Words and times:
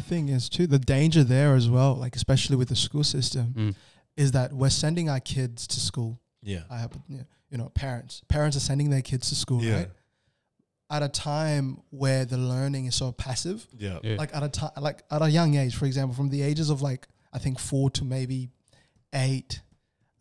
the 0.00 0.08
thing 0.08 0.28
is 0.28 0.48
too 0.48 0.66
the 0.66 0.78
danger 0.78 1.22
there 1.24 1.54
as 1.54 1.68
well, 1.68 1.94
like 1.94 2.16
especially 2.16 2.56
with 2.56 2.68
the 2.68 2.76
school 2.76 3.04
system, 3.04 3.54
Mm. 3.56 3.74
is 4.16 4.32
that 4.32 4.52
we're 4.52 4.70
sending 4.70 5.08
our 5.08 5.20
kids 5.20 5.66
to 5.68 5.80
school. 5.80 6.20
Yeah. 6.42 6.62
I 6.70 6.78
have, 6.78 6.92
you 7.08 7.58
know, 7.58 7.68
parents. 7.70 8.22
Parents 8.28 8.56
are 8.56 8.60
sending 8.70 8.90
their 8.90 9.02
kids 9.02 9.28
to 9.28 9.34
school, 9.34 9.62
Yeah. 9.62 9.74
right? 9.76 9.90
At 10.90 11.02
a 11.02 11.08
time 11.08 11.82
where 11.90 12.24
the 12.24 12.36
learning 12.38 12.86
is 12.86 12.94
so 12.96 13.12
passive, 13.12 13.66
Yeah. 13.78 13.98
Yeah. 14.02 14.16
like 14.16 14.34
at 14.34 14.42
a 14.42 14.48
time, 14.48 14.70
like 14.80 15.04
at 15.10 15.22
a 15.22 15.28
young 15.30 15.54
age, 15.56 15.74
for 15.76 15.86
example, 15.86 16.14
from 16.14 16.30
the 16.30 16.42
ages 16.42 16.70
of 16.70 16.82
like 16.82 17.06
I 17.32 17.38
think 17.38 17.58
four 17.60 17.90
to 17.90 18.04
maybe 18.04 18.50
eight, 19.12 19.60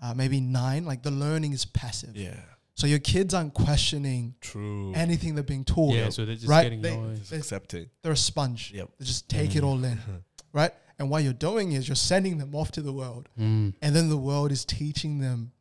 uh, 0.01 0.13
maybe 0.13 0.39
nine, 0.39 0.85
like 0.85 1.01
the 1.03 1.11
learning 1.11 1.53
is 1.53 1.65
passive. 1.65 2.15
Yeah. 2.15 2.39
So 2.79 2.87
your 2.87 2.99
kids 2.99 3.33
aren't 3.33 3.53
questioning 3.53 4.35
True. 4.39 4.93
anything 4.95 5.35
they're 5.35 5.43
being 5.43 5.65
taught. 5.65 5.95
yeah, 5.95 6.09
so 6.11 6.23
they're 6.25 6.35
just 6.35 6.47
Right, 6.47 6.63
getting 6.63 6.81
they- 6.81 6.95
noise. 6.95 7.19
Just 7.19 7.33
accepting. 7.33 7.89
They're 8.03 8.13
a 8.13 8.15
sponge. 8.15 8.71
Yep. 8.73 8.89
They 8.97 9.03
just 9.05 9.27
take 9.27 9.53
it 9.57 9.63
Mm. 9.63 9.67
all 9.67 9.83
in, 9.83 9.99
right? 10.53 10.71
And 10.97 11.09
what 11.09 11.21
you're 11.23 11.33
doing 11.33 11.73
is 11.73 11.89
you're 11.89 11.95
sending 11.97 12.37
them 12.37 12.55
off 12.55 12.71
to 12.71 12.81
the 12.81 12.93
world, 12.93 13.27
Mm. 13.37 13.73
and 13.81 13.93
then 13.93 14.07
the 14.07 14.15
world 14.17 14.53
is 14.53 14.63
teaching 14.63 15.19
them 15.19 15.51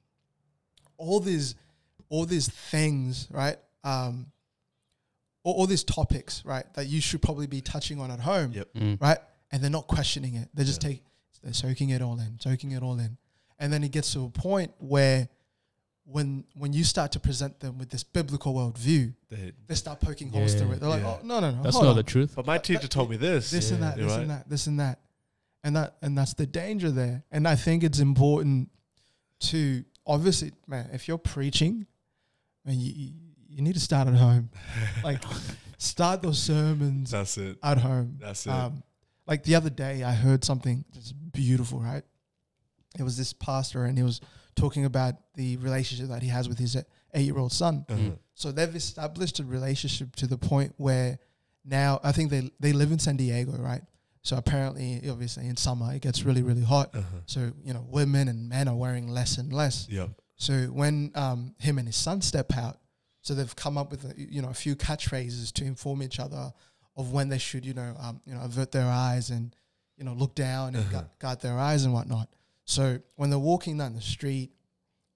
all 0.97 1.19
these, 1.19 1.57
all 2.09 2.25
these 2.25 2.49
things, 2.49 3.27
right? 3.33 3.57
Um, 3.83 4.31
all, 5.43 5.55
all 5.55 5.67
these 5.67 5.83
topics, 5.83 6.45
right, 6.45 6.73
that 6.75 6.87
you 6.87 7.01
should 7.01 7.21
probably 7.21 7.49
be 7.49 7.61
touching 7.61 7.99
on 8.01 8.13
at 8.13 8.21
home, 8.21 8.53
Yep. 8.53 8.75
Mm. 8.75 9.01
right? 9.01 9.19
And 9.51 9.61
they're 9.61 9.71
not 9.71 9.89
questioning 9.89 10.37
it. 10.37 10.51
They're 10.55 10.65
just 10.65 10.85
Yeah. 10.85 10.91
take, 10.91 11.03
they're 11.43 11.53
soaking 11.53 11.89
it 11.91 12.01
all 12.01 12.21
in, 12.21 12.39
soaking 12.39 12.71
it 12.71 12.83
all 12.85 12.97
in, 13.01 13.19
and 13.59 13.73
then 13.73 13.83
it 13.83 13.91
gets 13.91 14.13
to 14.13 14.25
a 14.25 14.31
point 14.31 14.73
where, 14.79 15.29
when 16.11 16.45
when 16.55 16.73
you 16.73 16.85
start 16.85 17.13
to 17.13 17.21
present 17.21 17.61
them 17.61 17.77
with 17.79 17.91
this 17.91 18.03
biblical 18.03 18.55
worldview, 18.55 19.15
They- 19.29 19.53
they 19.67 19.75
start 19.75 20.01
poking 20.01 20.31
holes 20.31 20.55
through 20.55 20.73
it. 20.73 20.81
They're 20.81 20.89
like, 20.89 21.05
oh 21.05 21.21
no 21.23 21.41
no 21.41 21.51
no, 21.51 21.63
That's 21.63 21.77
not 21.77 21.87
on. 21.87 21.97
the 21.97 22.03
truth. 22.03 22.33
but 22.35 22.47
my 22.47 22.57
teacher 22.59 22.81
but 22.83 22.91
told 22.91 23.11
me 23.11 23.17
this. 23.17 23.51
this 23.51 23.71
and 23.71 23.83
that, 23.83 23.97
this 23.97 24.11
right. 24.11 24.21
and 24.23 24.31
that, 24.31 24.49
this 24.49 24.67
and 24.67 24.81
that, 24.81 25.01
and 25.65 25.77
that 25.77 25.97
and 26.01 26.17
that's 26.17 26.33
the 26.35 26.47
danger 26.47 26.91
there. 26.91 27.25
And 27.31 27.47
I 27.47 27.57
think 27.57 27.85
it's 27.85 27.99
important 28.01 28.71
to 29.41 29.85
obviously, 30.07 30.53
man, 30.67 30.89
if 30.93 31.09
you're 31.09 31.19
preaching, 31.19 31.87
and 32.65 32.77
you 32.77 32.93
you, 32.97 33.13
you 33.51 33.63
need 33.63 33.75
to 33.75 33.81
start 33.81 34.09
at 34.09 34.15
home, 34.15 34.49
like 35.05 35.23
start 35.77 36.23
those 36.23 36.39
sermons 36.43 37.11
That's 37.11 37.37
it. 37.37 37.59
at 37.63 37.79
home. 37.79 38.17
That's 38.21 38.47
it. 38.47 38.51
Um, 38.51 38.83
like 39.27 39.43
the 39.45 39.57
other 39.57 39.71
day, 39.71 40.05
I 40.05 40.13
heard 40.13 40.43
something 40.43 40.87
that's 40.95 41.13
beautiful. 41.13 41.81
Right, 41.81 42.03
it 42.99 43.03
was 43.03 43.19
this 43.19 43.35
pastor, 43.35 43.85
and 43.85 43.99
he 43.99 44.05
was 44.05 44.23
talking 44.59 44.85
about 44.85 45.15
the 45.35 45.57
relationship 45.59 46.09
that 46.09 46.23
he 46.23 46.29
has 46.29 46.49
with 46.49 46.59
his 46.59 46.77
eight-year-old 47.15 47.53
son. 47.53 47.85
Uh-huh. 47.89 48.11
So 48.35 48.53
they've 48.53 48.75
established 48.75 49.39
a 49.41 49.45
relationship 49.45 50.15
to 50.17 50.27
the 50.27 50.37
point 50.39 50.75
where 50.77 51.19
now 51.65 52.01
I 52.03 52.13
think 52.13 52.31
they 52.31 52.51
they 52.61 52.73
live 52.73 52.93
in 52.93 52.99
San 52.99 53.17
Diego, 53.17 53.53
right? 53.59 53.83
So 54.23 54.37
apparently, 54.37 55.01
obviously, 55.09 55.47
in 55.49 55.57
summer 55.57 55.93
it 55.95 56.03
gets 56.03 56.25
really 56.25 56.43
really 56.43 56.63
hot. 56.65 56.95
Uh-huh. 56.95 57.21
So 57.27 57.53
you 57.65 57.73
know, 57.75 57.85
women 57.89 58.29
and 58.29 58.49
men 58.49 58.69
are 58.69 58.77
wearing 58.77 59.09
less 59.09 59.39
and 59.39 59.53
less. 59.53 59.87
Yep. 59.91 60.11
So 60.37 60.55
when 60.81 61.11
um, 61.15 61.55
him 61.59 61.79
and 61.79 61.87
his 61.89 61.97
son 61.97 62.21
step 62.23 62.53
out, 62.57 62.77
so 63.23 63.35
they've 63.35 63.57
come 63.57 63.77
up 63.79 63.91
with 63.91 64.05
a, 64.05 64.15
you 64.17 64.41
know 64.43 64.51
a 64.51 64.55
few 64.55 64.77
catchphrases 64.77 65.53
to 65.55 65.65
inform 65.65 66.03
each 66.03 66.19
other 66.21 66.53
of 66.97 67.13
when 67.13 67.29
they 67.29 67.39
should 67.39 67.65
you 67.65 67.75
know 67.75 67.95
um, 68.01 68.21
you 68.27 68.35
know 68.35 68.41
avert 68.43 68.71
their 68.73 68.87
eyes 68.87 69.31
and 69.31 69.55
you 69.97 70.05
know 70.05 70.13
look 70.15 70.35
down 70.35 70.75
and 70.75 70.85
Uh-huh. 70.85 70.93
guard, 70.93 71.07
guard 71.19 71.41
their 71.41 71.59
eyes 71.59 71.85
and 71.85 71.93
whatnot. 71.93 72.29
So 72.69 72.99
when 73.17 73.31
they're 73.31 73.39
walking 73.39 73.79
down 73.79 73.95
the 73.95 74.03
street, 74.03 74.51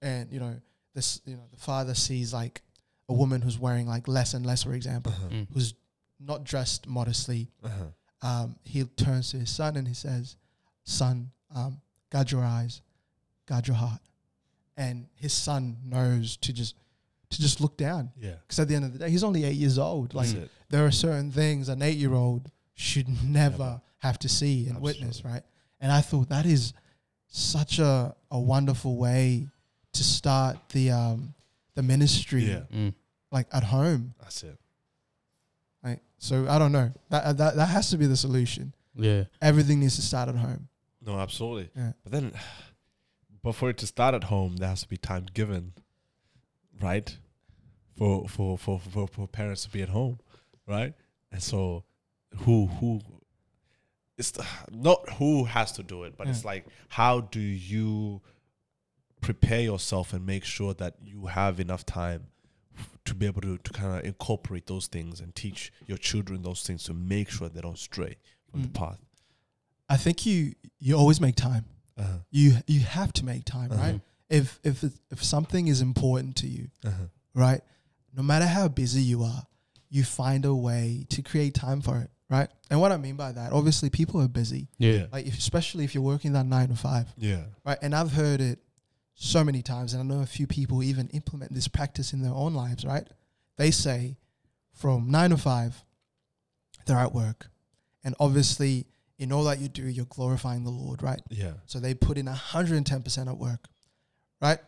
and 0.01 0.31
you 0.31 0.39
know 0.39 0.55
this 0.95 1.21
you 1.23 1.35
know 1.35 1.43
the 1.51 1.59
father 1.59 1.93
sees 1.93 2.33
like 2.33 2.63
a 3.07 3.13
woman 3.13 3.41
who's 3.43 3.59
wearing 3.59 3.85
like 3.87 4.07
less 4.07 4.33
and 4.33 4.43
less, 4.43 4.63
for 4.63 4.73
example, 4.73 5.11
Uh-huh. 5.13 5.29
Mm. 5.29 5.47
who's 5.53 5.75
not 6.19 6.43
dressed 6.43 6.87
modestly, 6.87 7.51
Uh-huh. 7.63 8.27
um, 8.27 8.55
he 8.63 8.83
turns 8.85 9.29
to 9.31 9.37
his 9.37 9.51
son 9.51 9.77
and 9.77 9.87
he 9.87 9.93
says, 9.93 10.35
"Son, 10.83 11.31
um, 11.53 11.79
guard 12.09 12.31
your 12.31 12.43
eyes, 12.43 12.81
guard 13.45 13.67
your 13.67 13.77
heart." 13.77 14.01
And 14.75 15.05
his 15.13 15.31
son 15.33 15.77
knows 15.85 16.37
to 16.37 16.53
just 16.53 16.75
to 17.29 17.39
just 17.41 17.61
look 17.61 17.77
down 17.77 18.11
Yeah. 18.17 18.35
because 18.41 18.57
at 18.59 18.67
the 18.67 18.73
end 18.75 18.85
of 18.85 18.93
the 18.93 18.99
day, 18.99 19.11
he's 19.11 19.23
only 19.23 19.43
eight 19.43 19.57
years 19.57 19.77
old. 19.77 20.15
Like 20.15 20.49
there 20.69 20.83
are 20.87 20.91
certain 20.91 21.31
things 21.31 21.69
an 21.69 21.83
eight 21.83 21.97
year 21.99 22.13
old 22.15 22.49
should 22.73 23.07
never 23.23 23.23
Never. 23.59 23.81
have 23.99 24.17
to 24.19 24.27
see 24.29 24.67
and 24.67 24.81
witness, 24.81 25.23
right? 25.23 25.43
And 25.79 25.91
I 25.91 26.01
thought 26.01 26.29
that 26.29 26.45
is 26.47 26.73
such 27.35 27.79
a, 27.79 28.15
a 28.29 28.39
wonderful 28.39 28.95
way 28.95 29.47
to 29.93 30.03
start 30.03 30.57
the 30.69 30.91
um 30.91 31.33
the 31.75 31.81
ministry 31.81 32.43
Yeah. 32.45 32.61
Mm. 32.73 32.93
like 33.31 33.47
at 33.51 33.63
home. 33.63 34.13
That's 34.21 34.43
it. 34.43 34.57
Right. 35.83 35.99
So 36.19 36.47
I 36.47 36.59
don't 36.59 36.71
know. 36.71 36.91
That 37.09 37.37
that 37.37 37.55
that 37.55 37.65
has 37.69 37.89
to 37.89 37.97
be 37.97 38.05
the 38.05 38.15
solution. 38.17 38.73
Yeah. 38.95 39.23
Everything 39.41 39.79
needs 39.79 39.95
to 39.95 40.03
start 40.03 40.29
at 40.29 40.35
home. 40.35 40.67
No, 41.05 41.19
absolutely. 41.19 41.69
Yeah. 41.75 41.93
But 42.03 42.11
then, 42.11 42.31
but 43.43 43.53
for 43.55 43.69
it 43.71 43.77
to 43.79 43.87
start 43.87 44.13
at 44.13 44.25
home, 44.25 44.57
there 44.57 44.69
has 44.69 44.81
to 44.83 44.87
be 44.87 44.97
time 44.97 45.25
given, 45.33 45.73
right? 46.79 47.17
For 47.97 48.27
for 48.29 48.57
for 48.59 48.79
for, 48.79 49.07
for 49.07 49.27
parents 49.27 49.63
to 49.63 49.69
be 49.71 49.81
at 49.81 49.89
home, 49.89 50.19
right? 50.67 50.93
And 51.31 51.41
so, 51.41 51.83
who 52.45 52.67
who? 52.67 53.01
It's 54.17 54.31
the, 54.31 54.45
not 54.71 55.09
who 55.17 55.45
has 55.45 55.71
to 55.73 55.83
do 55.83 56.03
it, 56.03 56.15
but 56.17 56.27
it's 56.27 56.45
like 56.45 56.65
how 56.89 57.21
do 57.21 57.39
you 57.39 58.21
prepare 59.21 59.61
yourself 59.61 60.13
and 60.13 60.25
make 60.25 60.43
sure 60.43 60.73
that 60.75 60.95
you 61.03 61.27
have 61.27 61.59
enough 61.59 61.85
time 61.85 62.27
to 63.05 63.15
be 63.15 63.25
able 63.25 63.41
to, 63.41 63.57
to 63.57 63.71
kind 63.73 63.97
of 63.99 64.05
incorporate 64.05 64.67
those 64.67 64.87
things 64.87 65.19
and 65.19 65.33
teach 65.35 65.71
your 65.87 65.97
children 65.97 66.41
those 66.41 66.63
things 66.63 66.83
to 66.83 66.93
make 66.93 67.29
sure 67.29 67.49
they 67.49 67.61
don't 67.61 67.77
stray 67.79 68.17
from 68.51 68.61
the 68.61 68.67
Mm. 68.67 68.73
path. 68.73 68.99
I 69.89 69.97
think 69.97 70.25
you 70.25 70.53
you 70.79 70.95
always 70.97 71.19
make 71.21 71.35
time. 71.35 71.65
Uh-huh. 71.97 72.19
You 72.31 72.57
you 72.67 72.79
have 72.81 73.13
to 73.13 73.25
make 73.25 73.45
time, 73.45 73.69
right? 73.71 73.95
Mhm. 73.95 74.01
If 74.29 74.59
if 74.63 74.83
if 75.11 75.23
something 75.23 75.67
is 75.67 75.81
important 75.81 76.35
to 76.37 76.47
you, 76.47 76.69
Uh-huh. 76.85 77.05
right? 77.33 77.61
No 78.15 78.23
matter 78.23 78.45
how 78.47 78.67
busy 78.67 79.01
you 79.01 79.23
are, 79.23 79.45
you 79.89 80.03
find 80.03 80.45
a 80.45 80.53
way 80.55 81.05
to 81.09 81.21
create 81.21 81.53
time 81.53 81.81
for 81.81 81.99
it, 81.99 82.11
right? 82.29 82.49
And 82.69 82.79
what 82.81 82.91
I 82.91 82.97
mean 82.97 83.15
by 83.15 83.31
that, 83.31 83.51
obviously, 83.53 83.89
people 83.89 84.21
are 84.21 84.27
busy, 84.27 84.67
Yeah. 84.77 85.05
like 85.11 85.25
if, 85.27 85.37
especially 85.37 85.83
if 85.83 85.93
you're 85.93 86.03
working 86.03 86.33
that 86.33 86.45
nine 86.45 86.69
to 86.69 86.75
five, 86.75 87.13
Yeah. 87.17 87.43
right? 87.65 87.77
And 87.81 87.93
I've 87.95 88.11
heard 88.13 88.41
it 88.41 88.59
so 89.15 89.43
many 89.43 89.61
times, 89.61 89.93
and 89.93 90.01
I 90.01 90.15
know 90.15 90.21
a 90.21 90.25
few 90.25 90.47
people 90.47 90.81
even 90.83 91.07
implement 91.09 91.53
this 91.53 91.67
practice 91.67 92.13
in 92.13 92.21
their 92.21 92.33
own 92.33 92.53
lives, 92.53 92.83
right? 92.85 93.07
They 93.57 93.69
say 93.71 94.17
from 94.71 95.11
nine 95.11 95.29
to 95.29 95.37
five, 95.37 95.83
they're 96.85 96.97
at 96.97 97.13
work, 97.13 97.49
and 98.03 98.15
obviously, 98.19 98.87
in 99.19 99.31
all 99.31 99.43
that 99.45 99.59
you 99.59 99.69
do, 99.69 99.83
you're 99.87 100.05
glorifying 100.05 100.63
the 100.63 100.71
Lord, 100.71 101.03
right? 101.03 101.21
Yeah. 101.29 101.53
So 101.67 101.79
they 101.79 101.93
put 101.93 102.17
in 102.17 102.25
110% 102.27 103.27
at 103.27 103.37
work, 103.37 103.67
right? 104.41 104.59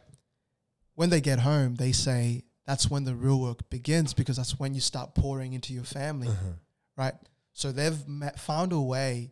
When 0.93 1.09
they 1.09 1.19
get 1.19 1.39
home, 1.39 1.75
they 1.75 1.91
say 1.91 2.43
that's 2.65 2.89
when 2.89 3.03
the 3.03 3.15
real 3.15 3.39
work 3.39 3.69
begins 3.69 4.13
because 4.13 4.37
that's 4.37 4.57
when 4.59 4.73
you 4.73 4.79
start 4.81 5.13
pouring 5.15 5.53
into 5.53 5.73
your 5.73 5.83
family, 5.83 6.29
Uh-huh. 6.29 6.53
right? 6.95 7.15
So 7.55 7.71
they've 7.71 7.97
found 8.35 8.73
a 8.73 8.79
way 8.81 9.31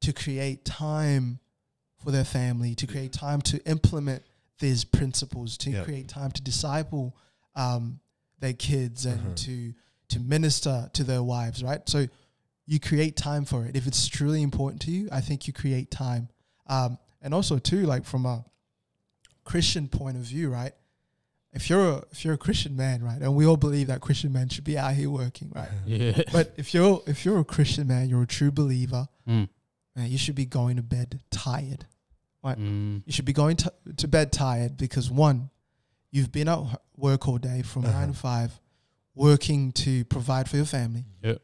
to 0.00 0.12
create 0.12 0.64
time 0.64 1.38
for 2.02 2.10
their 2.10 2.24
family, 2.24 2.74
to 2.74 2.86
create 2.86 3.12
time 3.12 3.40
to 3.42 3.64
implement 3.64 4.24
these 4.58 4.84
principles, 4.84 5.56
to 5.58 5.70
Yep. 5.70 5.84
create 5.84 6.08
time 6.08 6.32
to 6.32 6.42
disciple 6.42 7.16
um, 7.54 8.00
their 8.40 8.54
kids 8.54 9.06
and 9.06 9.20
Uh-huh. 9.20 9.34
to 9.36 9.74
to 10.08 10.18
minister 10.18 10.90
to 10.94 11.04
their 11.04 11.22
wives, 11.22 11.62
right? 11.62 11.88
So 11.88 12.08
you 12.66 12.80
create 12.80 13.16
time 13.16 13.44
for 13.44 13.64
it. 13.64 13.76
If 13.76 13.86
it's 13.86 14.08
truly 14.08 14.42
important 14.42 14.82
to 14.82 14.90
you, 14.90 15.08
I 15.12 15.20
think 15.20 15.46
you 15.46 15.52
create 15.52 15.88
time. 15.92 16.28
Um, 16.66 16.98
and 17.22 17.32
also 17.32 17.58
too, 17.60 17.86
like 17.86 18.04
from 18.04 18.26
a 18.26 18.44
Christian 19.44 19.86
point 19.88 20.16
of 20.16 20.24
view, 20.24 20.50
right? 20.50 20.72
If 21.52 21.68
you're 21.68 21.88
a, 21.90 22.04
if 22.12 22.24
you're 22.24 22.34
a 22.34 22.38
Christian 22.38 22.76
man, 22.76 23.02
right, 23.02 23.20
and 23.20 23.34
we 23.34 23.44
all 23.44 23.56
believe 23.56 23.88
that 23.88 24.00
Christian 24.00 24.32
men 24.32 24.48
should 24.48 24.62
be 24.64 24.78
out 24.78 24.94
here 24.94 25.10
working, 25.10 25.50
right? 25.54 25.68
Yeah. 25.86 26.22
But 26.32 26.52
if 26.56 26.72
you're 26.74 27.02
if 27.06 27.24
you're 27.24 27.40
a 27.40 27.44
Christian 27.44 27.88
man, 27.88 28.08
you're 28.08 28.22
a 28.22 28.26
true 28.26 28.50
believer, 28.52 29.08
Mm. 29.28 29.48
man, 29.96 30.10
you 30.10 30.16
should 30.18 30.36
be 30.36 30.46
going 30.46 30.76
to 30.76 30.82
bed 30.82 31.20
tired. 31.30 31.86
Mm. 32.44 33.02
You 33.04 33.12
should 33.12 33.24
be 33.26 33.32
going 33.34 33.56
to, 33.58 33.72
to 33.98 34.08
bed 34.08 34.32
tired 34.32 34.76
because 34.76 35.10
one, 35.10 35.50
you've 36.10 36.32
been 36.32 36.48
at 36.48 36.60
work 36.96 37.28
all 37.28 37.38
day 37.38 37.62
from 37.62 37.84
Uh-huh. 37.84 37.98
nine 37.98 38.08
to 38.08 38.14
five, 38.14 38.60
working 39.14 39.72
to 39.72 40.04
provide 40.06 40.48
for 40.48 40.56
your 40.56 40.64
family, 40.64 41.04
Yep. 41.22 41.42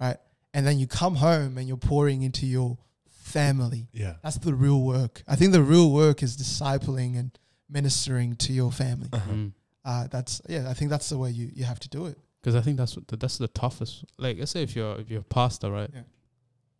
right? 0.00 0.18
And 0.54 0.66
then 0.66 0.78
you 0.78 0.86
come 0.86 1.16
home 1.16 1.58
and 1.58 1.66
you're 1.66 1.76
pouring 1.76 2.22
into 2.22 2.46
your 2.46 2.78
family. 3.08 3.88
Yeah. 3.92 4.14
That's 4.22 4.38
the 4.38 4.54
real 4.54 4.80
work. 4.82 5.22
I 5.26 5.34
think 5.36 5.52
the 5.52 5.62
real 5.62 5.90
work 5.90 6.22
is 6.22 6.36
discipling 6.36 7.18
and 7.18 7.36
ministering 7.68 8.36
to 8.36 8.52
your 8.52 8.72
family. 8.72 9.08
Uh-huh. 9.12 9.30
Mm. 9.32 9.52
Uh, 9.84 10.06
that's 10.08 10.40
yeah. 10.48 10.68
I 10.68 10.74
think 10.74 10.90
that's 10.90 11.08
the 11.08 11.18
way 11.18 11.30
you, 11.30 11.50
you 11.54 11.64
have 11.64 11.78
to 11.80 11.88
do 11.88 12.06
it. 12.06 12.18
because 12.40 12.54
I 12.56 12.60
think 12.60 12.76
that's 12.76 12.96
what 12.96 13.06
the, 13.08 13.16
that's 13.16 13.38
the 13.38 13.48
toughest. 13.48 14.04
Like, 14.18 14.38
let's 14.38 14.50
say 14.50 14.62
if 14.62 14.74
you're 14.76 14.98
if 15.00 15.10
you're 15.10 15.20
a 15.20 15.24
pastor, 15.24 15.70
right? 15.70 15.90
Yeah. 15.92 16.02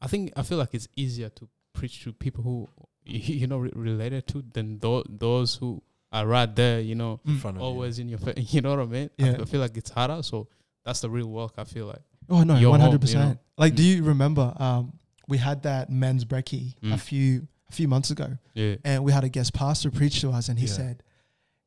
I 0.01 0.07
think 0.09 0.33
I 0.37 0.43
feel 0.43 0.59
like 0.59 0.75
it's 0.75 0.89
easier 0.97 1.29
to 1.31 1.49
preach 1.73 2.03
to 2.05 2.13
people 2.13 2.43
who 2.43 2.69
you 3.05 3.47
know 3.47 3.59
re- 3.59 3.73
related 3.75 4.27
to 4.29 4.45
than 4.53 4.79
tho- 4.79 5.05
those 5.09 5.55
who 5.57 5.83
are 6.13 6.27
right 6.27 6.53
there. 6.55 6.81
You 6.81 6.95
know, 6.97 7.21
In 7.27 7.39
front 7.39 7.57
of 7.57 7.61
you. 7.63 7.67
always 7.67 7.99
in 7.99 8.09
your 8.09 8.19
face. 8.19 8.35
You 8.55 8.61
know 8.61 8.71
what 8.71 8.81
I 8.81 8.87
mean? 8.87 9.11
I 9.19 9.23
Yeah. 9.25 9.33
f- 9.35 9.41
I 9.43 9.45
feel 9.45 9.61
like 9.61 9.77
it's 9.77 9.91
harder. 9.91 10.23
So 10.23 10.49
that's 10.85 11.01
the 11.01 11.11
real 11.11 11.29
work. 11.29 11.53
I 11.59 11.65
feel 11.65 11.87
like. 11.87 12.03
Oh 12.29 12.43
no, 12.43 12.57
Your 12.57 12.71
one 12.71 12.81
home, 12.81 12.91
hundred 12.91 13.09
you 13.09 13.15
know. 13.15 13.21
percent. 13.23 13.39
Like, 13.57 13.75
do 13.77 13.83
Mm. 13.85 13.87
you 13.97 14.03
remember 14.03 14.53
um, 14.59 14.93
we 15.29 15.39
had 15.39 15.63
that 15.63 15.91
men's 15.91 16.25
brekkie 16.25 16.75
a 16.83 16.87
Mm. 16.97 17.01
few 17.01 17.47
a 17.69 17.73
few 17.73 17.89
months 17.89 18.11
ago, 18.11 18.39
Yeah. 18.55 18.77
and 18.85 19.05
we 19.05 19.13
had 19.13 19.25
a 19.25 19.29
guest 19.29 19.53
pastor 19.53 19.91
preach 19.91 20.21
to 20.21 20.31
us, 20.31 20.49
and 20.49 20.59
he 20.59 20.67
Yeah. 20.67 20.73
said, 20.73 21.03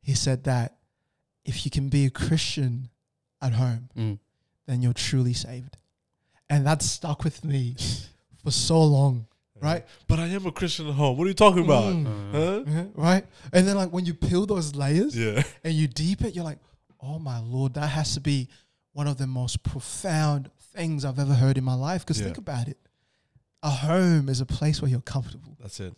he 0.01 0.13
said 0.13 0.43
that 0.45 0.77
if 1.45 1.65
you 1.65 1.71
can 1.71 1.89
be 1.89 2.05
a 2.05 2.09
Christian 2.09 2.89
at 3.41 3.53
home, 3.53 3.89
Mm. 3.95 4.19
then 4.65 4.81
you're 4.81 4.93
truly 4.93 5.33
saved, 5.33 5.77
and 6.49 6.65
that 6.65 6.81
stuck 6.81 7.23
with 7.23 7.43
me 7.43 7.75
for 8.43 8.51
so 8.51 8.81
long, 8.83 9.27
right? 9.59 9.85
But 10.07 10.19
I 10.19 10.27
am 10.27 10.45
a 10.45 10.51
Christian 10.51 10.87
at 10.87 10.93
home. 10.95 11.17
What 11.17 11.25
are 11.25 11.29
you 11.29 11.33
talking 11.33 11.63
about? 11.65 11.93
Mm. 11.93 12.05
Uh, 12.07 12.31
Huh? 12.31 12.63
Yeah, 12.65 12.85
right? 12.95 13.25
And 13.51 13.67
then 13.67 13.75
like 13.75 13.91
when 13.91 14.05
you 14.05 14.13
peel 14.13 14.45
those 14.45 14.75
layers 14.75 15.15
Yeah. 15.17 15.43
and 15.63 15.73
you 15.73 15.87
deep 15.87 16.21
it, 16.21 16.33
you're 16.35 16.45
like, 16.45 16.59
oh 17.01 17.19
my 17.19 17.39
lord, 17.39 17.73
that 17.73 17.87
has 17.89 18.13
to 18.13 18.19
be 18.21 18.47
one 18.93 19.07
of 19.07 19.17
the 19.17 19.27
most 19.27 19.63
profound 19.63 20.49
things 20.73 21.03
I've 21.03 21.19
ever 21.19 21.33
heard 21.33 21.57
in 21.57 21.63
my 21.63 21.73
life. 21.73 22.05
Because 22.05 22.19
Yeah. 22.19 22.25
think 22.27 22.37
about 22.37 22.67
it, 22.69 22.77
a 23.63 23.69
home 23.69 24.29
is 24.29 24.41
a 24.41 24.45
place 24.45 24.81
where 24.81 24.89
you're 24.89 25.01
comfortable. 25.01 25.57
That's 25.59 25.79
it. 25.79 25.93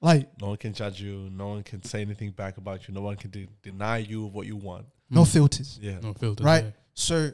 Like 0.00 0.28
No 0.40 0.48
one 0.48 0.56
can 0.58 0.72
judge 0.74 1.00
you. 1.00 1.30
No 1.30 1.48
one 1.48 1.62
can 1.62 1.82
say 1.82 2.02
anything 2.02 2.30
back 2.30 2.58
about 2.58 2.86
you. 2.86 2.94
No 2.94 3.00
one 3.00 3.16
can 3.16 3.30
de- 3.30 3.48
deny 3.62 3.98
you 3.98 4.26
what 4.26 4.46
you 4.46 4.56
want. 4.56 4.86
no 5.10 5.22
mm. 5.22 5.32
filters, 5.32 5.78
Yeah. 5.80 5.98
No 6.00 6.12
filter. 6.12 6.44
Right. 6.44 6.64
yeah. 6.64 6.70
So, 6.94 7.30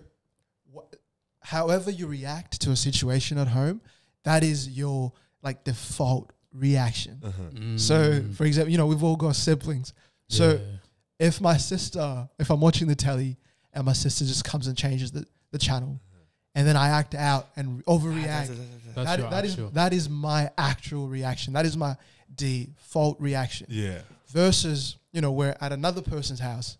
wh- 0.75 0.95
however 1.41 1.91
you 1.91 2.07
react 2.07 2.61
to 2.63 2.71
a 2.71 2.77
situation 2.77 3.39
at 3.39 3.49
home, 3.49 3.81
that 4.25 4.45
is 4.45 4.69
your 4.69 5.13
like 5.43 5.65
default 5.65 6.33
reaction. 6.53 7.19
Uh-huh. 7.25 7.77
So, 7.77 8.21
Mm. 8.21 8.35
for 8.35 8.45
example, 8.45 8.71
you 8.71 8.79
know 8.79 8.87
we've 8.87 9.03
all 9.03 9.17
got 9.17 9.35
siblings. 9.37 9.93
So 10.29 10.53
Yeah. 10.53 11.27
if 11.27 11.41
my 11.41 11.57
sister, 11.57 12.29
if 12.39 12.51
I'm 12.51 12.61
watching 12.61 12.87
the 12.87 12.95
telly 12.95 13.39
and 13.73 13.85
my 13.85 13.93
sister 13.95 14.25
just 14.25 14.45
comes 14.45 14.67
and 14.69 14.77
changes 14.77 15.11
the, 15.11 15.27
the 15.51 15.59
channel, 15.59 16.01
and 16.55 16.67
then 16.67 16.77
I 16.77 16.89
act 16.89 17.15
out 17.15 17.49
and 17.57 17.85
overreact, 17.87 18.55
That's 18.95 19.17
that, 19.17 19.31
that 19.31 19.45
is 19.45 19.57
that 19.73 19.93
is 19.93 20.09
my 20.09 20.51
actual 20.59 21.09
reaction. 21.09 21.53
That 21.55 21.65
is 21.67 21.77
my 21.77 21.97
default 22.35 23.21
reaction. 23.21 23.67
Yeah. 23.71 24.01
Versus, 24.29 24.97
you 25.13 25.21
know, 25.21 25.33
we're 25.33 25.55
at 25.61 25.73
another 25.73 26.03
person's 26.03 26.41
house. 26.41 26.79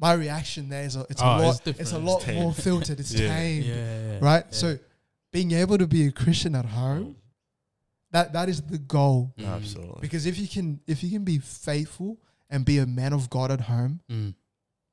My 0.00 0.12
reaction 0.12 0.68
there 0.68 0.84
is 0.84 0.96
a, 0.96 1.04
it's 1.10 1.20
Oh, 1.22 1.26
a 1.26 1.36
lot 1.42 1.50
it's, 1.50 1.58
different. 1.60 1.92
a 1.92 1.96
It's 1.96 2.04
lot 2.06 2.20
tame. 2.22 2.34
more 2.42 2.52
filtered. 2.54 3.00
It's 3.00 3.12
Yeah. 3.20 3.28
tame, 3.34 3.62
yeah. 3.64 4.18
right? 4.20 4.44
yeah. 4.46 4.50
So, 4.56 4.78
being 5.32 5.52
able 5.52 5.76
to 5.78 5.86
be 5.86 6.06
a 6.06 6.12
Christian 6.12 6.54
at 6.54 6.64
home, 6.66 7.16
that 8.12 8.32
that 8.32 8.48
is 8.48 8.62
the 8.62 8.78
goal. 8.78 9.34
Mm. 9.38 9.46
Absolutely. 9.56 9.98
Because 10.00 10.24
if 10.24 10.38
you 10.38 10.48
can 10.48 10.80
if 10.86 11.02
you 11.02 11.10
can 11.10 11.24
be 11.24 11.38
faithful 11.38 12.16
and 12.48 12.64
be 12.64 12.78
a 12.78 12.86
man 12.86 13.12
of 13.12 13.28
God 13.28 13.50
at 13.50 13.60
home, 13.62 14.00
Mm. 14.10 14.34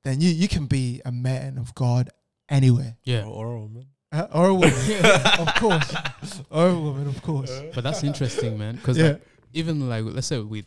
then 0.04 0.20
you 0.22 0.30
you 0.30 0.48
can 0.50 0.66
be 0.66 1.02
a 1.06 1.12
man 1.12 1.58
of 1.58 1.74
God 1.76 2.10
anywhere. 2.50 2.98
Yeah. 3.04 3.24
Or, 3.24 3.46
or 3.46 3.54
a 3.56 3.60
woman. 3.62 3.86
Uh, 4.12 4.28
or 4.34 4.48
a 4.48 4.54
woman, 4.54 4.72
of 5.40 5.54
course. 5.56 5.96
Or 6.50 6.68
a 6.70 6.80
woman, 6.80 7.08
of 7.08 7.22
course. 7.22 7.52
But 7.74 7.84
that's 7.84 8.04
interesting, 8.04 8.58
man. 8.58 8.76
Because 8.76 8.98
Yeah. 8.98 9.04
like, 9.10 9.22
even 9.54 9.90
like 9.90 10.04
let's 10.06 10.28
say 10.28 10.40
with, 10.40 10.66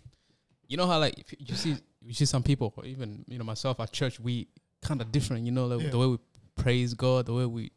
you 0.67 0.77
know 0.77 0.87
how 0.87 0.99
like 0.99 1.19
if 1.19 1.35
you 1.39 1.55
see 1.55 1.77
you 2.05 2.15
see 2.15 2.25
some 2.27 2.43
people, 2.43 2.73
or 2.77 2.85
even 2.87 3.25
you 3.29 3.39
know 3.39 3.45
myself 3.45 3.81
at 3.81 3.93
church, 3.93 4.19
we 4.21 4.49
kind 4.83 5.01
of 5.01 5.11
different. 5.13 5.45
You 5.47 5.53
know 5.53 5.67
like, 5.67 5.83
Yeah. 5.85 5.91
the 5.91 5.99
way 5.99 6.07
we 6.07 6.19
praise 6.57 6.95
God, 6.95 7.27
the 7.27 7.33
way 7.35 7.47
we 7.47 7.71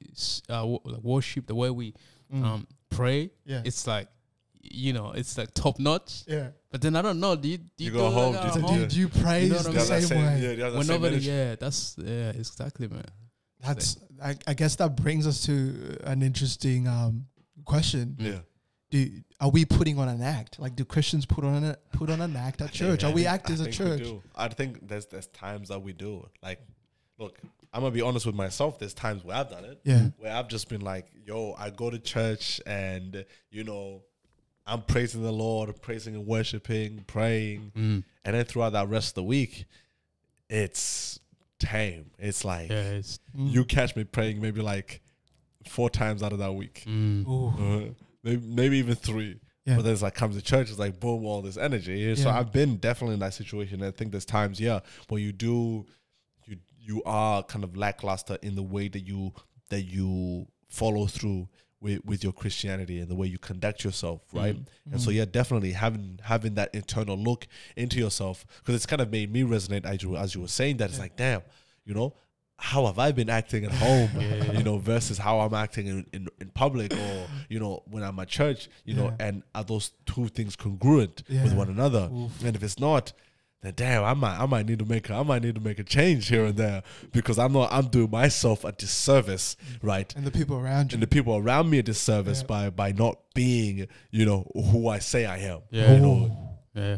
uh, 0.49 0.65
wo- 0.65 0.81
like 0.85 1.01
worship, 1.03 1.47
the 1.47 1.55
way 1.55 1.69
we 1.69 1.93
Mm. 2.33 2.45
um 2.45 2.67
pray. 2.89 3.29
yeah. 3.45 3.61
It's 3.65 3.85
like 3.87 4.07
you 4.63 4.93
know 4.93 5.11
it's 5.11 5.37
like 5.37 5.53
top 5.53 5.79
notch. 5.79 6.23
yeah. 6.27 6.49
But 6.71 6.81
then 6.81 6.95
I 6.95 7.01
don't 7.01 7.19
know. 7.19 7.35
Do 7.35 7.47
you 7.49 7.57
do 7.57 7.83
You 7.83 7.91
you, 7.91 7.97
go 7.97 8.07
do 8.09 8.15
home, 8.15 8.35
like 8.35 8.53
do 8.53 8.59
you- 8.59 8.65
home? 8.67 8.79
you- 8.79 8.85
do 8.87 8.99
you 8.99 9.09
praise 9.09 9.49
know 9.51 9.57
the 9.63 9.69
mean? 9.69 9.77
that 9.87 10.03
same, 10.03 10.17
way? 10.25 10.41
Yeah, 10.41 10.51
you 10.51 10.63
have 10.63 10.85
same 10.85 10.87
nobody, 10.87 11.17
yeah, 11.17 11.55
that's 11.55 11.95
yeah, 11.97 12.29
exactly, 12.29 12.87
man. 12.87 13.03
That's 13.65 13.97
I, 14.23 14.35
I 14.47 14.53
guess 14.53 14.75
that 14.77 14.95
brings 14.95 15.25
us 15.25 15.45
to 15.45 15.97
an 16.03 16.21
interesting 16.21 16.87
um, 16.87 17.25
question. 17.65 18.15
Yeah. 18.19 18.39
Do 18.91 19.09
are 19.39 19.49
we 19.49 19.65
putting 19.65 19.97
on 19.97 20.09
an 20.09 20.21
act? 20.21 20.59
Like 20.59 20.75
do 20.75 20.83
Christians 20.85 21.25
put 21.25 21.43
on 21.43 21.63
a, 21.63 21.77
put 21.93 22.09
on 22.09 22.21
an 22.21 22.35
act 22.35 22.61
at 22.61 22.71
church? 22.71 23.03
Are 23.03 23.11
we 23.11 23.25
I 23.25 23.33
act 23.35 23.49
as 23.49 23.61
a 23.61 23.71
church? 23.71 24.05
I 24.35 24.49
think 24.49 24.87
there's 24.87 25.05
there's 25.07 25.27
times 25.27 25.69
that 25.69 25.81
we 25.81 25.93
do. 25.93 26.27
Like, 26.43 26.59
look, 27.17 27.39
I'm 27.73 27.81
gonna 27.81 27.91
be 27.91 28.01
honest 28.01 28.25
with 28.25 28.35
myself. 28.35 28.77
There's 28.79 28.93
times 28.93 29.23
where 29.23 29.37
I've 29.37 29.49
done 29.49 29.63
it. 29.63 29.79
Yeah. 29.85 30.09
Where 30.17 30.33
I've 30.33 30.49
just 30.49 30.67
been 30.67 30.81
like, 30.81 31.07
yo, 31.25 31.55
I 31.57 31.69
go 31.69 31.89
to 31.89 31.99
church 31.99 32.59
and 32.65 33.25
you 33.49 33.63
know, 33.63 34.03
I'm 34.67 34.81
praising 34.81 35.23
the 35.23 35.31
Lord, 35.31 35.81
praising 35.81 36.13
and 36.15 36.27
worshiping, 36.27 37.05
praying, 37.07 37.71
Mm. 37.75 38.03
and 38.25 38.35
then 38.35 38.43
throughout 38.43 38.73
that 38.73 38.89
rest 38.89 39.11
of 39.11 39.15
the 39.15 39.23
week, 39.23 39.65
it's 40.49 41.20
tame. 41.61 42.11
It's 42.19 42.43
like 42.43 42.69
Yeah, 42.69 42.91
it's 42.99 43.19
Mm. 43.37 43.51
you 43.51 43.65
catch 43.65 43.95
me 43.95 44.03
praying 44.03 44.41
maybe 44.41 44.61
like 44.61 45.01
four 45.67 45.89
times 45.89 46.21
out 46.23 46.33
of 46.33 46.39
that 46.39 46.53
week. 46.53 46.83
mm. 46.87 47.25
Uh, 47.27 47.93
maybe, 48.23 48.45
maybe 48.47 48.77
even 48.79 48.95
three. 48.95 49.39
Yeah. 49.65 49.75
But 49.75 49.83
then 49.83 49.93
it's 49.93 50.01
like 50.01 50.15
comes 50.15 50.35
to 50.35 50.41
church, 50.41 50.69
it's 50.71 50.79
like 50.79 50.99
boom, 50.99 51.23
all 51.25 51.41
this 51.43 51.55
energy. 51.57 52.15
So 52.15 52.29
I've 52.31 52.51
been 52.51 52.77
definitely 52.77 53.13
in 53.13 53.19
that 53.19 53.33
situation. 53.35 53.83
I 53.83 53.91
think 53.91 54.11
there's 54.11 54.25
times, 54.25 54.59
yeah, 54.59 54.79
where 55.09 55.21
you 55.21 55.31
do, 55.31 55.85
you 56.45 56.57
you 56.79 57.03
are 57.05 57.43
kind 57.43 57.63
of 57.63 57.77
lackluster 57.77 58.37
in 58.41 58.55
the 58.55 58.63
way 58.63 58.87
that 58.87 59.01
you 59.05 59.33
that 59.69 59.83
you 59.83 60.47
follow 60.69 61.05
through 61.05 61.47
with 61.81 62.05
with 62.05 62.23
your 62.23 62.31
Christianity 62.33 62.99
and 62.99 63.09
the 63.09 63.15
way 63.15 63.27
you 63.27 63.37
conduct 63.39 63.83
yourself, 63.83 64.21
right? 64.33 64.55
Mm. 64.55 64.65
And 64.93 65.01
so 65.01 65.09
Mm. 65.09 65.15
yeah, 65.15 65.25
definitely 65.25 65.71
having 65.73 66.19
having 66.23 66.53
that 66.55 66.73
internal 66.73 67.17
look 67.17 67.47
into 67.75 67.97
yourself 67.99 68.45
because 68.59 68.75
it's 68.75 68.85
kind 68.85 69.01
of 69.01 69.11
made 69.11 69.31
me 69.31 69.41
resonate 69.43 69.85
as 69.85 70.03
you 70.03 70.15
as 70.15 70.35
you 70.35 70.41
were 70.41 70.47
saying 70.47 70.77
that 70.77 70.89
it's 70.89 70.99
like, 70.99 71.15
damn, 71.15 71.41
you 71.85 71.93
know, 71.93 72.13
how 72.57 72.85
have 72.85 72.99
I 72.99 73.11
been 73.11 73.29
acting 73.29 73.65
at 73.65 73.71
home? 73.71 74.09
Yeah. 74.21 74.51
you 74.53 74.63
know, 74.63 74.77
versus 74.77 75.17
how 75.17 75.39
I'm 75.39 75.55
acting 75.55 75.87
in, 75.87 76.05
in, 76.13 76.27
in 76.39 76.49
public 76.51 76.93
or, 76.93 77.27
you 77.49 77.59
know, 77.59 77.81
when 77.89 78.03
I'm 78.03 78.19
at 78.19 78.27
church, 78.27 78.69
you 78.85 78.93
know, 78.93 79.13
and 79.19 79.41
are 79.55 79.63
those 79.63 79.91
two 80.05 80.27
things 80.27 80.55
congruent 80.55 81.23
with 81.27 81.53
one 81.53 81.69
another? 81.69 82.09
Oof. 82.13 82.43
And 82.45 82.55
if 82.55 82.61
it's 82.61 82.77
not, 82.79 83.13
then 83.61 83.73
damn, 83.75 84.03
I 84.03 84.13
might 84.13 84.37
I 84.39 84.45
might 84.45 84.65
need 84.65 84.79
to 84.79 84.85
make 84.85 85.09
a, 85.09 85.13
I 85.15 85.23
might 85.23 85.43
need 85.43 85.55
to 85.55 85.61
make 85.61 85.77
a 85.79 85.83
change 85.83 86.27
here 86.29 86.45
and 86.45 86.57
there 86.57 86.81
because 87.11 87.37
I'm 87.37 87.53
not 87.53 87.71
I'm 87.71 87.87
doing 87.87 88.09
myself 88.09 88.63
a 88.63 88.71
disservice, 88.71 89.55
right? 89.81 90.13
And 90.15 90.25
the 90.25 90.31
people 90.31 90.57
around 90.57 90.91
you. 90.91 90.95
And 90.95 91.03
the 91.03 91.07
people 91.07 91.35
around 91.37 91.69
me 91.69 91.77
a 91.79 91.83
disservice 91.83 92.41
Yeah. 92.41 92.47
by 92.47 92.69
by 92.71 92.91
not 92.91 93.19
being, 93.35 93.87
you 94.09 94.25
know, 94.25 94.49
who 94.53 94.87
I 94.87 94.99
say 94.99 95.25
I 95.25 95.37
am. 95.39 95.59
Yeah. 95.69 95.93
You 95.93 95.99
know, 95.99 96.37
yeah. 96.73 96.97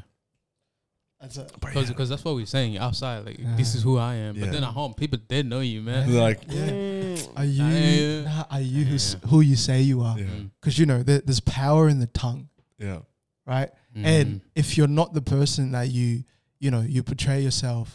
That's 1.21 1.37
a, 1.37 1.43
but 1.43 1.61
Because 1.61 1.83
yeah. 1.85 1.93
because 1.93 2.09
that's 2.09 2.25
what 2.25 2.35
we're 2.35 2.45
saying 2.45 2.77
outside. 2.77 3.25
Like 3.25 3.37
this 3.57 3.75
is 3.75 3.83
who 3.83 3.97
I 3.97 4.15
am. 4.15 4.35
But 4.35 4.45
Yeah. 4.45 4.51
then 4.51 4.63
at 4.63 4.71
home, 4.73 4.93
people 4.93 5.19
they 5.27 5.41
know 5.43 5.61
you, 5.61 5.81
man. 5.81 6.11
They're 6.11 6.21
like, 6.21 6.41
Yeah. 6.49 6.69
mm, 6.69 7.29
are 7.37 7.45
you 7.45 8.27
are 8.51 8.61
you 8.61 8.85
who, 8.85 9.27
who 9.27 9.41
you 9.41 9.55
say 9.55 9.81
you 9.81 10.01
are? 10.01 10.19
yeah, 10.19 10.25
Mm. 10.25 10.49
Because 10.59 10.77
you 10.79 10.85
know 10.85 11.01
there, 11.03 11.19
there's 11.19 11.39
power 11.39 11.87
in 11.87 11.99
the 11.99 12.07
tongue, 12.07 12.49
yeah, 12.77 12.99
right? 13.45 13.69
Mm. 13.95 14.05
And 14.05 14.41
if 14.55 14.77
you're 14.77 14.87
not 14.87 15.13
the 15.13 15.21
person 15.21 15.71
that 15.71 15.89
you 15.89 16.23
you 16.63 16.71
know 16.71 16.81
you 16.95 17.01
portray 17.03 17.39
yourself 17.47 17.87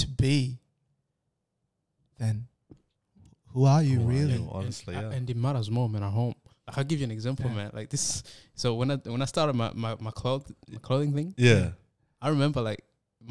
to 0.00 0.06
be, 0.22 0.58
then 2.18 2.46
who 3.52 3.64
are 3.64 3.82
you 3.82 3.98
Who 4.00 4.04
are 4.08 4.12
really? 4.12 4.34
you? 4.34 4.48
honestly, 4.50 4.94
and, 4.94 5.10
yeah. 5.10 5.16
and 5.16 5.30
it 5.30 5.36
matters 5.36 5.70
more, 5.70 5.88
man. 5.88 6.02
At 6.02 6.12
home, 6.12 6.34
like, 6.66 6.78
I'll 6.78 6.84
give 6.84 6.98
you 7.00 7.04
an 7.04 7.10
example, 7.10 7.46
Yeah. 7.50 7.56
man. 7.56 7.70
Like 7.72 7.88
this. 7.90 8.22
So 8.54 8.74
when 8.74 8.90
I 8.90 8.96
when 9.14 9.22
I 9.22 9.26
started 9.26 9.54
my 9.54 9.70
my 9.74 9.96
my, 10.00 10.10
cloth, 10.10 10.50
my 10.68 10.78
clothing 10.78 11.12
thing, 11.14 11.34
yeah, 11.36 11.70
I 12.20 12.28
remember 12.28 12.60
like 12.70 12.82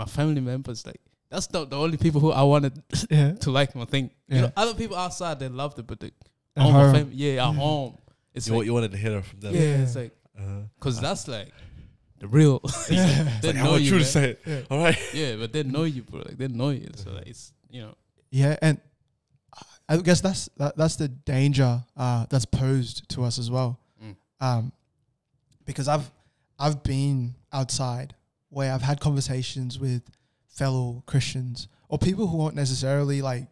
my 0.01 0.05
family 0.05 0.41
members 0.41 0.85
like. 0.85 1.01
That's 1.27 1.51
not 1.51 1.69
the 1.71 1.77
only 1.77 1.97
people 1.97 2.21
who 2.21 2.31
I 2.31 2.43
wanted 2.43 2.73
Yeah, 3.09 3.31
to 3.43 3.49
like 3.51 3.75
my 3.75 3.85
thing. 3.85 4.11
You 4.29 4.41
know, 4.41 4.51
other 4.55 4.75
people 4.75 4.95
outside 4.95 5.39
they 5.39 5.49
loved 5.49 5.79
it, 5.79 5.87
but 5.87 5.99
the 5.99 6.11
At 6.55 6.63
home, 6.63 6.73
my 6.73 6.93
fam- 6.93 7.11
yeah, 7.11 7.31
at 7.31 7.35
Yeah. 7.35 7.53
home, 7.53 7.97
it's 8.35 8.47
you, 8.47 8.55
like, 8.55 8.65
you 8.67 8.73
wanted 8.73 8.91
to 8.91 8.97
hear 8.97 9.17
it 9.17 9.25
from 9.25 9.39
them. 9.39 9.53
yeah, 9.55 9.83
it's 9.83 9.95
like 9.95 10.13
Uh-huh. 10.37 10.61
because 10.75 11.01
that's 11.01 11.27
like 11.27 11.51
the 12.25 12.37
real. 12.37 12.61
Yeah. 12.89 13.39
they 13.41 13.47
Like, 13.49 13.57
I 13.57 13.63
know 13.63 13.71
want 13.71 13.83
you, 13.83 13.93
you 13.93 13.99
to 13.99 14.05
say 14.05 14.29
it. 14.31 14.41
Yeah. 14.45 14.61
All 14.69 14.79
right. 14.79 14.97
Yeah, 15.13 15.35
but 15.37 15.53
they 15.53 15.63
know 15.63 15.83
you, 15.83 16.03
bro. 16.03 16.19
Like 16.19 16.37
they 16.37 16.47
know 16.47 16.69
you, 16.69 16.89
so 16.95 17.11
like 17.11 17.27
it's 17.27 17.53
you 17.69 17.81
know. 17.81 17.95
Yeah, 18.31 18.55
and 18.61 18.79
I 19.87 19.97
guess 19.97 20.21
that's 20.21 20.49
that, 20.57 20.75
that's 20.77 20.95
the 20.95 21.07
danger 21.07 21.83
uh, 21.95 22.25
that's 22.29 22.45
posed 22.45 23.07
to 23.09 23.23
us 23.23 23.39
as 23.39 23.49
well. 23.51 23.79
Mm. 24.03 24.15
Um, 24.41 24.71
because 25.65 25.87
I've 25.87 26.09
I've 26.59 26.83
been 26.83 27.35
outside 27.53 28.15
where 28.49 28.71
I've 28.73 28.81
had 28.81 28.99
conversations 28.99 29.79
with 29.79 30.01
fellow 30.49 31.03
Christians 31.05 31.67
or 31.89 31.97
people 31.97 32.27
who 32.27 32.41
aren't 32.41 32.55
necessarily 32.55 33.21
like 33.21 33.47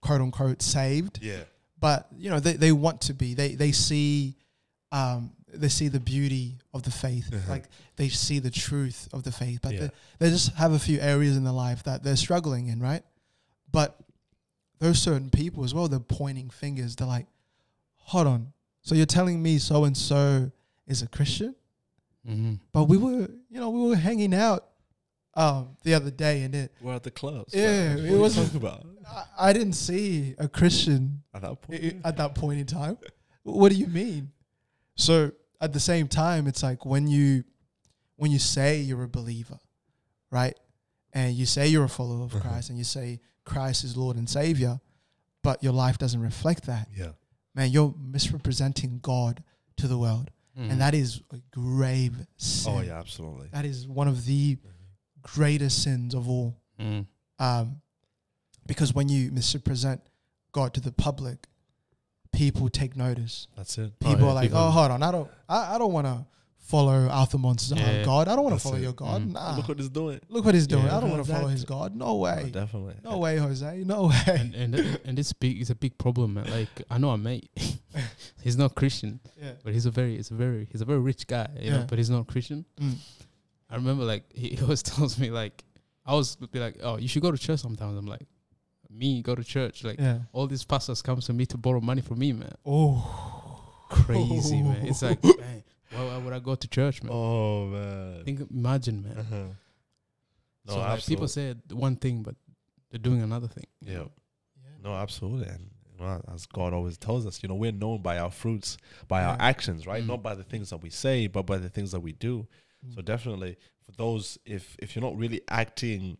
quote 0.00 0.20
unquote 0.20 0.62
saved, 0.62 1.18
Yeah. 1.22 1.42
but 1.80 2.08
you 2.16 2.30
know 2.30 2.40
they, 2.40 2.54
they 2.54 2.72
want 2.72 3.00
to 3.02 3.14
be. 3.14 3.34
They 3.34 3.54
they 3.54 3.72
see 3.72 4.36
um, 4.92 5.32
they 5.60 5.68
see 5.68 5.88
the 5.88 6.00
beauty 6.00 6.56
of 6.74 6.82
the 6.82 6.90
faith, 6.90 7.28
Uh-huh. 7.32 7.50
like 7.50 7.64
they 7.96 8.08
see 8.08 8.38
the 8.38 8.50
truth 8.50 9.08
of 9.12 9.22
the 9.22 9.32
faith, 9.32 9.60
but 9.62 9.72
Yeah. 9.72 9.80
they, 9.80 9.90
they 10.18 10.30
just 10.30 10.52
have 10.54 10.72
a 10.72 10.78
few 10.78 10.98
areas 11.00 11.36
in 11.36 11.44
their 11.44 11.52
life 11.52 11.82
that 11.84 12.02
they're 12.02 12.16
struggling 12.16 12.68
in, 12.68 12.80
right? 12.80 13.02
But 13.72 13.98
those 14.78 15.00
certain 15.00 15.30
people 15.30 15.64
as 15.64 15.72
well, 15.74 15.88
they're 15.88 15.98
pointing 16.00 16.50
fingers. 16.50 16.96
They're 16.96 17.06
like, 17.08 17.26
hold 17.96 18.26
on. 18.26 18.52
So 18.82 18.94
you're 18.94 19.06
telling 19.06 19.42
me 19.42 19.58
so 19.58 19.84
and 19.84 19.96
so 19.96 20.50
is 20.86 21.02
a 21.02 21.08
Christian? 21.08 21.54
Mm-hmm. 22.28 22.54
But 22.72 22.84
we 22.84 22.96
were, 22.96 23.28
you 23.50 23.60
know, 23.60 23.70
we 23.70 23.88
were 23.88 23.96
hanging 23.96 24.34
out 24.34 24.66
um, 25.34 25.76
the 25.82 25.94
other 25.94 26.10
day 26.10 26.42
and 26.42 26.54
it, 26.54 26.72
We're 26.80 26.94
at 26.94 27.02
the 27.02 27.10
clubs. 27.10 27.54
Yeah, 27.54 27.94
man. 27.94 28.06
it 28.06 28.16
wasn't- 28.18 28.46
talking 28.52 28.60
about 28.66 28.86
I, 29.08 29.50
I 29.50 29.52
didn't 29.52 29.74
see 29.74 30.34
a 30.38 30.48
Christian 30.48 31.22
at 31.34 31.42
that 31.42 31.60
point. 31.62 32.00
at 32.04 32.16
that 32.16 32.34
point 32.34 32.58
in 32.60 32.66
time. 32.66 32.98
What 33.44 33.70
do 33.70 33.76
you 33.78 33.86
mean? 33.86 34.32
So 34.96 35.30
at 35.60 35.72
the 35.72 35.80
same 35.80 36.08
time, 36.08 36.46
it's 36.46 36.62
like 36.62 36.84
when 36.86 37.08
you 37.08 37.44
when 38.16 38.30
you 38.30 38.38
say 38.38 38.80
you're 38.80 39.02
a 39.02 39.08
believer, 39.08 39.58
right? 40.30 40.58
And 41.12 41.34
you 41.34 41.44
say 41.46 41.68
you're 41.68 41.84
a 41.84 41.88
follower 41.88 42.24
of 42.24 42.34
Uh-huh. 42.34 42.48
Christ 42.48 42.70
and 42.70 42.78
you 42.78 42.84
say 42.84 43.20
Christ 43.44 43.84
is 43.84 43.96
Lord 43.96 44.16
and 44.16 44.28
Savior, 44.28 44.80
but 45.42 45.62
your 45.62 45.72
life 45.74 45.98
doesn't 45.98 46.20
reflect 46.20 46.64
that, 46.66 46.88
Yeah. 46.96 47.12
man, 47.54 47.70
you're 47.70 47.94
misrepresenting 47.98 49.00
God 49.00 49.42
to 49.76 49.86
the 49.86 49.98
world. 49.98 50.30
Mm. 50.58 50.70
And 50.72 50.80
that 50.80 50.94
is 50.94 51.20
a 51.30 51.38
grave 51.50 52.26
sin. 52.38 52.72
Oh 52.74 52.80
yeah, 52.80 52.98
absolutely. 52.98 53.48
That 53.52 53.66
is 53.66 53.86
one 53.86 54.08
of 54.08 54.24
the 54.24 54.58
greatest 55.22 55.82
sins 55.82 56.14
of 56.14 56.26
all. 56.28 56.56
Mm. 56.80 57.06
Um, 57.38 57.82
because 58.66 58.94
when 58.94 59.08
you 59.10 59.30
misrepresent 59.30 60.00
God 60.52 60.72
to 60.74 60.80
the 60.80 60.92
public, 60.92 61.46
people 62.36 62.68
take 62.68 62.96
notice. 62.96 63.48
That's 63.56 63.78
it. 63.78 63.92
Oh, 64.04 64.08
People 64.08 64.24
yeah, 64.26 64.30
are 64.30 64.34
like, 64.34 64.48
people- 64.50 64.60
"Oh, 64.64 64.70
hold 64.70 64.90
on, 64.90 65.02
I 65.02 65.10
don't, 65.10 65.30
I, 65.48 65.74
I 65.74 65.78
don't 65.78 65.92
want 65.92 66.06
to 66.06 66.24
follow 66.58 67.08
Arthur 67.08 67.38
Monster's 67.38 67.78
Yeah. 67.80 68.04
God. 68.04 68.26
I 68.28 68.34
don't 68.34 68.44
want 68.44 68.56
to 68.56 68.60
follow 68.62 68.76
it. 68.76 68.82
your 68.82 68.92
God. 68.92 69.22
Mm. 69.22 69.32
Nah, 69.34 69.56
Look 69.56 69.68
what 69.68 69.78
he's 69.78 69.88
doing. 69.88 70.20
look 70.28 70.44
what 70.44 70.54
he's 70.54 70.66
doing. 70.66 70.84
Yeah. 70.84 70.96
I 70.96 71.00
don't 71.00 71.10
want 71.10 71.24
to 71.24 71.32
follow 71.32 71.46
his 71.46 71.64
God. 71.64 71.94
No 71.94 72.16
way, 72.16 72.42
Oh, 72.46 72.48
definitely. 72.48 72.94
no 73.04 73.18
way, 73.18 73.36
Jose, 73.36 73.84
no 73.84 74.08
way. 74.08 74.20
and 74.26 74.54
and 74.54 74.74
th- 74.74 75.00
and 75.04 75.16
this 75.16 75.32
big 75.32 75.60
is 75.60 75.70
a 75.70 75.76
big 75.76 75.96
problem, 75.96 76.34
man. 76.34 76.50
Like 76.50 76.82
I 76.90 76.98
know 76.98 77.10
a 77.10 77.18
mate, 77.18 77.48
he's 78.42 78.56
not 78.56 78.74
Christian, 78.74 79.20
yeah. 79.40 79.52
but 79.64 79.72
he's 79.74 79.86
a 79.86 79.90
very, 79.92 80.16
he's 80.16 80.30
a 80.32 80.34
very, 80.34 80.66
he's 80.72 80.80
a 80.80 80.84
very 80.84 80.98
rich 81.00 81.26
guy, 81.28 81.48
you 81.60 81.70
know. 81.70 81.78
Yeah. 81.78 81.86
But 81.88 81.98
he's 81.98 82.10
not 82.10 82.26
Christian. 82.26 82.64
Mm. 82.80 82.94
I 83.70 83.76
remember 83.76 84.04
like 84.04 84.24
he 84.34 84.48
he 84.56 84.62
always 84.62 84.82
tells 84.82 85.18
me 85.18 85.30
like 85.30 85.62
I 86.04 86.10
always 86.12 86.36
would 86.40 86.50
be 86.50 86.58
like, 86.58 86.78
oh, 86.82 86.96
you 86.98 87.06
should 87.08 87.22
go 87.22 87.30
to 87.30 87.38
church 87.38 87.60
sometimes. 87.60 87.96
I'm 87.96 88.06
like, 88.06 88.26
me 88.90 89.22
go 89.22 89.34
to 89.34 89.44
church 89.44 89.84
like 89.84 89.98
yeah. 89.98 90.20
all 90.32 90.46
these 90.46 90.64
pastors 90.64 91.02
come 91.02 91.20
to 91.20 91.32
me 91.32 91.46
to 91.46 91.56
borrow 91.56 91.80
money 91.80 92.00
from 92.00 92.18
me, 92.18 92.32
man. 92.32 92.54
Oh, 92.64 93.62
Crazy, 93.88 94.62
man. 94.62 94.86
It's 94.86 95.02
like, 95.02 95.22
man, 95.24 95.62
why, 95.90 96.04
why 96.04 96.18
would 96.18 96.32
I 96.32 96.38
go 96.38 96.54
to 96.54 96.68
church, 96.68 97.02
man? 97.02 97.12
Oh 97.12 97.66
man. 97.66 98.24
Think, 98.24 98.40
imagine, 98.50 99.02
man. 99.02 99.18
Uh-huh. 99.18 99.44
No, 100.66 100.72
so 100.72 100.78
like, 100.80 101.04
people 101.06 101.24
absolutely. 101.24 101.62
say 101.68 101.74
one 101.74 101.96
thing, 101.96 102.22
but 102.22 102.34
they're 102.90 102.98
doing 102.98 103.22
another 103.22 103.48
thing. 103.48 103.66
you 103.80 103.92
Yeah. 103.92 104.04
No, 104.82 104.94
absolutely. 104.94 105.48
And 105.48 105.70
you 105.92 106.04
know, 106.04 106.20
as 106.32 106.46
God 106.46 106.72
always 106.72 106.98
tells 106.98 107.26
us, 107.26 107.42
you 107.42 107.48
know, 107.48 107.54
we're 107.54 107.72
known 107.72 108.02
by 108.02 108.18
our 108.18 108.30
fruits, 108.30 108.76
by 109.08 109.22
our 109.24 109.36
actions, 109.38 109.86
right? 109.86 110.02
Mm. 110.02 110.08
Not 110.08 110.22
by 110.22 110.34
the 110.34 110.42
things 110.42 110.70
that 110.70 110.78
we 110.78 110.90
say, 110.90 111.26
but 111.26 111.42
by 111.46 111.58
the 111.58 111.68
things 111.68 111.92
that 111.92 112.00
we 112.00 112.12
do. 112.12 112.46
So 112.94 113.02
definitely 113.02 113.56
for 113.84 113.92
those 113.92 114.38
if 114.44 114.76
if 114.80 114.94
you're 114.94 115.02
not 115.02 115.16
really 115.16 115.40
acting 115.48 116.18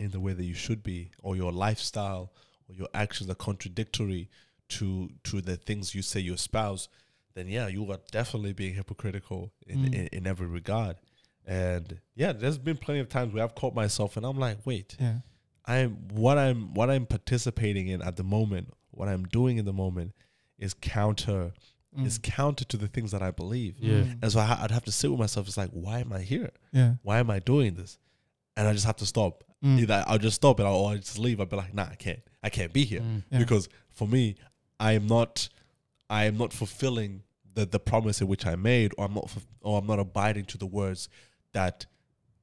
in 0.00 0.10
the 0.10 0.20
way 0.20 0.32
that 0.32 0.44
you 0.44 0.54
should 0.54 0.82
be, 0.82 1.10
or 1.22 1.36
your 1.36 1.52
lifestyle 1.52 2.32
or 2.68 2.74
your 2.74 2.88
actions 2.94 3.28
are 3.30 3.34
contradictory 3.34 4.28
to 4.68 5.10
to 5.24 5.40
the 5.40 5.56
things 5.56 5.94
you 5.94 6.02
say 6.02 6.20
you 6.20 6.34
espouse, 6.34 6.88
then 7.34 7.48
yeah, 7.48 7.66
you 7.68 7.90
are 7.90 7.98
definitely 8.10 8.52
being 8.52 8.74
hypocritical 8.74 9.52
in, 9.66 9.78
Mm. 9.78 9.94
in, 9.94 10.06
in 10.12 10.26
every 10.26 10.46
regard. 10.46 10.96
And 11.46 12.00
yeah, 12.14 12.32
there's 12.32 12.58
been 12.58 12.76
plenty 12.76 13.00
of 13.00 13.08
times 13.08 13.32
where 13.32 13.42
I've 13.42 13.54
caught 13.54 13.74
myself 13.74 14.16
and 14.18 14.26
I'm 14.26 14.38
like, 14.38 14.58
wait, 14.66 14.96
yeah, 15.00 15.20
I'm 15.64 15.92
what 16.12 16.36
I'm 16.38 16.74
what 16.74 16.90
I'm 16.90 17.06
participating 17.06 17.88
in 17.88 18.02
at 18.02 18.16
the 18.16 18.24
moment, 18.24 18.72
what 18.90 19.08
I'm 19.08 19.24
doing 19.24 19.56
in 19.58 19.64
the 19.64 19.72
moment 19.72 20.12
is 20.58 20.74
counter 20.74 21.52
Mm. 21.96 22.04
is 22.06 22.18
counter 22.22 22.66
to 22.66 22.76
the 22.76 22.86
things 22.86 23.12
that 23.12 23.22
I 23.22 23.30
believe. 23.30 23.76
Yeah. 23.78 24.00
Mm. 24.02 24.18
And 24.22 24.30
so 24.32 24.40
I, 24.40 24.58
I'd 24.62 24.70
have 24.70 24.84
to 24.84 24.92
sit 24.92 25.10
with 25.10 25.18
myself. 25.18 25.46
It's 25.48 25.56
like, 25.56 25.70
why 25.70 26.00
am 26.00 26.12
I 26.12 26.20
here? 26.20 26.50
yeah, 26.70 26.96
Why 27.02 27.18
am 27.18 27.30
I 27.30 27.38
doing 27.38 27.76
this? 27.76 27.96
And 28.58 28.68
I 28.68 28.74
just 28.74 28.84
have 28.84 28.96
to 28.96 29.06
stop. 29.06 29.42
Mm. 29.64 29.80
Either 29.80 30.04
I'll 30.06 30.18
just 30.18 30.36
stop 30.36 30.60
it 30.60 30.62
or 30.64 30.90
I'll 30.90 30.96
just 30.96 31.18
leave. 31.18 31.40
I'll 31.40 31.46
be 31.46 31.56
like, 31.56 31.74
nah, 31.74 31.86
I 31.90 31.94
can't. 31.96 32.20
I 32.42 32.48
can't 32.50 32.72
be 32.72 32.84
here 32.84 33.00
Mm. 33.00 33.24
Yeah. 33.30 33.38
because 33.38 33.68
for 33.90 34.06
me, 34.06 34.36
I 34.78 34.92
am 34.92 35.06
not, 35.08 35.48
I 36.08 36.24
am 36.24 36.36
not 36.38 36.52
fulfilling 36.52 37.22
the 37.54 37.66
the 37.66 37.80
promise 37.80 38.20
in 38.20 38.28
which 38.28 38.46
I 38.46 38.54
made, 38.56 38.92
or 38.96 39.06
I'm 39.06 39.14
not, 39.14 39.30
or 39.62 39.78
I'm 39.78 39.86
not 39.86 39.98
abiding 39.98 40.44
to 40.46 40.58
the 40.58 40.66
words 40.66 41.08
that 41.52 41.86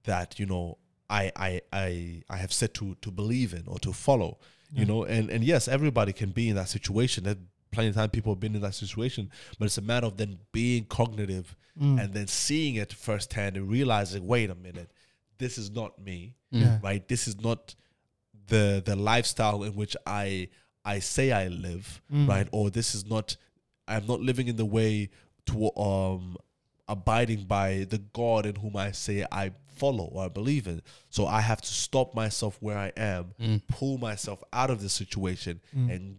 that 0.03 0.39
you 0.39 0.45
know 0.45 0.77
I 1.09 1.31
I 1.35 1.61
I 1.71 2.23
I 2.29 2.37
have 2.37 2.51
said 2.51 2.73
to 2.75 2.95
to 3.01 3.11
believe 3.11 3.53
in 3.53 3.63
or 3.67 3.79
to 3.79 3.93
follow. 3.93 4.37
You 4.73 4.83
know, 4.85 5.05
and 5.05 5.29
and 5.29 5.41
yes, 5.41 5.69
everybody 5.69 6.11
can 6.11 6.31
be 6.31 6.49
in 6.49 6.55
that 6.57 6.67
situation. 6.67 7.23
There's 7.23 7.37
plenty 7.71 7.89
of 7.89 7.95
time 7.95 8.09
people 8.09 8.33
have 8.33 8.41
been 8.41 8.55
in 8.55 8.61
that 8.61 8.73
situation, 8.75 9.31
but 9.57 9.65
it's 9.67 9.77
a 9.77 9.81
matter 9.81 10.07
of 10.07 10.17
then 10.17 10.39
being 10.51 10.83
cognitive 10.85 11.55
Mm. 11.79 12.01
and 12.01 12.13
then 12.13 12.25
seeing 12.27 12.75
it 12.75 12.93
firsthand 12.93 13.57
and 13.57 13.69
realizing, 13.69 14.25
wait 14.25 14.49
a 14.49 14.55
minute, 14.55 14.89
this 15.37 15.57
is 15.57 15.69
not 15.71 15.97
me 15.99 16.35
Mm. 16.53 16.61
Yeah. 16.61 16.79
right 16.83 17.07
this 17.07 17.27
is 17.27 17.39
not 17.41 17.75
the 18.47 18.81
the 18.85 18.95
lifestyle 18.95 19.63
in 19.63 19.73
which 19.75 19.95
i 20.05 20.47
i 20.85 20.99
say 20.99 21.31
i 21.31 21.47
live 21.47 22.01
Mm. 22.13 22.27
right 22.29 22.47
or 22.51 22.69
this 22.69 22.93
is 22.95 23.05
not 23.05 23.35
i'm 23.87 24.05
not 24.07 24.21
living 24.21 24.47
in 24.47 24.55
the 24.55 24.65
way 24.65 25.09
to 25.47 25.75
um 25.77 26.37
abiding 26.87 27.45
by 27.45 27.85
the 27.89 27.97
god 28.13 28.45
in 28.45 28.55
whom 28.55 28.75
i 28.77 28.91
say 28.91 29.25
i 29.31 29.51
follow 29.75 30.05
or 30.05 30.23
i 30.25 30.27
believe 30.29 30.67
in 30.67 30.81
so 31.09 31.25
i 31.27 31.41
have 31.41 31.59
to 31.61 31.67
stop 31.67 32.13
myself 32.15 32.57
where 32.61 32.77
i 32.77 32.91
am 32.95 33.33
Mm. 33.39 33.61
pull 33.67 33.97
myself 33.97 34.43
out 34.53 34.69
of 34.69 34.81
this 34.81 34.93
situation 34.93 35.59
Mm. 35.75 35.91
and 35.93 36.17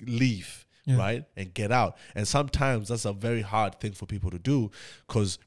leave 0.00 0.64
Yeah. 0.86 0.96
right 0.96 1.24
and 1.36 1.52
get 1.52 1.70
out 1.70 1.96
and 2.14 2.26
sometimes 2.26 2.88
that's 2.88 3.04
a 3.04 3.12
very 3.12 3.42
hard 3.42 3.78
thing 3.80 3.92
for 3.92 4.06
people 4.06 4.30
to 4.30 4.38
do 4.38 4.70
because 5.06 5.38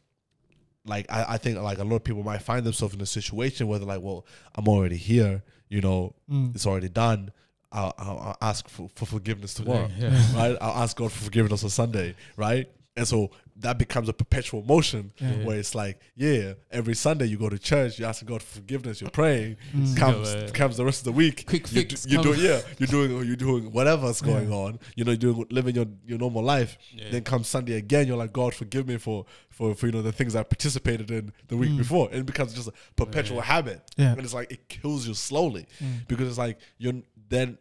like 0.86 1.06
I, 1.12 1.26
I 1.34 1.38
think 1.38 1.58
like 1.60 1.78
a 1.78 1.84
lot 1.84 1.98
of 1.98 2.04
people 2.04 2.24
might 2.24 2.42
find 2.42 2.66
themselves 2.66 2.94
in 2.96 3.02
a 3.02 3.06
situation 3.06 3.68
where 3.68 3.78
they're 3.80 3.88
like 3.88 4.02
well 4.02 4.26
i'm 4.56 4.68
already 4.68 4.98
here 4.98 5.44
you 5.70 5.82
know 5.82 6.14
Mm. 6.30 6.56
it's 6.56 6.66
already 6.66 6.90
done 6.90 7.32
i'll, 7.72 7.94
I'll, 7.98 8.18
I'll 8.20 8.38
ask 8.42 8.68
for, 8.68 8.90
for 8.96 9.06
forgiveness 9.06 9.54
tomorrow 9.54 9.90
Yeah, 9.98 10.10
yeah. 10.12 10.36
right 10.36 10.58
i'll 10.62 10.82
ask 10.84 10.98
god 10.98 11.12
for 11.12 11.24
forgiveness 11.24 11.64
on 11.64 11.70
sunday 11.70 12.16
right 12.36 12.68
and 12.98 13.07
so 13.07 13.31
that 13.55 13.77
becomes 13.77 14.10
a 14.10 14.13
perpetual 14.13 14.63
motion 14.63 15.13
Yeah. 15.19 15.45
where 15.45 15.57
it's 15.57 15.74
like 15.75 16.00
yeah 16.15 16.53
every 16.71 16.93
sunday 16.95 17.25
you 17.25 17.38
go 17.38 17.48
to 17.48 17.57
church 17.60 18.00
you 18.00 18.05
ask 18.05 18.25
god 18.25 18.41
for 18.41 18.55
forgiveness 18.55 19.00
you're 19.01 19.10
praying 19.10 19.55
Mm. 19.74 19.95
comes 19.98 20.33
Yeah, 20.33 20.48
comes 20.48 20.75
the 20.77 20.83
rest 20.86 21.00
of 21.01 21.05
the 21.05 21.12
week 21.13 21.45
quick 21.48 21.71
you 21.71 21.81
fix 21.83 22.03
do, 22.03 22.15
you 22.17 22.21
do 22.24 22.33
yeah 22.33 22.60
you're 22.79 22.88
doing 22.88 23.12
you're 23.27 23.36
doing 23.38 23.71
whatever's 23.71 24.19
going 24.21 24.50
Yeah. 24.50 24.55
on 24.57 24.79
you 24.95 25.03
know 25.05 25.12
you're 25.12 25.17
doing 25.33 25.45
living 25.50 25.75
your 25.75 25.86
your 26.05 26.17
normal 26.17 26.43
life 26.43 26.77
Yeah. 26.93 27.12
then 27.12 27.24
comes 27.24 27.48
sunday 27.48 27.75
again 27.77 28.07
you're 28.07 28.17
like 28.17 28.33
god 28.33 28.53
forgive 28.53 28.88
me 28.88 28.98
for 28.98 29.25
for, 29.50 29.74
for 29.75 29.86
you 29.86 29.91
know 29.93 30.01
the 30.01 30.12
things 30.12 30.36
i 30.36 30.43
participated 30.43 31.10
in 31.12 31.31
the 31.48 31.55
week 31.57 31.71
Mm. 31.71 31.77
before 31.77 32.10
and 32.12 32.19
it 32.19 32.25
becomes 32.25 32.53
just 32.53 32.67
a 32.67 32.74
perpetual 32.98 33.38
Yeah. 33.38 33.43
habit 33.43 33.81
Yeah. 33.98 34.12
and 34.13 34.19
it's 34.21 34.33
like 34.33 34.51
it 34.51 34.67
kills 34.67 35.07
you 35.07 35.13
slowly 35.13 35.65
Mm. 35.81 36.07
because 36.07 36.27
it's 36.27 36.38
like 36.38 36.57
you're 36.77 36.93
then 37.29 37.57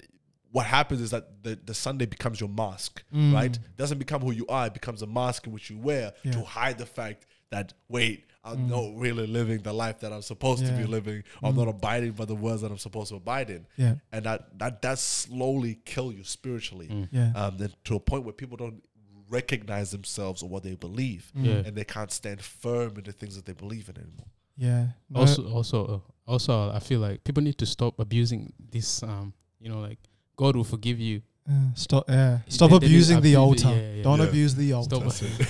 what 0.53 0.67
happens 0.67 1.01
is 1.01 1.11
that 1.11 1.43
the, 1.45 1.59
the 1.65 1.75
Sunday 1.75 2.07
becomes 2.07 2.41
your 2.41 2.49
mask, 2.49 3.03
Mm. 3.15 3.33
right? 3.35 3.59
doesn't 3.77 3.99
become 3.99 4.21
who 4.23 4.33
you 4.33 4.47
are, 4.49 4.67
it 4.67 4.75
becomes 4.75 5.03
a 5.03 5.07
mask 5.07 5.47
in 5.47 5.53
which 5.53 5.71
you 5.71 5.79
wear 5.79 6.13
Yeah. 6.25 6.33
to 6.33 6.43
hide 6.45 6.79
the 6.79 6.87
fact 6.87 7.27
that 7.51 7.73
wait, 7.89 8.25
I'm 8.43 8.57
Mm. 8.57 8.69
not 8.71 9.01
really 9.01 9.27
living 9.27 9.61
the 9.63 9.73
life 9.73 10.01
that 10.01 10.13
I'm 10.13 10.23
supposed 10.23 10.65
to 10.65 10.73
be 10.73 10.85
living. 10.85 11.23
I'm 11.43 11.53
Mm. 11.55 11.59
not 11.59 11.69
abiding 11.69 12.13
by 12.13 12.25
the 12.25 12.35
words 12.35 12.63
that 12.63 12.71
I'm 12.71 12.79
supposed 12.79 13.11
to 13.11 13.17
abide 13.17 13.51
in. 13.51 13.67
Yeah. 13.77 13.97
And 14.13 14.25
that 14.25 14.59
that 14.59 14.81
does 14.83 15.01
slowly 15.01 15.79
kill 15.85 16.11
you 16.11 16.25
spiritually. 16.25 16.89
Mm. 16.89 17.09
Yeah. 17.13 17.33
Um 17.35 17.59
then 17.59 17.73
to 17.85 17.97
a 17.97 18.01
point 18.01 18.25
where 18.25 18.33
people 18.33 18.57
don't 18.57 18.83
recognize 19.29 19.91
themselves 19.91 20.43
or 20.43 20.49
what 20.49 20.63
they 20.63 20.75
believe. 20.75 21.31
Mm. 21.37 21.45
Yeah. 21.45 21.53
And 21.67 21.77
they 21.77 21.85
can't 21.85 22.11
stand 22.11 22.41
firm 22.41 22.97
in 22.97 23.05
the 23.05 23.13
things 23.13 23.37
that 23.37 23.45
they 23.47 23.53
believe 23.53 23.89
in 23.89 23.97
anymore. 23.99 24.27
Yeah. 24.57 24.89
Also 25.15 25.49
also 25.53 25.87
uh, 25.87 26.01
also 26.31 26.71
i 26.73 26.79
feel 26.79 27.01
like 27.01 27.25
people 27.25 27.43
need 27.43 27.59
to 27.59 27.67
stop 27.67 27.99
abusing 27.99 28.53
this 28.71 29.03
um 29.03 29.33
you 29.59 29.69
know 29.71 29.81
like 29.81 29.99
god 30.43 30.53
will 30.57 30.65
forgive 30.77 30.99
you 31.09 31.17
uh, 31.51 31.75
stop. 31.75 32.05
Yeah. 32.09 32.39
Stop 32.49 32.71
They- 32.71 32.79
they 32.79 32.87
need 32.87 32.93
abusing 32.93 33.21
the 33.29 33.35
altar. 33.45 33.69
yeah, 33.75 33.95
yeah. 33.97 34.03
Don't 34.09 34.21
Yeah. 34.21 34.29
abuse 34.31 34.53
the 34.63 34.69
altar. 34.79 34.97
Stop. 34.97 35.03
That's 35.05 35.23
it. 35.23 35.49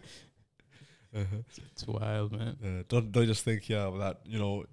Uh-huh. 1.12 1.42
it's 1.72 1.84
wild 1.88 2.30
man 2.38 2.54
Uh, 2.66 2.82
don't 2.88 3.10
don't 3.14 3.26
just 3.26 3.42
think 3.48 3.68
yeah 3.68 3.90
that 4.02 4.16
you 4.32 4.38
know 4.42 4.64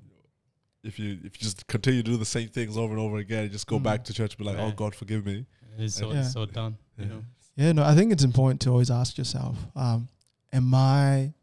if 0.83 0.99
you 0.99 1.09
if 1.27 1.31
you 1.35 1.41
just 1.49 1.65
continue 1.75 2.03
to 2.03 2.11
do 2.11 2.17
the 2.25 2.31
same 2.37 2.47
things 2.57 2.77
over 2.77 2.91
and 2.95 3.01
over 3.05 3.17
again, 3.17 3.49
just 3.51 3.65
go 3.73 3.77
Mm. 3.79 3.83
back 3.89 3.99
to 4.07 4.13
church 4.13 4.31
and 4.35 4.39
be 4.39 4.45
like, 4.51 4.59
oh 4.65 4.71
God, 4.81 4.93
forgive 5.01 5.25
me. 5.25 5.37
It's 5.79 5.95
so 5.95 6.11
Yeah. 6.11 6.19
it's 6.21 6.33
so 6.33 6.45
done 6.45 6.73
you 6.97 7.03
Yeah. 7.05 7.09
know 7.13 7.23
Yeah, 7.61 7.71
no, 7.77 7.83
I 7.91 7.93
think 7.97 8.11
it's 8.15 8.23
important 8.31 8.61
to 8.65 8.69
always 8.73 8.91
ask 9.01 9.17
yourself, 9.17 9.55
um, 9.75 9.99
am 10.59 10.73
I 10.75 11.33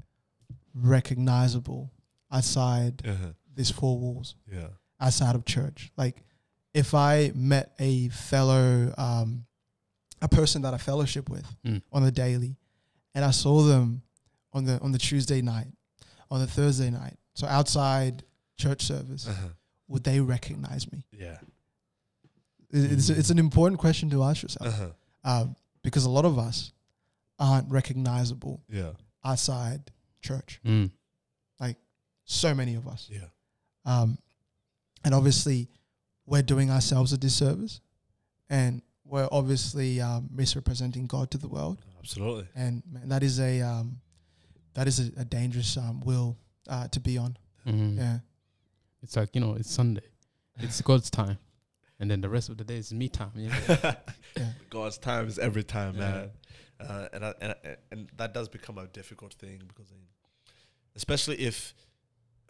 recognizable 0.95 1.91
outside 2.31 2.95
Uh-huh. 3.07 3.33
these 3.59 3.71
four 3.81 3.99
walls, 3.99 4.29
Yeah. 4.59 4.69
outside 5.01 5.35
of 5.35 5.45
church? 5.45 5.79
Like, 5.97 6.17
if 6.75 6.93
I 6.95 7.33
met 7.35 7.73
a 7.79 8.09
fellow, 8.09 8.93
um, 8.99 9.47
a 10.21 10.29
person 10.29 10.63
that 10.63 10.75
I 10.75 10.79
fellowship 10.79 11.29
with 11.31 11.47
Mm. 11.65 11.83
on 11.93 12.03
the 12.03 12.11
daily, 12.13 12.57
and 13.15 13.25
I 13.25 13.31
saw 13.31 13.63
them 13.63 14.03
on 14.53 14.65
the 14.65 14.79
on 14.81 14.93
the 14.93 14.99
Tuesday 14.99 15.41
night, 15.43 15.69
on 16.31 16.41
the 16.41 16.47
Thursday 16.47 16.91
night, 16.91 17.17
so 17.35 17.47
outside 17.47 18.25
church 18.57 18.83
service, 18.83 19.27
Uh-huh. 19.27 19.49
would 19.89 20.05
they 20.05 20.21
recognize 20.21 20.91
me? 20.93 21.05
Yeah. 21.13 21.39
It- 22.71 22.93
It's, 22.93 23.09
it's 23.09 23.31
an 23.31 23.39
important 23.39 23.81
question 23.81 24.11
to 24.11 24.23
ask 24.25 24.43
yourself 24.43 24.67
Uh-huh. 24.69 24.91
um, 25.25 25.57
because 25.83 26.05
a 26.05 26.11
lot 26.11 26.25
of 26.25 26.39
us 26.39 26.73
aren't 27.39 27.71
recognizable 27.71 28.63
Yeah. 28.69 28.93
outside 29.23 29.91
church. 30.21 30.61
Mm. 30.65 30.91
So 32.27 32.55
many 32.55 32.75
of 32.75 32.89
us. 32.89 33.07
Yeah. 33.11 33.29
Um, 33.85 34.17
and 35.05 35.13
obviously, 35.15 35.69
we're 36.27 36.43
doing 36.43 36.71
ourselves 36.71 37.13
a 37.13 37.19
disservice. 37.19 37.81
And 38.51 38.83
we're 39.05 39.29
obviously 39.33 40.01
um, 40.01 40.29
misrepresenting 40.33 41.07
God 41.07 41.31
to 41.33 41.39
the 41.39 41.49
world, 41.49 41.79
Absolutely. 41.99 42.47
and 42.55 42.83
man, 42.91 43.09
that 43.09 43.23
is 43.23 43.39
a 43.41 43.61
um, 43.63 44.01
that 44.75 44.87
is 44.87 44.99
a, 45.01 45.21
a 45.21 45.25
dangerous 45.25 45.77
um, 45.77 46.01
will 46.01 46.37
uh, 46.69 46.89
to 46.89 47.01
be 47.01 47.19
on. 47.19 47.37
Mhm. 47.67 47.97
Yeah, 47.99 48.19
It's 49.03 49.17
like 49.17 49.35
you 49.35 49.41
know, 49.41 49.55
it's 49.55 49.71
Sunday, 49.71 50.03
it's 50.59 50.81
God's 50.83 51.11
time, 51.11 51.39
and 52.01 52.11
then 52.11 52.21
the 52.21 52.29
rest 52.29 52.49
of 52.49 52.57
the 52.59 52.65
day 52.65 52.77
is 52.77 52.93
me 52.93 53.09
time. 53.09 53.33
You 53.35 53.49
know? 53.49 53.57
yeah, 54.37 54.53
God's 54.71 54.99
time 54.99 55.27
is 55.29 55.39
every 55.39 55.65
time, 55.65 55.95
Yeah. 55.97 56.01
man. 56.01 56.31
Uh, 56.81 57.09
and, 57.13 57.25
I, 57.25 57.35
and 57.41 57.53
I- 57.65 57.77
and 57.93 58.09
that 58.17 58.35
does 58.35 58.49
become 58.49 58.79
a 58.79 58.87
difficult 58.89 59.33
thing 59.35 59.63
because, 59.69 59.91
I- 59.93 60.51
especially 60.97 61.37
if 61.41 61.75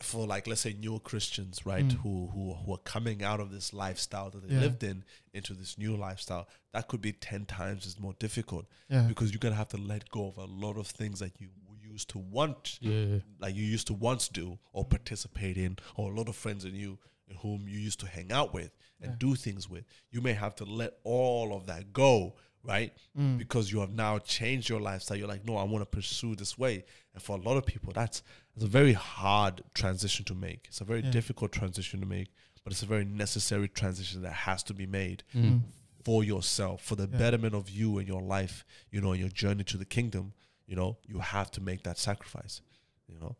for 0.00 0.26
like 0.26 0.46
let's 0.46 0.60
say 0.62 0.72
newer 0.78 0.98
Christians, 1.00 1.64
right, 1.64 1.84
Mm. 1.86 1.92
who 2.02 2.26
who 2.28 2.54
who 2.54 2.72
are 2.74 2.78
coming 2.78 3.22
out 3.22 3.40
of 3.40 3.50
this 3.50 3.72
lifestyle 3.72 4.30
that 4.30 4.46
they 4.48 4.54
Yeah. 4.54 4.60
lived 4.60 4.82
in 4.82 5.04
into 5.32 5.54
this 5.54 5.78
new 5.78 5.96
lifestyle, 5.96 6.48
that 6.72 6.88
could 6.88 7.00
be 7.00 7.12
ten 7.12 7.46
times 7.46 7.86
as 7.86 7.98
more 7.98 8.14
difficult 8.18 8.66
yeah, 8.88 9.02
because 9.06 9.30
you're 9.30 9.38
gonna 9.38 9.54
have 9.54 9.68
to 9.68 9.76
let 9.76 10.08
go 10.10 10.26
of 10.28 10.36
a 10.38 10.44
lot 10.46 10.76
of 10.76 10.86
things 10.86 11.20
that 11.20 11.40
you 11.40 11.48
used 11.82 12.08
to 12.10 12.18
want 12.18 12.78
yeah, 12.80 13.18
like 13.38 13.54
you 13.54 13.62
used 13.62 13.86
to 13.86 13.94
once 13.94 14.26
do 14.28 14.58
or 14.72 14.84
participate 14.84 15.56
in, 15.56 15.76
or 15.94 16.12
a 16.12 16.16
lot 16.16 16.28
of 16.28 16.34
friends 16.34 16.64
in 16.64 16.74
you 16.74 16.98
in 17.28 17.36
whom 17.36 17.68
you 17.68 17.78
used 17.78 18.00
to 18.00 18.06
hang 18.06 18.32
out 18.32 18.52
with 18.52 18.72
and 19.00 19.18
do 19.18 19.34
things 19.36 19.68
with. 19.68 19.84
You 20.10 20.20
may 20.20 20.32
have 20.32 20.54
to 20.56 20.64
let 20.64 20.94
all 21.04 21.54
of 21.54 21.66
that 21.66 21.92
go, 21.92 22.36
right? 22.62 22.92
Mm. 23.18 23.38
Because 23.38 23.70
you 23.70 23.80
have 23.80 23.92
now 23.92 24.18
changed 24.18 24.68
your 24.68 24.80
lifestyle. 24.80 25.16
You're 25.18 25.28
like, 25.28 25.44
no, 25.44 25.56
I 25.56 25.62
want 25.64 25.82
to 25.82 25.86
pursue 25.86 26.34
this 26.34 26.58
way. 26.58 26.84
And 27.12 27.22
for 27.22 27.36
a 27.38 27.40
lot 27.40 27.56
of 27.58 27.64
people, 27.66 27.92
that's, 27.92 28.22
that's 28.54 28.64
a 28.64 28.68
very 28.68 28.92
hard 28.92 29.62
transition 29.74 30.24
to 30.26 30.34
make. 30.34 30.66
It's 30.68 30.80
a 30.80 30.84
very 30.84 31.02
Yeah. 31.02 31.10
difficult 31.10 31.52
transition 31.52 32.00
to 32.00 32.06
make, 32.06 32.28
but 32.62 32.72
it's 32.72 32.82
a 32.82 32.86
very 32.86 33.04
necessary 33.04 33.68
transition 33.68 34.22
that 34.22 34.32
has 34.32 34.62
to 34.64 34.74
be 34.74 34.86
made 34.86 35.22
Mm. 35.34 35.62
for 36.04 36.22
yourself, 36.24 36.82
for 36.82 36.96
the 36.96 37.08
Yeah. 37.10 37.18
betterment 37.18 37.54
of 37.54 37.68
you 37.70 37.98
and 37.98 38.06
your 38.06 38.22
life, 38.22 38.64
you 38.90 39.00
know, 39.00 39.12
and 39.12 39.20
your 39.20 39.30
journey 39.30 39.64
to 39.64 39.76
the 39.76 39.84
kingdom. 39.86 40.32
You 40.66 40.76
know, 40.76 40.96
you 41.06 41.18
have 41.18 41.50
to 41.52 41.60
make 41.60 41.82
that 41.82 41.98
sacrifice. 41.98 42.60
You 43.08 43.18
know, 43.20 43.36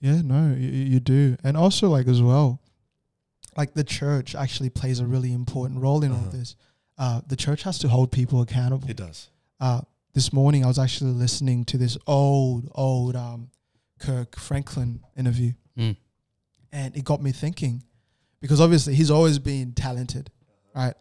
Yeah, 0.00 0.20
no, 0.22 0.52
you, 0.54 0.68
you 0.68 1.00
do. 1.00 1.36
And 1.44 1.56
also, 1.56 1.88
like, 1.88 2.08
as 2.08 2.20
well, 2.20 2.60
like 3.56 3.74
the 3.74 3.84
church 3.84 4.34
actually 4.34 4.68
plays 4.70 4.98
a 4.98 5.06
really 5.06 5.32
important 5.32 5.80
role 5.80 6.02
in 6.02 6.10
all 6.12 6.18
Uh-huh. 6.18 6.30
this. 6.30 6.56
Uh, 6.98 7.20
the 7.26 7.36
church 7.36 7.62
has 7.62 7.78
to 7.78 7.88
hold 7.88 8.10
people 8.10 8.40
accountable. 8.42 8.88
it 8.90 8.96
does. 8.96 9.28
Uh, 9.60 9.82
this 10.14 10.32
morning, 10.32 10.64
I 10.64 10.68
was 10.68 10.78
actually 10.78 11.12
listening 11.12 11.64
to 11.66 11.78
this 11.78 11.96
old, 12.06 12.68
old 12.74 13.14
um, 13.16 13.50
Kirk 14.02 14.36
Franklin 14.38 15.00
interview, 15.16 15.52
Mm. 15.78 15.96
and 16.72 16.96
it 16.96 17.04
got 17.04 17.22
me 17.22 17.32
thinking 17.32 17.82
because 18.40 18.60
obviously 18.60 18.94
he's 18.94 19.10
always 19.10 19.38
been 19.38 19.72
talented, 19.72 20.30
right? 20.74 20.94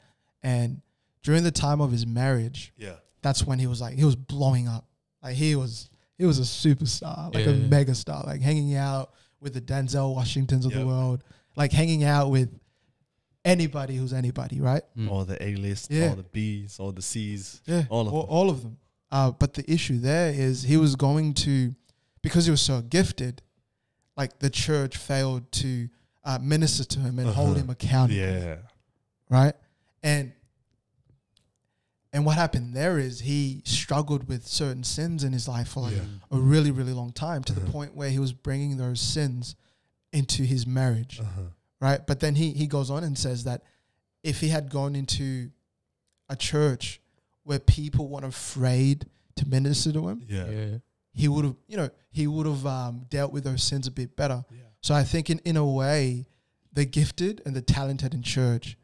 And 0.44 0.82
during 1.24 1.44
the 1.44 1.52
time 1.52 1.82
of 1.82 1.92
his 1.92 2.06
marriage, 2.06 2.72
Yeah. 2.78 2.96
that's 3.22 3.46
when 3.46 3.60
he 3.60 3.68
was 3.68 3.82
like, 3.82 3.96
he 3.98 4.06
was 4.06 4.16
blowing 4.16 4.68
up. 4.68 4.86
Like, 5.24 5.36
he 5.36 5.56
was. 5.56 5.90
He 6.18 6.26
was 6.28 6.38
a 6.38 6.44
superstar, 6.44 7.34
like 7.34 7.48
a 7.48 7.52
Yeah, 7.52 7.58
yeah. 7.58 7.68
mega 7.68 7.96
star, 7.96 8.24
like 8.28 8.42
hanging 8.42 8.76
out 8.76 9.12
with 9.40 9.56
the 9.56 9.62
Denzel 9.62 10.14
Washingtons 10.14 10.66
of 10.68 10.72
the 10.72 10.86
world, 10.86 11.24
like 11.56 11.72
hanging 11.72 12.04
out 12.04 12.30
with 12.30 12.50
anybody 13.44 13.96
who's 13.98 14.14
anybody, 14.14 14.62
right? 14.62 14.84
Mm. 14.96 15.10
All 15.10 15.26
the 15.26 15.42
A 15.44 15.56
list, 15.56 15.90
Yeah. 15.92 16.10
all 16.10 16.16
the 16.18 16.24
B's, 16.24 16.80
all 16.80 16.92
the 16.92 17.02
C's. 17.02 17.62
Yeah, 17.66 17.86
All 17.90 18.08
of 18.08 18.14
all, 18.14 18.22
them. 18.22 18.30
all 18.30 18.50
of 18.52 18.62
them. 18.62 18.78
Uh, 19.12 19.32
but 19.32 19.54
the 19.56 19.70
issue 19.72 19.98
there 20.00 20.32
is 20.32 20.62
he 20.64 20.78
was 20.78 20.96
going 20.96 21.34
to, 21.34 21.74
because 22.22 22.46
he 22.46 22.52
was 22.52 22.62
so 22.62 22.82
gifted, 22.82 23.42
like 24.18 24.40
the 24.40 24.50
church 24.50 24.98
failed 24.98 25.52
to 25.54 25.90
uh, 26.24 26.38
minister 26.42 26.84
to 26.84 27.00
him 27.00 27.18
and 27.20 27.30
hold 27.30 27.52
Uh-huh. 27.52 27.60
him 27.62 27.70
accountable, 27.70 28.20
Yeah. 28.22 28.58
right? 29.30 29.56
And 30.04 30.34
and 32.14 32.26
what 32.26 32.36
happened 32.36 32.74
there 32.76 33.00
is 33.00 33.22
he 33.22 33.62
struggled 33.66 34.28
with 34.28 34.46
certain 34.46 34.84
sins 34.84 35.24
in 35.24 35.32
his 35.32 35.48
life 35.48 35.70
for 35.70 35.82
like 35.82 35.96
Yeah. 35.96 36.04
a 36.30 36.38
really 36.38 36.70
really 36.72 36.94
long 36.94 37.12
time 37.14 37.44
to 37.46 37.54
the 37.54 37.62
Uh-huh. 37.62 37.72
point 37.72 37.96
where 37.96 38.10
he 38.10 38.20
was 38.20 38.34
bringing 38.34 38.78
those 38.78 39.00
sins 39.00 39.56
into 40.12 40.44
his 40.44 40.68
marriage, 40.68 41.20
Uh-huh. 41.22 41.42
right? 41.80 42.06
But 42.06 42.20
then 42.20 42.36
he 42.36 42.52
he 42.52 42.68
goes 42.68 42.90
on 42.90 43.04
and 43.04 43.18
says 43.18 43.46
that 43.46 43.64
if 44.24 44.42
he 44.42 44.50
had 44.50 44.70
gone 44.70 44.96
into 44.96 45.52
a 46.30 46.36
church 46.36 47.02
where 47.44 47.60
people 47.60 48.08
weren't 48.10 48.26
afraid 48.26 49.08
to 49.38 49.48
minister 49.48 49.92
to 49.94 50.10
him, 50.10 50.26
Yeah. 50.28 50.50
yeah, 50.50 50.78
he 51.14 51.28
would 51.28 51.46
have, 51.46 51.56
you 51.68 51.78
know, 51.78 51.90
he 52.12 52.28
would 52.28 52.46
have 52.46 52.66
um, 52.66 53.06
dealt 53.10 53.32
with 53.32 53.44
those 53.44 53.64
sins 53.64 53.88
a 53.88 53.92
bit 53.92 54.16
better. 54.16 54.44
Yeah. 54.50 54.58
So 54.82 54.96
I 54.96 55.04
think 55.04 55.30
in, 55.30 55.40
in 55.40 55.58
a 55.58 55.66
way, 55.66 56.26
the 56.74 56.86
gifted 56.86 57.42
and 57.46 57.56
the 57.56 57.62
talented 57.62 58.14
in 58.14 58.24
church 58.24 58.78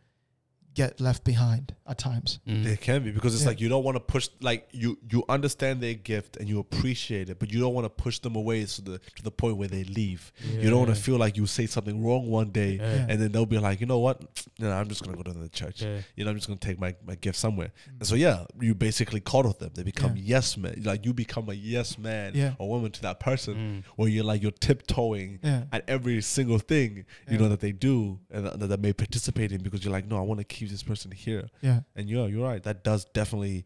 get 0.82 0.92
left 1.08 1.24
behind 1.24 1.66
at 1.92 1.98
times. 1.98 2.30
Mm. 2.48 2.63
They 2.63 2.78
can 2.88 3.00
be 3.06 3.12
because 3.18 3.34
it's 3.36 3.44
Yeah. 3.44 3.50
like 3.52 3.62
you 3.63 3.70
don't 3.74 3.84
want 3.88 3.96
to 4.02 4.06
push 4.16 4.26
like 4.50 4.62
you 4.82 4.90
you 5.12 5.20
understand 5.38 5.76
their 5.86 5.96
gift 6.12 6.32
and 6.40 6.46
you 6.52 6.58
appreciate 6.66 7.28
it, 7.32 7.36
but 7.42 7.48
you 7.54 7.60
don't 7.63 7.74
want 7.78 7.86
to 7.86 7.94
push 8.06 8.18
them 8.26 8.36
away 8.42 8.60
to 8.76 8.82
the 8.90 8.96
to 9.18 9.22
the 9.28 9.32
point 9.42 9.56
where 9.60 9.68
they 9.76 9.84
leave. 10.00 10.22
You 10.63 10.70
don't 10.72 10.82
want 10.86 10.94
to 10.96 11.02
feel 11.08 11.18
like 11.26 11.34
you 11.40 11.46
say 11.48 11.66
something 11.76 11.98
wrong 12.06 12.24
one 12.40 12.50
day 12.63 12.74
Yeah. 12.78 13.10
and 13.10 13.16
then 13.22 13.30
they'll 13.32 13.52
be 13.58 13.62
like, 13.68 13.78
you 13.82 13.88
know 13.94 14.00
what? 14.08 14.18
No, 14.60 14.72
I'm 14.72 14.88
just 14.90 15.04
gonna 15.04 15.18
go 15.22 15.24
to 15.32 15.34
the 15.34 15.50
church. 15.62 15.78
Yeah. 15.84 16.00
You 16.16 16.24
know, 16.24 16.32
I'm 16.32 16.38
just 16.38 16.48
gonna 16.48 16.60
take 16.70 16.80
my, 16.86 16.92
my 17.10 17.16
gift 17.26 17.38
somewhere. 17.46 17.72
And 18.00 18.06
so 18.10 18.16
yeah, 18.16 18.38
you 18.60 18.74
basically 18.90 19.20
coddle 19.32 19.54
them. 19.62 19.72
They 19.76 19.84
become 19.84 20.13
Yeah. 20.18 20.34
yes 20.38 20.58
men. 20.58 20.76
Like 20.92 21.06
you 21.06 21.13
become 21.13 21.46
a 21.50 21.54
yes 21.54 21.98
man 21.98 22.32
Yeah. 22.36 22.54
or 22.60 22.66
woman 22.76 22.92
to 22.98 23.02
that 23.08 23.20
person 23.20 23.54
Mm. 23.58 23.80
where 23.98 24.10
you're 24.10 24.24
like 24.32 24.42
you're 24.44 24.60
tiptoeing 24.68 25.40
Yeah. 25.44 25.63
at 25.72 25.84
every 25.88 26.22
single 26.22 26.60
thing 26.60 26.90
you 26.98 27.04
Yeah. 27.34 27.38
know 27.40 27.50
that 27.50 27.60
they 27.60 27.72
do 27.72 28.20
and 28.32 28.46
that, 28.46 28.60
that 28.60 28.68
they 28.68 28.78
may 28.78 28.94
participate 28.94 29.52
in 29.52 29.62
because 29.62 29.84
you're 29.84 29.92
like, 29.98 30.08
no, 30.08 30.18
I 30.18 30.22
want 30.22 30.40
to 30.40 30.44
keep 30.44 30.67
this 30.72 30.84
person 30.84 31.12
here. 31.12 31.48
Yeah. 31.62 31.82
And 31.96 32.10
yeah, 32.10 32.26
you're 32.26 32.44
right. 32.48 32.62
That 32.64 32.84
does 32.84 33.06
definitely 33.06 33.66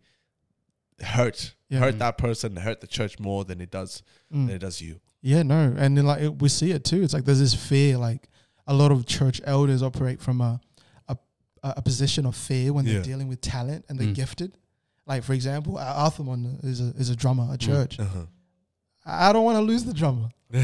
hurt 1.02 1.54
Yeah. 1.70 1.80
hurt 1.80 1.96
Mm. 1.96 2.00
that 2.00 2.18
person, 2.18 2.56
hurt 2.58 2.82
the 2.82 2.88
church 2.88 3.20
more 3.20 3.44
than 3.46 3.60
it 3.62 3.72
does 3.72 4.04
Mm. 4.34 4.48
than 4.48 4.56
it 4.56 4.60
does 4.60 4.82
you. 4.82 5.00
Yeah, 5.22 5.44
no, 5.44 5.74
and 5.78 5.98
then 5.98 6.06
like 6.06 6.22
it, 6.22 6.42
we 6.42 6.50
see 6.50 6.72
it 6.72 6.84
too. 6.84 7.02
It's 7.04 7.14
like 7.14 7.26
there's 7.26 7.40
this 7.40 7.54
fear. 7.54 7.98
Like 7.98 8.28
a 8.68 8.74
lot 8.74 8.92
of 8.92 9.06
church 9.06 9.42
elders 9.44 9.82
operate 9.84 10.20
from 10.22 10.42
a 10.42 10.60
a, 11.08 11.18
a 11.64 11.82
position 11.82 12.26
of 12.26 12.36
fear 12.36 12.74
when 12.74 12.86
Yeah. 12.86 12.94
they're 12.94 13.04
dealing 13.04 13.28
with 13.28 13.40
talent 13.42 13.86
and 13.90 14.00
they're 14.00 14.08
Mm. 14.08 14.16
gifted. 14.16 14.58
Like 15.08 15.24
for 15.24 15.34
example, 15.34 15.78
Ar- 15.78 16.10
Arthurmon 16.12 16.64
is 16.64 16.80
a 16.82 16.94
is 16.98 17.10
a 17.10 17.16
drummer 17.16 17.52
at 17.54 17.60
church. 17.60 18.00
Uh-huh. 18.00 18.26
I 19.06 19.30
I 19.30 19.34
don't 19.34 19.44
want 19.46 19.58
to 19.58 19.62
lose 19.62 19.84
the 19.84 19.94
drummer. 19.94 20.30
you, 20.52 20.60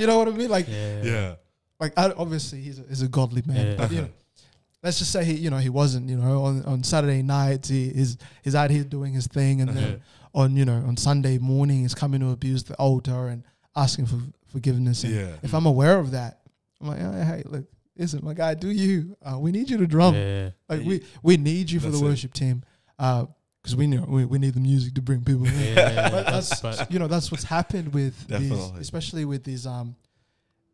you 0.00 0.06
know 0.06 0.18
what 0.18 0.28
I 0.28 0.32
mean? 0.32 0.50
Like 0.50 0.66
yeah, 0.68 1.02
yeah. 1.02 1.34
Like 1.80 1.92
I, 1.98 2.10
obviously 2.16 2.60
he's 2.60 2.78
a, 2.78 2.84
he's 2.88 3.02
a 3.02 3.08
godly 3.08 3.42
man. 3.46 3.66
Yeah. 3.66 3.74
But, 3.76 3.92
you 3.92 4.00
know, 4.02 4.08
let's 4.82 4.98
just 4.98 5.12
say 5.12 5.24
he 5.24 5.34
you 5.34 5.50
know 5.50 5.58
he 5.58 5.68
wasn't. 5.68 6.08
You 6.08 6.16
know 6.16 6.44
on, 6.44 6.62
on 6.64 6.82
Saturday 6.84 7.22
nights 7.22 7.68
he 7.68 7.88
is 7.88 8.16
he's 8.42 8.54
out 8.54 8.70
here 8.70 8.84
doing 8.84 9.12
his 9.12 9.26
thing, 9.26 9.60
and 9.60 9.70
then 9.70 10.02
on 10.34 10.56
you 10.56 10.64
know 10.64 10.82
on 10.86 10.96
Sunday 10.96 11.38
morning 11.38 11.80
he's 11.82 11.94
coming 11.94 12.20
to 12.20 12.30
abuse 12.30 12.64
the 12.64 12.74
altar 12.74 13.28
and 13.28 13.42
asking 13.74 14.06
for 14.06 14.16
forgiveness. 14.48 15.04
And 15.04 15.14
Yeah. 15.14 15.32
if 15.42 15.54
I'm 15.54 15.66
aware 15.66 15.98
of 15.98 16.12
that, 16.12 16.40
I'm 16.80 16.88
like, 16.88 16.98
hey, 16.98 17.24
hey 17.24 17.42
look, 17.46 17.64
listen, 17.96 18.20
my 18.24 18.32
guy, 18.34 18.54
do 18.54 18.70
you? 18.70 19.16
Uh, 19.24 19.38
we 19.38 19.52
need 19.52 19.68
you 19.70 19.76
to 19.78 19.86
drum. 19.86 20.14
Yeah. 20.14 20.50
Like 20.68 20.82
we 20.84 21.02
we 21.22 21.36
need 21.36 21.70
you 21.70 21.80
for 21.80 21.86
the 21.86 21.92
That's 21.92 22.02
it. 22.02 22.04
worship 22.04 22.32
team. 22.34 22.62
Because 22.98 23.76
we 23.76 23.86
know 23.88 24.04
we, 24.08 24.24
we 24.24 24.38
need 24.38 24.54
the 24.54 24.60
music 24.60 24.94
to 24.94 25.02
bring 25.02 25.22
people 25.24 25.44
in. 25.46 25.52
Yeah, 25.76 26.08
But 26.10 26.26
that's 26.26 26.60
but- 26.60 26.90
you 26.90 26.98
know 26.98 27.08
that's 27.08 27.30
what's 27.32 27.44
happened 27.44 27.92
with 27.92 28.16
these, 28.28 28.48
Definitely. 28.48 28.80
especially 28.80 29.24
with 29.24 29.42
these 29.44 29.66
um 29.66 29.96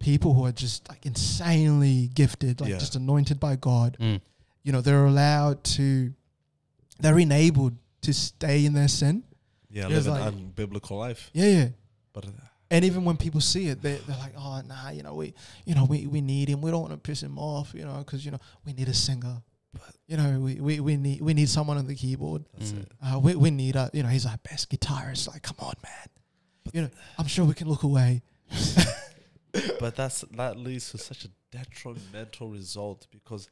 people 0.03 0.35
who 0.35 0.45
are 0.45 0.53
just 0.53 0.88
like 0.88 1.07
insanely 1.07 2.11
gifted, 2.15 2.61
like 2.61 2.71
Yeah. 2.71 2.79
just 2.79 2.97
anointed 2.97 3.38
by 3.41 3.57
God. 3.57 3.97
Mm. 4.01 4.21
You 4.65 4.73
know 4.73 4.81
they're 4.83 5.07
allowed 5.07 5.65
to, 5.79 6.12
they're 7.01 7.19
enabled 7.19 7.75
to 8.03 8.12
stay 8.12 8.65
in 8.67 8.75
their 8.75 8.88
sin. 8.88 9.23
Yeah, 9.71 9.88
There's 9.88 10.07
live 10.07 10.35
an 10.35 10.53
unbiblical 10.55 10.99
life. 10.99 11.31
Yeah, 11.33 11.47
yeah. 11.59 11.69
But 12.12 12.27
uh, 12.27 12.31
And 12.71 12.85
even 12.85 13.05
when 13.05 13.17
people 13.17 13.41
see 13.41 13.69
it, 13.69 13.81
they 13.83 13.97
they're 14.07 14.19
like, 14.19 14.35
oh 14.37 14.61
nah, 14.67 14.91
you 14.91 15.03
know 15.03 15.15
we 15.15 15.35
you 15.65 15.75
know 15.75 15.85
we, 15.87 16.07
we 16.07 16.21
need 16.21 16.49
him. 16.49 16.61
We 16.61 16.71
don't 16.71 16.83
want 16.83 16.93
to 16.93 16.99
piss 16.99 17.23
him 17.23 17.38
off, 17.38 17.73
you 17.75 17.85
know, 17.85 17.99
because 18.05 18.25
you 18.25 18.31
know 18.33 18.41
we 18.67 18.73
need 18.73 18.88
a 18.88 18.95
singer. 18.95 19.37
But 19.73 19.95
You 20.07 20.17
know 20.19 20.38
we, 20.41 20.61
we, 20.61 20.81
we 20.81 20.97
need 20.97 21.21
we 21.23 21.33
need 21.33 21.49
someone 21.49 21.79
on 21.79 21.87
the 21.87 21.95
keyboard. 21.95 22.45
that's 22.53 22.73
Mm. 22.73 22.83
it. 22.83 22.88
Uh, 23.03 23.19
we 23.25 23.35
we 23.35 23.51
need 23.51 23.77
a 23.77 23.88
you 23.95 24.03
know 24.03 24.11
he's 24.11 24.27
our 24.27 24.38
best 24.51 24.69
guitarist. 24.71 25.29
Like 25.29 25.43
come 25.43 25.57
on, 25.61 25.75
man. 25.83 26.09
You 26.75 26.81
know 26.83 26.91
I'm 27.19 27.27
sure 27.27 27.45
we 27.47 27.55
can 27.55 27.69
look 27.69 27.83
away. 27.85 28.23
But 29.81 29.97
that's 29.97 30.23
that 30.37 30.57
leads 30.57 30.91
to 30.93 30.99
such 30.99 31.25
a 31.25 31.29
detrimental 31.51 32.49
result 32.51 33.07
because 33.11 33.49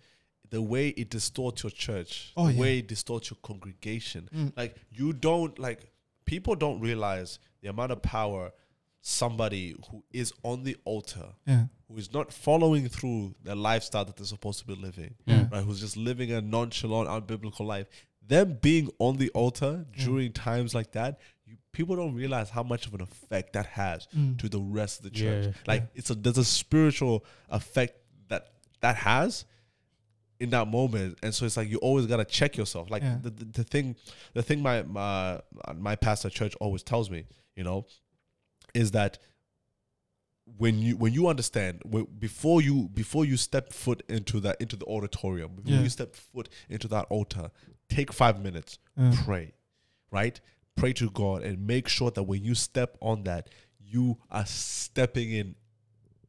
the 0.48 0.62
way 0.62 0.88
it 0.88 1.10
distorts 1.10 1.62
your 1.62 1.70
church, 1.70 2.32
Oh, 2.36 2.46
the 2.48 2.54
yeah. 2.54 2.60
way 2.60 2.78
it 2.78 2.88
distorts 2.88 3.30
your 3.30 3.38
congregation, 3.42 4.28
Mm. 4.34 4.52
like 4.56 4.76
you 4.90 5.12
don't 5.12 5.58
like 5.58 5.90
people 6.24 6.54
don't 6.56 6.80
realize 6.80 7.38
the 7.60 7.68
amount 7.68 7.92
of 7.92 8.02
power 8.02 8.52
somebody 9.02 9.74
who 9.90 10.04
is 10.12 10.32
on 10.42 10.62
the 10.64 10.76
altar 10.84 11.34
Yeah. 11.46 11.66
who 11.88 11.96
is 11.96 12.12
not 12.12 12.32
following 12.32 12.88
through 12.88 13.34
the 13.42 13.54
lifestyle 13.54 14.04
that 14.04 14.16
they're 14.16 14.26
supposed 14.26 14.58
to 14.60 14.66
be 14.66 14.74
living 14.74 15.14
Yeah. 15.26 15.48
right 15.50 15.64
who's 15.64 15.80
just 15.80 15.96
living 15.96 16.30
a 16.32 16.40
nonchalant 16.40 17.08
unbiblical 17.08 17.66
life 17.66 17.86
them 18.26 18.58
being 18.60 18.90
on 18.98 19.16
the 19.16 19.30
altar 19.30 19.86
during 19.96 20.32
times 20.32 20.74
like 20.74 20.92
that 20.92 21.18
people 21.72 21.94
don't 21.96 22.14
realize 22.14 22.50
how 22.50 22.62
much 22.62 22.86
of 22.86 22.94
an 22.94 23.00
effect 23.00 23.52
that 23.52 23.66
has 23.66 24.06
Mm. 24.16 24.38
to 24.38 24.48
the 24.48 24.58
rest 24.60 24.98
of 25.00 25.04
the 25.04 25.10
church 25.10 25.46
Yeah. 25.46 25.52
like 25.66 25.88
it's 25.94 26.10
a 26.10 26.14
there's 26.14 26.38
a 26.38 26.44
spiritual 26.44 27.24
effect 27.48 27.94
that 28.28 28.52
that 28.80 28.96
has 28.96 29.44
in 30.40 30.48
that 30.50 30.66
moment, 30.68 31.18
and 31.22 31.34
so 31.34 31.44
it's 31.44 31.56
like 31.58 31.68
you 31.68 31.76
always 31.78 32.06
gotta 32.06 32.24
check 32.24 32.56
yourself. 32.56 32.90
Like 32.90 33.02
Yeah. 33.02 33.18
the, 33.22 33.30
the 33.30 33.44
the 33.44 33.64
thing, 33.64 33.94
the 34.32 34.42
thing 34.42 34.62
my 34.62 34.82
my 34.82 35.40
my 35.76 35.96
pastor 35.96 36.30
church 36.30 36.54
always 36.60 36.82
tells 36.82 37.10
me, 37.10 37.26
you 37.56 37.62
know, 37.62 37.86
is 38.74 38.90
that 38.92 39.18
when 40.56 40.78
you 40.78 40.96
when 40.96 41.12
you 41.12 41.28
understand 41.28 41.80
when, 41.84 42.06
before 42.18 42.60
you 42.62 42.88
before 42.88 43.24
you 43.24 43.36
step 43.36 43.72
foot 43.72 44.02
into 44.08 44.40
that 44.40 44.56
into 44.60 44.76
the 44.76 44.86
auditorium 44.86 45.54
before 45.54 45.72
Yeah. 45.74 45.82
you 45.82 45.88
step 45.90 46.16
foot 46.16 46.48
into 46.68 46.88
that 46.88 47.06
altar 47.10 47.50
take 47.88 48.12
five 48.12 48.40
minutes 48.42 48.78
Yeah. 48.96 49.12
pray 49.24 49.52
right 50.10 50.40
pray 50.80 50.92
to 50.92 51.10
god 51.10 51.42
and 51.42 51.66
make 51.66 51.86
sure 51.88 52.10
that 52.10 52.22
when 52.24 52.42
you 52.44 52.54
step 52.54 52.96
on 53.00 53.24
that 53.24 53.48
you 53.92 54.16
are 54.30 54.46
stepping 54.46 55.30
in 55.40 55.54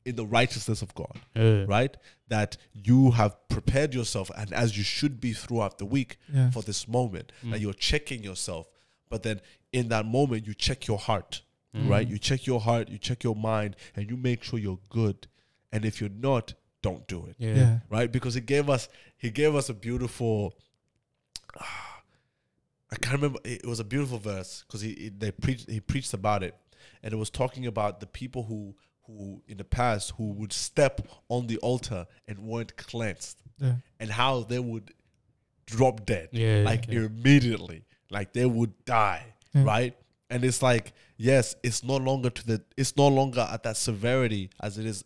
in 0.04 0.16
the 0.16 0.26
righteousness 0.26 0.82
of 0.82 0.94
god 0.96 1.16
Yeah. 1.36 1.66
right 1.68 1.96
that 2.28 2.58
you 2.74 3.12
have 3.12 3.34
prepared 3.50 3.94
yourself 3.94 4.32
and 4.36 4.52
as 4.54 4.76
you 4.78 4.84
should 4.84 5.20
be 5.22 5.32
throughout 5.34 5.78
the 5.78 5.86
week 5.86 6.18
Yeah. 6.34 6.50
for 6.52 6.62
this 6.64 6.88
moment 6.88 7.32
Mm. 7.44 7.52
that 7.52 7.60
you're 7.62 7.74
checking 7.92 8.24
yourself 8.24 8.66
but 9.10 9.24
then 9.24 9.42
in 9.72 9.90
that 9.90 10.06
moment 10.06 10.48
you 10.48 10.54
check 10.54 10.88
your 10.88 10.98
heart 10.98 11.42
Mm. 11.76 11.88
right 11.90 12.08
you 12.08 12.18
check 12.18 12.46
your 12.48 12.60
heart 12.62 12.90
you 12.90 12.98
check 12.98 13.24
your 13.24 13.36
mind 13.36 13.76
and 13.96 14.10
you 14.10 14.18
make 14.18 14.44
sure 14.44 14.60
you're 14.60 14.80
good 14.90 15.28
and 15.72 15.86
if 15.86 16.02
you're 16.02 16.10
not 16.30 16.54
don't 16.82 17.08
do 17.08 17.20
it 17.28 17.36
Yeah. 17.38 17.56
Yeah. 17.56 17.80
right 17.90 18.12
because 18.12 18.34
he 18.34 18.42
gave 18.42 18.70
us 18.70 18.90
he 19.18 19.30
gave 19.30 19.54
us 19.56 19.70
a 19.70 19.74
beautiful 19.74 20.54
I 22.92 22.98
can't 22.98 23.16
remember 23.16 23.40
it 23.46 23.66
was 23.66 23.80
a 23.80 23.84
beautiful 23.84 24.18
verse 24.18 24.64
because 24.68 24.82
he, 24.82 24.94
he 24.94 25.10
they 25.10 25.32
preached 25.32 25.70
he 25.70 25.80
preached 25.80 26.14
about 26.14 26.44
it. 26.44 26.56
And 27.04 27.14
it 27.14 27.18
was 27.18 27.30
talking 27.30 27.66
about 27.66 28.00
the 28.00 28.08
people 28.08 28.44
who 28.44 28.76
who 29.06 29.42
in 29.48 29.58
the 29.58 29.64
past 29.64 30.14
who 30.18 30.32
would 30.34 30.54
step 30.54 31.08
on 31.30 31.48
the 31.48 31.58
altar 31.58 32.06
and 32.28 32.40
weren't 32.40 32.76
cleansed. 32.78 33.38
Yeah. 33.60 33.74
and 34.00 34.10
how 34.10 34.42
they 34.42 34.58
would 34.58 34.92
drop 35.68 36.04
dead. 36.06 36.30
Yeah, 36.32 36.64
like 36.66 36.88
yeah. 36.88 37.02
immediately. 37.02 37.86
Like 38.10 38.34
they 38.34 38.46
would 38.46 38.74
die 38.86 39.26
right? 39.54 39.96
And 40.30 40.44
it's 40.44 40.62
like 40.62 40.94
yes 41.18 41.56
it's 41.64 41.84
no 41.84 41.98
longer 41.98 42.30
to 42.30 42.48
the 42.48 42.62
it's 42.78 42.98
no 42.98 43.08
longer 43.08 43.48
at 43.52 43.64
that 43.64 43.78
severity 43.78 44.50
as 44.62 44.78
it 44.78 44.86
is 44.86 45.04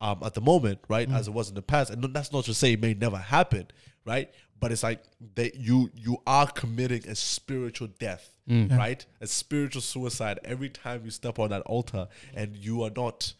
um 0.00 0.20
at 0.24 0.34
the 0.34 0.40
moment 0.40 0.80
right? 0.88 1.10
As 1.10 1.28
it 1.28 1.34
was 1.34 1.48
in 1.48 1.54
the 1.54 1.62
past. 1.62 1.90
And 1.90 2.02
that's 2.14 2.32
not 2.32 2.44
to 2.44 2.54
say 2.54 2.72
it 2.72 2.80
may 2.80 2.94
never 2.94 3.16
happen 3.18 3.68
right 4.04 4.30
but 4.58 4.72
it's 4.72 4.82
like 4.82 5.02
they 5.34 5.50
you 5.54 5.90
you 5.94 6.16
are 6.26 6.46
committing 6.50 7.06
a 7.08 7.14
spiritual 7.14 7.88
death 7.98 8.30
Mm. 8.48 8.70
Yeah. 8.70 8.76
right 8.76 9.06
a 9.20 9.26
spiritual 9.26 9.82
suicide 9.82 10.38
every 10.44 10.68
time 10.70 11.02
you 11.04 11.10
step 11.10 11.40
on 11.40 11.50
that 11.50 11.62
altar 11.62 12.06
and 12.32 12.56
you 12.56 12.84
are 12.84 12.92
not 12.94 13.34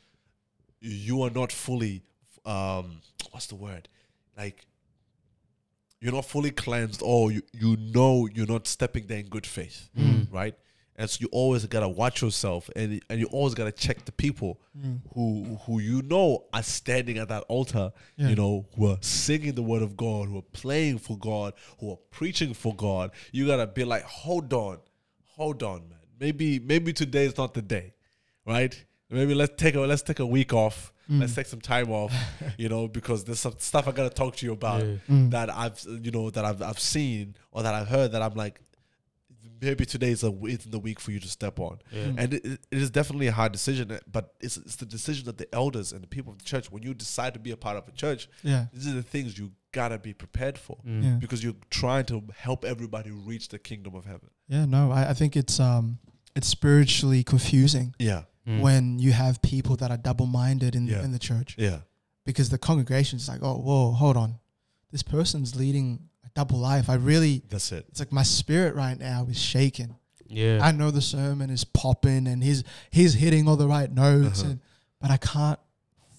you 0.81 1.23
are 1.23 1.31
not 1.31 1.53
fully 1.53 2.03
um 2.45 3.01
what's 3.31 3.47
the 3.47 3.55
word 3.55 3.89
like 4.37 4.67
you're 6.01 6.13
not 6.13 6.25
fully 6.25 6.51
cleansed 6.51 7.03
or 7.05 7.31
you, 7.33 7.43
you 7.53 7.77
know 7.77 8.29
you're 8.35 8.47
not 8.49 8.67
stepping 8.67 9.07
there 9.07 9.19
in 9.19 9.27
good 9.29 9.47
faith 9.47 9.89
Mm. 9.97 10.27
right 10.33 10.55
and 10.99 11.09
so 11.11 11.19
you 11.21 11.29
always 11.33 11.65
gotta 11.67 11.89
watch 11.89 12.23
yourself 12.23 12.69
and 12.77 13.01
and 13.11 13.21
you 13.21 13.27
always 13.27 13.55
gotta 13.55 13.73
check 13.73 14.05
the 14.05 14.13
people 14.13 14.59
Mm. 14.79 15.01
who 15.15 15.59
who 15.65 15.79
you 15.81 16.03
know 16.03 16.45
are 16.53 16.63
standing 16.63 17.17
at 17.19 17.29
that 17.29 17.45
altar 17.49 17.93
Yeah. 18.19 18.29
you 18.29 18.37
know 18.37 18.67
who 18.77 18.91
are 18.91 18.99
singing 19.01 19.55
the 19.55 19.63
word 19.63 19.83
of 19.83 19.97
god 19.97 20.29
who 20.29 20.37
are 20.39 20.51
playing 20.53 20.99
for 20.99 21.17
god 21.19 21.55
who 21.81 21.91
are 21.93 21.99
preaching 22.11 22.53
for 22.53 22.75
god 22.75 23.11
you 23.33 23.47
gotta 23.47 23.67
be 23.67 23.85
like 23.85 24.03
hold 24.03 24.53
on 24.53 24.79
hold 25.37 25.63
on 25.63 25.89
man 25.89 25.99
maybe 26.21 26.59
maybe 26.59 26.93
today 26.93 27.25
is 27.25 27.37
not 27.39 27.55
the 27.55 27.63
day 27.63 27.95
right 28.47 28.85
maybe 29.11 29.35
let's 29.35 29.55
take 29.57 29.75
a 29.75 29.81
let's 29.81 30.03
take 30.03 30.19
a 30.19 30.27
week 30.27 30.53
off 30.53 30.93
let's 31.09 31.35
take 31.37 31.47
some 31.47 31.61
time 31.61 31.91
off 31.91 32.13
you 32.59 32.69
know 32.69 32.89
because 32.89 33.23
there's 33.25 33.39
some 33.41 33.55
stuff 33.59 33.87
i 33.89 33.93
gotta 33.93 34.11
talk 34.11 34.35
to 34.37 34.45
you 34.45 34.53
about 34.53 34.83
Yeah. 34.83 34.95
Mm. 35.09 35.31
that 35.31 35.49
i've 35.51 35.81
you 36.05 36.11
know 36.11 36.31
that 36.31 36.45
i've, 36.45 36.61
I've 36.61 36.81
seen 36.81 37.37
or 37.53 37.63
that 37.63 37.73
i've 37.75 37.87
heard 37.89 38.13
that 38.13 38.23
i'm 38.23 38.35
like 38.35 38.61
maybe 39.61 39.85
today 39.87 40.11
is 40.11 40.23
a 40.25 40.33
it's 40.43 40.65
the 40.65 40.79
week 40.79 40.99
for 41.01 41.11
you 41.13 41.21
to 41.21 41.29
step 41.29 41.59
on 41.61 41.79
Yeah. 41.93 42.13
and 42.19 42.35
it, 42.35 42.45
it 42.47 42.61
is 42.71 42.91
definitely 42.91 43.27
a 43.29 43.33
hard 43.33 43.53
decision 43.53 43.99
but 44.11 44.35
it's, 44.41 44.57
it's 44.57 44.77
the 44.77 44.87
decision 44.87 45.29
of 45.29 45.37
the 45.37 45.49
elders 45.55 45.93
and 45.93 46.03
the 46.03 46.07
people 46.09 46.33
of 46.33 46.39
the 46.39 46.45
church 46.45 46.71
when 46.71 46.83
you 46.83 46.95
decide 46.95 47.35
to 47.35 47.41
be 47.41 47.51
a 47.53 47.57
part 47.57 47.77
of 47.77 47.87
a 47.89 47.93
church 47.93 48.29
Yeah. 48.43 48.67
these 48.73 48.87
are 48.87 48.95
the 48.95 49.03
things 49.03 49.39
you 49.39 49.53
gotta 49.73 49.99
be 49.99 50.13
prepared 50.15 50.57
for 50.59 50.77
Mm. 50.87 51.03
Yeah. 51.05 51.17
because 51.21 51.43
you're 51.45 51.61
trying 51.71 52.05
to 52.07 52.23
help 52.37 52.65
everybody 52.65 53.11
reach 53.11 53.49
the 53.49 53.59
kingdom 53.59 53.95
of 53.95 54.05
heaven 54.05 54.31
Yeah. 54.49 54.65
No, 54.67 54.91
I, 54.93 55.11
I 55.11 55.15
think 55.15 55.37
it's 55.37 55.59
um 55.61 55.99
it's 56.35 56.49
spiritually 56.49 57.23
confusing 57.25 57.95
yeah 57.99 58.23
Mm. 58.49 58.61
when 58.61 58.99
you 59.01 59.11
have 59.11 59.43
people 59.43 59.75
that 59.81 59.91
are 59.91 59.97
double 59.97 60.27
minded 60.27 60.77
in 60.77 60.87
Yeah. 60.87 61.03
in 61.05 61.11
the 61.13 61.19
church 61.19 61.57
yeah 61.59 61.79
because 62.25 62.49
the 62.49 62.59
congregation 62.59 63.17
is 63.19 63.29
like, 63.29 63.41
oh, 63.43 63.57
whoa, 63.67 63.91
hold 64.03 64.17
on, 64.17 64.31
this 64.93 65.03
person's 65.03 65.55
leading 65.63 65.87
a 66.16 66.16
double 66.37 66.59
life. 66.59 66.89
I 66.89 66.95
really, 66.95 67.43
that's 67.49 67.73
it 67.73 67.85
it's 67.89 67.99
like 67.99 68.13
my 68.13 68.23
spirit 68.23 68.75
right 68.77 68.99
now 68.99 69.27
is 69.29 69.39
shaking. 69.41 69.97
Yeah. 70.29 70.61
I 70.63 70.71
know 70.73 70.91
the 70.91 71.01
sermon 71.01 71.51
is 71.51 71.65
popping 71.65 72.27
and 72.29 72.43
he's 72.45 72.63
he's 72.91 73.15
hitting 73.15 73.49
all 73.49 73.57
the 73.57 73.67
right 73.69 73.91
notes, 73.91 74.41
Uh-huh. 74.43 74.51
and 74.53 74.61
but 75.01 75.11
I 75.11 75.17
can't 75.17 75.59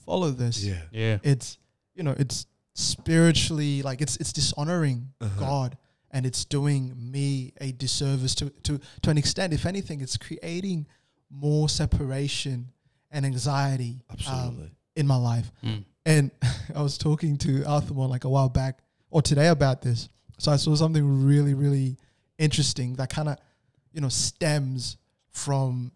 follow 0.06 0.32
this. 0.32 0.64
yeah 0.64 0.82
yeah. 0.92 1.18
It's 1.24 1.58
you 1.96 2.04
know 2.04 2.16
it's 2.18 2.46
spiritually 2.74 3.82
like 3.84 4.02
it's 4.02 4.18
it's 4.18 4.34
dishonoring 4.34 5.10
Uh-huh. 5.22 5.40
God 5.40 5.78
and 6.12 6.26
it's 6.26 6.46
doing 6.46 6.94
me 6.96 7.54
a 7.62 7.72
disservice 7.74 8.34
to 8.36 8.50
to 8.64 8.80
to 9.04 9.10
an 9.10 9.18
extent. 9.18 9.54
If 9.54 9.66
anything, 9.66 10.02
it's 10.02 10.18
creating 10.18 10.88
more 11.30 11.68
separation 11.70 12.70
and 13.12 13.26
anxiety 13.26 14.02
um, 14.10 14.16
absolutely 14.16 14.72
in 14.96 15.06
my 15.08 15.18
life. 15.18 15.52
Mm. 15.64 15.84
And 16.06 16.32
I 16.76 16.82
was 16.82 16.98
talking 16.98 17.38
to 17.40 17.64
Arthur 17.66 17.94
more 17.94 18.08
like 18.08 18.24
a 18.24 18.30
while 18.30 18.50
back 18.50 18.80
or 19.10 19.22
today 19.22 19.48
about 19.48 19.82
this. 19.82 20.10
So 20.38 20.52
I 20.52 20.58
saw 20.58 20.76
something 20.76 21.26
really, 21.26 21.54
really 21.54 21.98
interesting 22.38 22.96
that 22.96 23.10
kind 23.10 23.30
of, 23.30 23.38
you 23.92 24.02
know, 24.02 24.10
stems 24.10 24.98
from, 25.32 25.92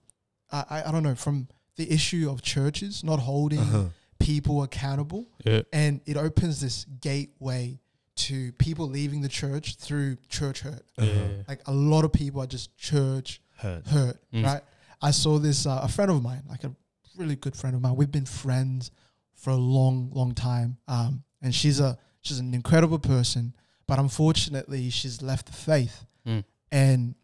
I, 0.51 0.63
I, 0.69 0.83
I 0.89 0.91
don't 0.91 1.03
know, 1.03 1.15
from 1.15 1.47
the 1.75 1.91
issue 1.91 2.29
of 2.29 2.41
churches 2.41 3.03
not 3.03 3.19
holding 3.19 3.59
uh-huh. 3.59 3.83
people 4.19 4.63
accountable. 4.63 5.27
Yeah. 5.45 5.61
And 5.71 6.01
it 6.05 6.17
opens 6.17 6.59
this 6.61 6.85
gateway 7.01 7.79
to 8.15 8.51
people 8.53 8.87
leaving 8.87 9.21
the 9.21 9.29
church 9.29 9.75
through 9.77 10.17
church 10.29 10.61
hurt. 10.61 10.83
Yeah. 10.97 11.27
Like 11.47 11.61
a 11.67 11.71
lot 11.71 12.03
of 12.05 12.11
people 12.11 12.41
are 12.41 12.47
just 12.47 12.75
church 12.77 13.41
Heard. 13.55 13.85
hurt, 13.87 14.17
Mm. 14.33 14.45
right? 14.45 14.61
I 15.01 15.11
saw 15.11 15.37
this 15.39 15.65
uh, 15.65 15.81
a 15.83 15.87
friend 15.87 16.11
of 16.11 16.21
mine, 16.21 16.43
like 16.49 16.63
a 16.63 16.71
really 17.17 17.35
good 17.35 17.55
friend 17.55 17.75
of 17.75 17.81
mine. 17.81 17.95
We've 17.95 18.11
been 18.11 18.25
friends 18.25 18.91
for 19.33 19.51
a 19.51 19.55
long, 19.55 20.11
long 20.13 20.33
time, 20.33 20.77
um, 20.87 21.23
and 21.41 21.53
she's 21.53 21.79
a 21.79 21.97
she's 22.21 22.39
an 22.39 22.53
incredible 22.53 22.99
person. 22.99 23.55
But 23.87 23.99
unfortunately, 23.99 24.89
she's 24.89 25.21
left 25.21 25.47
the 25.47 25.53
faith. 25.53 26.05
Mm. 26.25 26.43
And 26.71 27.15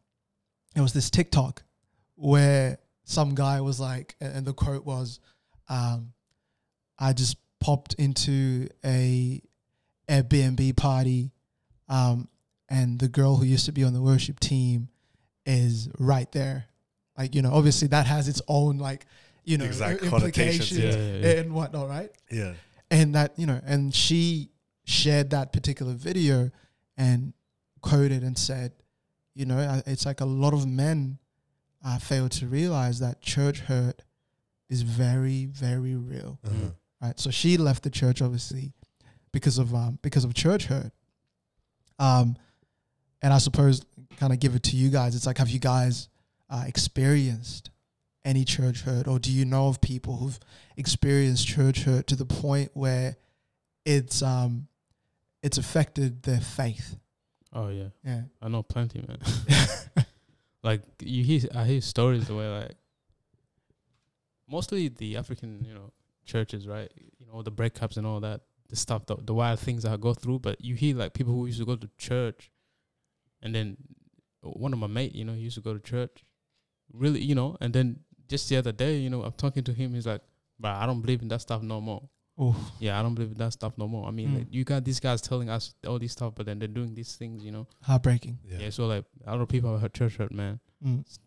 it 0.75 0.81
was 0.81 0.93
this 0.93 1.09
TikTok 1.09 1.63
where 2.15 2.77
some 3.03 3.35
guy 3.35 3.61
was 3.61 3.79
like, 3.79 4.15
and 4.19 4.35
and 4.37 4.45
the 4.45 4.53
quote 4.53 4.85
was, 4.85 5.19
um, 5.69 6.11
"I 6.99 7.13
just 7.13 7.37
popped 7.59 7.93
into 7.95 8.67
a 8.83 9.41
Airbnb 10.09 10.75
party, 10.75 11.31
um, 11.87 12.27
and 12.69 12.99
the 12.99 13.07
girl 13.07 13.37
who 13.37 13.45
used 13.45 13.65
to 13.65 13.71
be 13.71 13.83
on 13.83 13.93
the 13.93 14.01
worship 14.01 14.39
team 14.39 14.89
is 15.45 15.89
right 15.99 16.29
there. 16.33 16.65
Like 17.17 17.33
you 17.33 17.41
know, 17.41 17.53
obviously 17.53 17.87
that 17.89 18.07
has 18.07 18.27
its 18.27 18.41
own 18.47 18.77
like 18.77 19.05
you 19.45 19.57
know 19.57 19.65
Exact 19.65 20.03
i- 20.03 20.05
implications 20.05 20.77
yeah. 20.77 20.91
Yeah, 20.91 21.17
yeah. 21.17 21.39
and 21.39 21.53
whatnot, 21.53 21.87
right? 21.87 22.11
yeah 22.29 22.53
and 22.91 23.15
that 23.15 23.33
you 23.37 23.45
know 23.45 23.59
and 23.65 23.93
she 23.93 24.49
shared 24.87 25.29
that 25.31 25.51
particular 25.51 25.93
video 25.93 26.49
and 26.95 27.33
quoted 27.81 28.23
and 28.23 28.37
said 28.37 28.71
you 29.35 29.45
know 29.45 29.81
it's 29.85 30.05
like 30.05 30.21
a 30.21 30.25
lot 30.25 30.53
of 30.53 30.65
men 30.65 31.19
uh, 31.85 31.99
fail 31.99 32.29
to 32.29 32.47
realize 32.47 32.99
that 32.99 33.21
church 33.21 33.59
hurt 33.59 34.01
is 34.69 34.81
very 34.81 35.45
very 35.45 35.95
real. 35.95 36.39
Uh-huh. 36.45 36.71
right? 37.01 37.19
So 37.19 37.29
she 37.29 37.57
left 37.57 37.83
the 37.83 37.89
church 37.89 38.21
obviously 38.21 38.73
because 39.31 39.57
of 39.57 39.75
um 39.75 39.99
because 40.01 40.23
of 40.23 40.33
church 40.33 40.65
hurt. 40.65 40.91
Um 41.99 42.37
and 43.21 43.33
i 43.33 43.39
suppose 43.39 43.81
kind 44.19 44.31
of 44.31 44.39
give 44.39 44.55
it 44.55 44.63
to 44.63 44.75
you 44.75 44.89
guys. 44.89 45.15
It's 45.15 45.25
like 45.25 45.37
have 45.37 45.49
you 45.49 45.59
guys 45.59 46.07
uh, 46.49 46.63
experienced 46.65 47.71
any 48.23 48.45
church 48.45 48.81
hurt? 48.81 49.07
Or 49.07 49.19
do 49.19 49.31
you 49.31 49.45
know 49.45 49.67
of 49.67 49.81
people 49.81 50.17
who've 50.17 50.39
experienced 50.77 51.45
church 51.45 51.83
hurt 51.83 52.07
to 52.07 52.15
the 52.15 52.25
point 52.25 52.71
where 52.73 53.17
it's 53.85 54.21
um 54.21 54.67
it's 55.47 55.57
affected 55.57 56.23
their 56.23 56.41
faith 56.41 56.97
Oh 57.53 57.69
yeah. 57.69 57.89
yeah 58.03 58.21
I 58.41 58.49
know 58.49 58.63
plenty, 58.63 59.03
man. 59.07 59.17
like 60.63 60.81
you 61.01 61.23
hear, 61.23 61.41
I 61.55 61.63
hear 61.65 61.81
stories 61.81 62.27
the 62.27 62.35
way 62.35 62.47
like 62.47 62.75
mostly 64.47 64.89
the 64.89 65.17
African, 65.17 65.63
you 65.65 65.73
know, 65.73 65.91
churches, 66.25 66.67
right? 66.67 66.91
You 67.19 67.25
know, 67.25 67.41
the 67.41 67.51
breakups 67.51 67.97
and 67.97 68.05
all 68.05 68.19
that, 68.19 68.41
the 68.69 68.75
stuff, 68.75 69.05
the, 69.05 69.15
the 69.15 69.33
wild 69.33 69.59
things 69.59 69.85
I 69.85 69.97
go 69.97 70.13
through. 70.13 70.39
But 70.39 70.63
you 70.63 70.75
hear 70.75 70.95
like 70.95 71.13
people 71.13 71.33
who 71.33 71.45
used 71.45 71.59
to 71.59 71.65
go 71.65 71.75
to 71.75 71.89
church, 71.97 72.51
and 73.41 73.55
then 73.55 73.77
one 74.41 74.73
of 74.73 74.79
my 74.79 74.87
mate, 74.87 75.15
you 75.15 75.25
know, 75.25 75.33
he 75.33 75.39
used 75.39 75.55
to 75.55 75.61
go 75.61 75.73
to 75.73 75.79
church, 75.79 76.23
really, 76.93 77.21
you 77.21 77.33
know, 77.33 77.57
and 77.59 77.73
then 77.73 78.01
just 78.27 78.49
the 78.49 78.57
other 78.57 78.71
day, 78.71 78.97
you 78.97 79.09
know, 79.09 79.23
I'm 79.23 79.31
talking 79.31 79.63
to 79.63 79.73
him. 79.73 79.93
He's 79.93 80.05
like, 80.05 80.21
"But 80.59 80.75
I 80.75 80.85
don't 80.85 81.01
believe 81.01 81.21
in 81.21 81.29
that 81.29 81.41
stuff 81.41 81.61
no 81.61 81.79
more." 81.81 82.09
Oh, 82.39 82.55
Yeah, 82.79 82.99
I 82.99 83.01
don't 83.01 83.15
believe 83.15 83.31
in 83.31 83.37
that 83.39 83.53
stuff 83.53 83.73
no 83.77 83.87
more. 83.87 84.07
I 84.07 84.11
mean, 84.11 84.29
Mm. 84.29 84.37
like, 84.37 84.47
you 84.51 84.63
got 84.63 84.83
these 84.85 84.99
guys 84.99 85.21
telling 85.21 85.49
us 85.49 85.73
all 85.87 85.97
this 85.97 86.11
stuff, 86.11 86.33
but 86.35 86.45
then 86.45 86.59
they're 86.59 86.67
doing 86.67 86.93
these 86.93 87.15
things, 87.15 87.43
you 87.43 87.51
know. 87.51 87.67
heartbreaking. 87.81 88.37
Yeah. 88.45 88.69
so 88.69 88.85
like 88.85 89.05
a 89.25 89.31
lot 89.31 89.41
of 89.41 89.47
people 89.49 89.71
have 89.71 89.81
heard 89.81 89.93
church 89.93 90.17
hurt, 90.17 90.31
man. 90.31 90.59
Mm. 90.85 91.01
It's, 91.01 91.19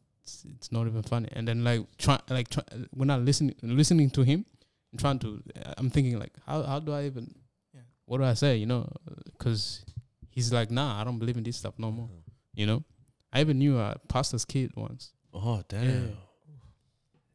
it's 0.44 0.70
not 0.70 0.86
even 0.86 1.02
funny. 1.02 1.28
And 1.32 1.48
then 1.48 1.64
like 1.64 1.80
try 1.98 2.20
like 2.28 2.48
try, 2.48 2.62
when 2.92 3.10
I 3.10 3.16
listening 3.16 3.56
listening 3.62 4.10
to 4.10 4.22
him 4.22 4.44
and 4.92 5.00
trying 5.00 5.18
to, 5.20 5.42
I'm 5.78 5.90
thinking 5.90 6.18
like, 6.18 6.32
how 6.46 6.62
how 6.62 6.78
do 6.78 6.92
I 6.92 7.06
even, 7.06 7.34
Yeah. 7.74 7.80
what 8.04 8.18
do 8.18 8.24
I 8.24 8.34
say? 8.34 8.56
You 8.58 8.66
know, 8.66 8.88
because 9.32 9.84
he's 10.28 10.52
like, 10.52 10.70
nah, 10.70 11.00
I 11.00 11.04
don't 11.04 11.18
believe 11.18 11.36
in 11.36 11.42
this 11.42 11.56
stuff 11.56 11.74
no 11.78 11.90
more. 11.90 12.08
You 12.54 12.66
know, 12.66 12.84
I 13.32 13.40
even 13.40 13.58
knew 13.58 13.78
a 13.78 13.96
pastor's 14.08 14.44
kid 14.44 14.70
once. 14.76 15.12
Oh 15.34 15.62
damn. 15.68 15.84
Yeah. 16.08 16.14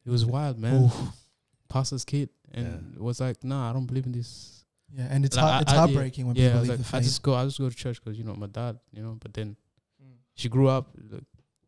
It 0.06 0.10
was 0.10 0.24
wild, 0.24 0.58
man. 0.58 0.88
Oh, 0.90 1.12
Pastor's 1.68 2.04
kid, 2.04 2.30
and 2.52 2.92
Yeah. 2.96 3.02
was 3.02 3.20
like, 3.20 3.42
nah, 3.44 3.70
I 3.70 3.72
don't 3.72 3.86
believe 3.86 4.06
in 4.06 4.12
this. 4.12 4.64
yeah, 4.92 5.08
and 5.10 5.24
it's 5.24 5.36
Like, 5.36 5.44
heart, 5.44 5.62
it's 5.62 5.72
I- 5.72 5.74
yeah, 5.74 5.80
heartbreaking 5.80 6.26
when 6.26 6.36
yeah, 6.36 6.44
I 6.44 6.48
people 6.48 6.60
was 6.60 6.68
leave 6.70 6.78
like, 6.80 6.90
the 6.90 6.96
I 6.96 7.00
just 7.00 7.22
go, 7.22 7.34
I 7.34 7.44
just 7.44 7.58
go 7.58 7.68
to 7.68 7.74
church 7.76 8.02
because 8.02 8.16
you 8.18 8.24
know 8.24 8.34
my 8.34 8.46
dad, 8.46 8.78
you 8.92 9.02
know. 9.02 9.16
But 9.20 9.34
then 9.34 9.56
Mm. 10.02 10.16
she 10.34 10.48
grew 10.48 10.68
up, 10.68 10.94
like, 11.10 11.24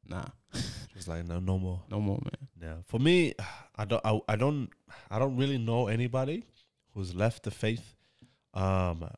nah, 0.06 0.24
Just 0.94 1.08
like 1.08 1.24
no, 1.26 1.38
no 1.40 1.58
more. 1.58 1.82
no 1.90 2.00
more, 2.00 2.18
man. 2.22 2.48
Yeah. 2.60 2.76
For 2.86 2.98
me, 2.98 3.34
I 3.76 3.84
don't. 3.84 4.00
I, 4.04 4.20
I 4.28 4.36
don't. 4.36 4.70
I 5.10 5.18
don't 5.18 5.36
really 5.36 5.58
know 5.58 5.88
anybody 5.88 6.44
who's 6.94 7.14
left 7.14 7.42
the 7.42 7.50
faith, 7.50 7.94
um, 8.54 9.08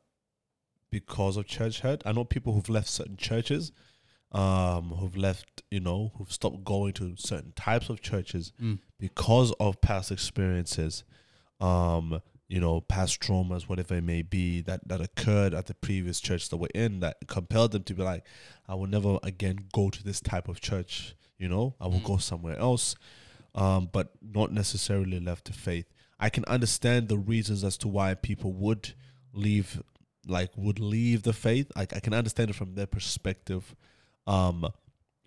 because 0.89 1.37
of 1.37 1.45
church 1.47 1.79
hurt. 1.81 2.01
I 2.05 2.11
know 2.11 2.23
people 2.25 2.53
who've 2.53 2.69
left 2.69 2.89
certain 2.89 3.17
churches, 3.17 3.71
um, 4.31 4.89
who've 4.91 5.17
left. 5.17 5.47
You 5.71 5.79
know, 5.79 6.11
who've 6.17 6.31
stopped 6.31 6.63
going 6.65 6.91
to 6.93 7.15
certain 7.17 7.53
types 7.53 7.89
of 7.89 8.01
churches 8.01 8.51
Mm. 8.61 8.79
because 8.99 9.53
of 9.59 9.79
past 9.79 10.11
experiences, 10.11 11.05
um, 11.61 12.21
you 12.49 12.59
know, 12.59 12.81
past 12.81 13.21
traumas, 13.21 13.63
whatever 13.69 13.95
it 13.95 14.03
may 14.03 14.21
be, 14.21 14.59
that, 14.61 14.85
that 14.89 14.99
occurred 14.99 15.53
at 15.53 15.67
the 15.67 15.73
previous 15.73 16.19
church 16.19 16.49
that 16.49 16.57
we're 16.57 16.67
in 16.75 16.99
that 16.99 17.17
compelled 17.27 17.71
them 17.71 17.83
to 17.83 17.93
be 17.93 18.03
like, 18.03 18.25
I 18.67 18.75
will 18.75 18.87
never 18.87 19.17
again 19.23 19.59
go 19.71 19.89
to 19.89 20.03
this 20.03 20.19
type 20.19 20.49
of 20.49 20.59
church, 20.59 21.15
you 21.37 21.47
know, 21.47 21.75
I 21.79 21.87
will 21.87 22.01
Mm. 22.01 22.05
go 22.05 22.17
somewhere 22.17 22.57
else, 22.59 22.95
um, 23.55 23.89
but 23.93 24.11
not 24.21 24.51
necessarily 24.51 25.21
left 25.21 25.45
the 25.45 25.53
faith. 25.53 25.85
I 26.19 26.29
can 26.29 26.43
understand 26.45 27.07
the 27.07 27.17
reasons 27.17 27.63
as 27.63 27.77
to 27.77 27.87
why 27.87 28.13
people 28.15 28.51
would 28.51 28.93
leave, 29.33 29.81
like, 30.27 30.51
would 30.57 30.79
leave 30.79 31.23
the 31.23 31.31
faith. 31.33 31.71
I, 31.77 31.83
I 31.83 31.99
can 32.01 32.13
understand 32.13 32.49
it 32.49 32.57
from 32.57 32.75
their 32.75 32.87
perspective. 32.87 33.73
Um, 34.27 34.67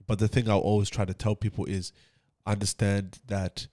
but 0.06 0.18
the 0.18 0.28
thing 0.28 0.48
I 0.48 0.54
always 0.54 0.88
try 0.90 1.04
to 1.04 1.14
tell 1.14 1.34
people 1.34 1.64
is 1.66 1.92
understand 2.46 3.20
that 3.26 3.66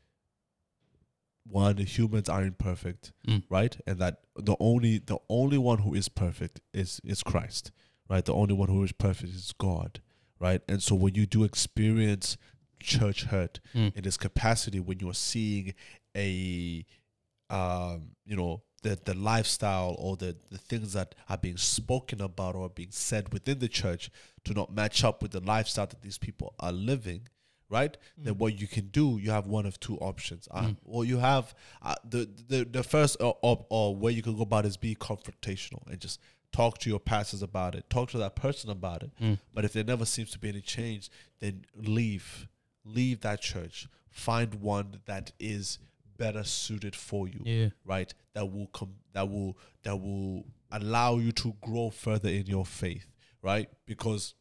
one 1.45 1.77
humans 1.77 2.29
are 2.29 2.43
imperfect 2.43 3.11
Mm. 3.27 3.43
right 3.49 3.75
and 3.87 3.97
that 3.99 4.21
the 4.35 4.55
only 4.59 4.99
the 4.99 5.17
only 5.29 5.57
one 5.57 5.79
who 5.79 5.93
is 5.93 6.07
perfect 6.07 6.61
is 6.73 7.01
is 7.03 7.23
christ 7.23 7.71
right 8.09 8.23
the 8.23 8.33
only 8.33 8.53
one 8.53 8.69
who 8.69 8.83
is 8.83 8.91
perfect 8.91 9.33
is 9.33 9.51
god 9.57 9.99
right 10.39 10.61
and 10.69 10.81
so 10.83 10.95
when 10.95 11.15
you 11.15 11.25
do 11.25 11.43
experience 11.43 12.37
church 12.79 13.23
hurt 13.25 13.59
Mm. 13.75 13.95
in 13.95 14.03
this 14.03 14.17
capacity 14.17 14.79
when 14.79 14.99
you're 14.99 15.13
seeing 15.15 15.73
a 16.15 16.85
um 17.49 18.11
you 18.25 18.35
know 18.35 18.61
the 18.83 18.97
the 19.05 19.13
lifestyle 19.13 19.95
or 19.99 20.15
the 20.17 20.35
the 20.49 20.57
things 20.57 20.93
that 20.93 21.15
are 21.29 21.37
being 21.37 21.57
spoken 21.57 22.21
about 22.21 22.55
or 22.55 22.69
being 22.69 22.91
said 22.91 23.31
within 23.33 23.59
the 23.59 23.67
church 23.67 24.09
do 24.43 24.53
not 24.53 24.73
match 24.73 25.03
up 25.03 25.21
with 25.21 25.31
the 25.31 25.39
lifestyle 25.39 25.85
that 25.87 26.01
these 26.01 26.17
people 26.17 26.53
are 26.59 26.71
living 26.71 27.21
right? 27.69 27.95
Then 28.17 28.37
what 28.37 28.59
you 28.59 28.67
can 28.67 28.87
do 28.87 29.17
you 29.21 29.31
have 29.31 29.47
one 29.47 29.65
of 29.65 29.79
two 29.79 29.97
options. 29.99 30.47
Uh, 30.51 30.61
Mm. 30.63 30.75
or 30.83 31.05
you 31.05 31.19
have 31.19 31.55
uh, 31.81 31.95
the, 32.03 32.27
the 32.49 32.65
the 32.65 32.83
first 32.83 33.15
or, 33.21 33.37
or, 33.41 33.65
or 33.69 33.95
where 33.95 34.11
you 34.11 34.21
can 34.21 34.35
go 34.35 34.41
about 34.43 34.65
is 34.65 34.75
be 34.75 34.93
confrontational 34.93 35.81
and 35.89 35.97
just 35.99 36.19
talk 36.51 36.79
to 36.79 36.89
your 36.89 36.99
pastors 36.99 37.41
about 37.41 37.75
it 37.75 37.89
talk 37.89 38.09
to 38.09 38.17
that 38.17 38.35
person 38.35 38.69
about 38.69 39.03
it. 39.03 39.11
Mm. 39.21 39.37
but 39.53 39.63
if 39.63 39.71
there 39.71 39.85
never 39.85 40.03
seems 40.03 40.31
to 40.31 40.39
be 40.39 40.49
any 40.49 40.59
change 40.59 41.09
then 41.39 41.63
leave 41.75 42.47
leave 42.83 43.21
that 43.21 43.39
church. 43.41 43.87
Find 44.09 44.55
one 44.55 44.99
that 45.05 45.31
is 45.39 45.79
better 46.21 46.43
suited 46.43 46.95
for 46.95 47.27
you 47.27 47.41
Yeah, 47.43 47.69
right? 47.85 48.13
That 48.33 48.51
will 48.51 48.67
come 48.67 48.93
that 49.13 49.29
will 49.29 49.57
that 49.83 49.95
will 49.95 50.45
allow 50.71 51.17
you 51.17 51.31
to 51.33 51.55
grow 51.61 51.89
further 51.89 52.29
in 52.29 52.47
your 52.47 52.65
faith 52.65 53.07
right? 53.41 53.69
Because 53.85 54.35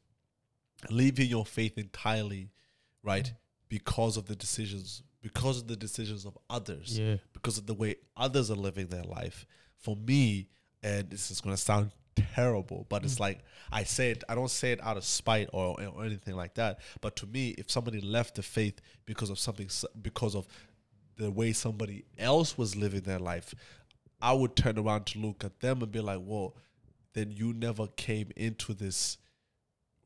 leaving 0.89 1.29
your 1.29 1.45
faith 1.45 1.77
entirely 1.77 2.51
right 3.03 3.33
because 3.69 4.17
of 4.17 4.27
the 4.27 4.35
decisions 4.35 5.03
because 5.21 5.59
of 5.59 5.69
the 5.69 5.77
decisions 5.77 6.25
of 6.25 6.37
others 6.49 6.99
yeah, 6.99 7.17
because 7.35 7.59
of 7.59 7.67
the 7.67 7.75
way 7.75 7.95
others 8.17 8.51
are 8.51 8.57
living 8.57 8.87
their 8.87 9.05
life 9.05 9.47
for 9.77 9.95
me 9.95 10.49
and 10.83 11.11
this 11.11 11.31
is 11.31 11.43
going 11.43 11.55
to 11.55 11.61
sound 11.61 11.91
terrible 12.35 12.87
but 12.89 13.05
it's 13.05 13.17
mm. 13.17 13.21
like 13.21 13.41
i 13.71 13.85
say 13.85 14.11
it 14.11 14.25
i 14.29 14.35
don't 14.35 14.51
say 14.51 14.73
it 14.73 14.83
out 14.83 14.97
of 14.97 15.05
spite 15.05 15.49
or, 15.53 15.79
or 15.81 16.05
anything 16.05 16.35
like 16.35 16.55
that 16.55 16.81
but 17.03 17.15
to 17.15 17.27
me 17.27 17.55
if 17.59 17.71
somebody 17.71 18.01
left 18.01 18.35
the 18.37 18.43
faith 18.43 18.81
because 19.05 19.29
of 19.29 19.39
something 19.39 19.69
because 20.01 20.35
of 20.35 20.47
the 21.21 21.31
way 21.31 21.53
somebody 21.53 22.05
else 22.19 22.57
was 22.59 22.75
living 22.85 23.03
their 23.03 23.19
life 23.19 23.55
i 24.21 24.33
would 24.33 24.55
turn 24.57 24.79
around 24.79 25.05
to 25.07 25.19
look 25.19 25.45
at 25.45 25.61
them 25.61 25.83
and 25.83 25.93
be 25.93 26.01
like 26.01 26.21
well 26.23 26.55
then 27.15 27.31
you 27.31 27.53
never 27.53 27.87
came 27.89 28.29
into 28.37 28.73
this 28.75 29.19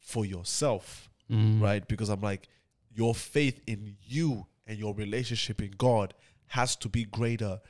for 0.01 0.25
yourself 0.25 1.09
Mm. 1.31 1.59
right? 1.63 1.89
Because 1.89 2.11
I'm 2.11 2.21
like, 2.21 2.49
your 2.95 3.15
faith 3.15 3.59
in 3.67 3.97
you 4.05 4.47
and 4.67 4.79
your 4.79 4.93
relationship 4.95 5.63
in 5.63 5.71
God 5.79 6.13
has 6.49 6.77
to 6.77 6.89
be 6.91 7.05
greater 7.05 7.61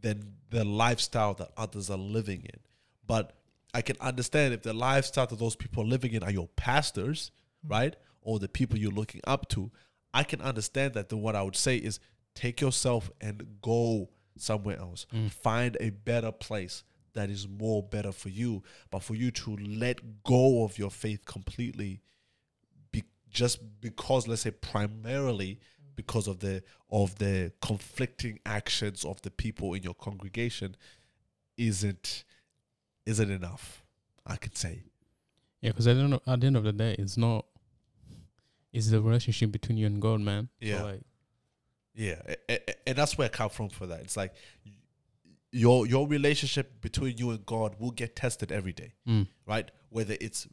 than 0.00 0.34
the 0.50 0.64
lifestyle 0.64 1.32
that 1.34 1.50
others 1.56 1.90
are 1.90 1.96
living 2.18 2.40
in. 2.40 2.58
But 3.06 3.36
I 3.72 3.82
can 3.82 3.96
understand 4.00 4.52
if 4.52 4.62
the 4.62 4.72
lifestyle 4.72 5.28
that 5.28 5.38
those 5.38 5.54
people 5.54 5.84
are 5.84 5.86
living 5.86 6.12
in 6.12 6.24
are 6.24 6.30
your 6.32 6.48
pastors, 6.56 7.30
right? 7.66 7.94
Or 8.20 8.40
the 8.40 8.48
people 8.48 8.76
you're 8.78 8.90
looking 8.90 9.20
up 9.28 9.48
to. 9.50 9.70
I 10.12 10.24
can 10.24 10.40
understand 10.40 10.94
that. 10.94 11.08
Then 11.08 11.22
what 11.22 11.36
I 11.36 11.42
would 11.42 11.56
say 11.56 11.76
is 11.76 12.00
take 12.34 12.60
yourself 12.60 13.10
and 13.20 13.58
go 13.62 14.10
somewhere 14.36 14.78
else. 14.78 15.06
Mm. 15.14 15.30
Find 15.30 15.76
a 15.80 15.90
better 15.90 16.32
place 16.32 16.82
that 17.14 17.30
is 17.30 17.46
more 17.48 17.82
better 17.82 18.12
for 18.12 18.28
you. 18.28 18.62
But 18.90 19.02
for 19.02 19.14
you 19.14 19.30
to 19.30 19.56
let 19.56 20.22
go 20.24 20.64
of 20.64 20.78
your 20.78 20.90
faith 20.90 21.24
completely 21.24 22.00
be, 22.90 23.04
just 23.30 23.60
because 23.80 24.26
let's 24.26 24.42
say 24.42 24.50
primarily 24.50 25.60
because 25.96 26.26
of 26.26 26.40
the 26.40 26.62
of 26.90 27.16
the 27.18 27.52
conflicting 27.62 28.40
actions 28.44 29.04
of 29.04 29.22
the 29.22 29.30
people 29.30 29.74
in 29.74 29.82
your 29.84 29.94
congregation 29.94 30.74
isn't 31.56 32.24
isn't 33.06 33.30
enough 33.30 33.84
i 34.26 34.34
could 34.34 34.56
say 34.56 34.82
yeah. 35.64 35.70
Because 35.70 35.86
at 35.86 35.94
the 35.96 36.02
end 36.02 36.12
of, 36.14 36.20
at 36.26 36.40
the 36.42 36.46
end 36.46 36.56
of 36.58 36.64
the 36.64 36.72
day, 36.74 36.94
it's 36.98 37.16
not. 37.16 37.46
It's 38.70 38.90
the 38.90 39.00
relationship 39.00 39.50
between 39.50 39.78
you 39.78 39.86
and 39.86 39.98
God, 39.98 40.20
man. 40.20 40.50
So, 40.60 40.68
Yeah. 40.68 40.82
like, 40.82 41.00
yeah 41.94 42.20
and 42.86 42.96
that's 42.96 43.16
where 43.16 43.26
i 43.26 43.28
come 43.28 43.48
from 43.50 43.68
for 43.68 43.86
that 43.86 44.00
it's 44.00 44.16
like 44.16 44.32
your 45.52 45.86
your 45.86 46.08
relationship 46.08 46.80
between 46.80 47.16
you 47.16 47.30
and 47.30 47.44
god 47.46 47.74
will 47.78 47.90
get 47.92 48.16
tested 48.16 48.50
every 48.50 48.72
day 48.72 48.92
mm, 49.08 49.26
right 49.46 49.70
whether 49.90 50.16
it's 50.20 50.48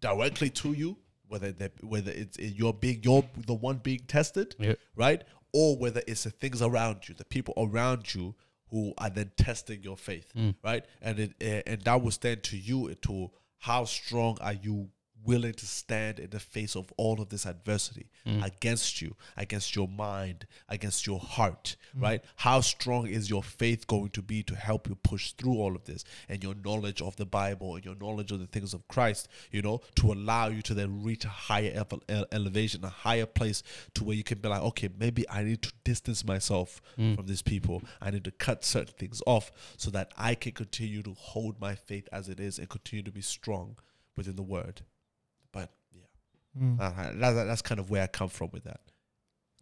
directly 0.00 0.48
to 0.48 0.72
you 0.72 0.96
whether 1.28 1.52
whether 1.82 2.10
it's 2.10 2.38
you're 2.38 2.72
being 2.72 3.00
you're 3.02 3.24
the 3.46 3.54
one 3.54 3.76
being 3.76 4.00
tested 4.08 4.56
right? 4.96 5.22
Or 5.52 5.76
whether 5.76 6.00
it's 6.06 6.22
the 6.24 6.30
things 6.30 6.62
around 6.62 7.08
you, 7.08 7.14
the 7.16 7.24
people 7.24 7.54
around 7.56 8.14
you 8.14 8.36
who 8.70 8.94
are 8.98 9.10
then 9.10 9.32
testing 9.36 9.82
your 9.82 9.96
faith, 9.96 10.32
Mm. 10.36 10.54
right? 10.62 10.84
And 11.02 11.18
it 11.18 11.62
and 11.66 11.82
that 11.82 12.00
will 12.02 12.12
stand 12.12 12.44
to 12.44 12.56
you 12.56 12.94
to 12.94 13.30
how 13.58 13.84
strong 13.84 14.38
are 14.40 14.52
you 14.52 14.90
willing 15.24 15.52
to 15.52 15.66
stand 15.66 16.18
in 16.18 16.30
the 16.30 16.40
face 16.40 16.74
of 16.74 16.92
all 16.96 17.20
of 17.20 17.28
this 17.28 17.44
adversity 17.46 18.08
Mm. 18.26 18.44
against 18.44 19.00
you, 19.02 19.16
against 19.36 19.74
your 19.74 19.88
mind, 19.88 20.46
against 20.68 21.06
your 21.06 21.18
heart, 21.20 21.76
Mm. 21.96 22.02
right? 22.02 22.24
How 22.36 22.60
strong 22.60 23.06
is 23.06 23.28
your 23.30 23.42
faith 23.42 23.86
going 23.86 24.10
to 24.10 24.22
be 24.22 24.42
to 24.44 24.54
help 24.54 24.88
you 24.88 24.94
push 24.94 25.32
through 25.32 25.54
all 25.54 25.74
of 25.76 25.84
this 25.84 26.04
and 26.28 26.42
your 26.42 26.54
knowledge 26.54 27.00
of 27.02 27.16
the 27.16 27.26
Bible 27.26 27.76
and 27.76 27.84
your 27.84 27.94
knowledge 27.96 28.30
of 28.32 28.40
the 28.40 28.46
things 28.46 28.72
of 28.74 28.86
Christ, 28.88 29.28
you 29.50 29.62
know, 29.62 29.80
to 29.96 30.12
allow 30.12 30.48
you 30.48 30.62
to 30.62 30.74
then 30.74 31.02
reach 31.02 31.24
a 31.24 31.28
higher 31.28 31.72
ele- 31.74 32.02
ele- 32.08 32.26
elevation, 32.32 32.84
a 32.84 32.88
higher 32.88 33.26
place 33.26 33.62
to 33.94 34.04
where 34.04 34.16
you 34.16 34.24
can 34.24 34.38
be 34.38 34.48
like, 34.48 34.62
okay, 34.62 34.88
maybe 34.98 35.28
I 35.28 35.42
need 35.42 35.62
to 35.62 35.72
distance 35.84 36.24
myself 36.24 36.80
Mm. 36.98 37.16
from 37.16 37.26
these 37.26 37.42
people. 37.42 37.82
I 38.00 38.10
need 38.10 38.24
to 38.24 38.30
cut 38.30 38.64
certain 38.64 38.94
things 38.96 39.22
off 39.26 39.50
so 39.76 39.90
that 39.90 40.12
I 40.16 40.34
can 40.34 40.52
continue 40.52 41.02
to 41.02 41.14
hold 41.14 41.60
my 41.60 41.74
faith 41.74 42.08
as 42.12 42.28
it 42.28 42.40
is 42.40 42.58
and 42.58 42.68
continue 42.68 43.02
to 43.04 43.12
be 43.12 43.22
strong 43.22 43.76
within 44.16 44.36
the 44.36 44.42
word. 44.42 44.82
But 46.54 46.62
yeah, 46.62 46.66
Mm. 46.66 46.80
uh, 46.80 47.32
that, 47.34 47.44
that's 47.44 47.62
kind 47.62 47.78
of 47.80 47.90
where 47.90 48.02
I 48.02 48.06
come 48.08 48.28
from 48.28 48.50
with 48.52 48.64
that. 48.64 48.80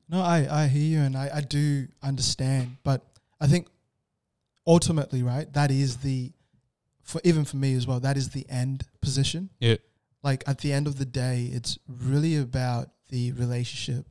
No, 0.08 0.20
I, 0.22 0.62
I 0.64 0.66
hear 0.68 0.82
you 0.82 1.00
and 1.00 1.16
I, 1.16 1.30
I 1.34 1.40
do 1.42 1.86
understand. 2.02 2.78
But 2.82 3.04
I 3.40 3.46
think 3.46 3.68
ultimately, 4.66 5.22
right, 5.22 5.52
that 5.52 5.70
is 5.70 5.98
the, 5.98 6.32
for 7.02 7.20
even 7.24 7.44
for 7.44 7.56
me 7.56 7.74
as 7.74 7.86
well, 7.86 8.00
that 8.00 8.16
is 8.16 8.30
the 8.30 8.46
end 8.48 8.84
position. 9.02 9.50
yeah, 9.60 9.76
Like 10.22 10.44
at 10.46 10.58
the 10.58 10.72
end 10.72 10.86
of 10.86 10.98
the 10.98 11.04
day, 11.04 11.50
it's 11.52 11.78
really 11.86 12.36
about 12.36 12.88
the 13.08 13.32
relationship 13.32 14.06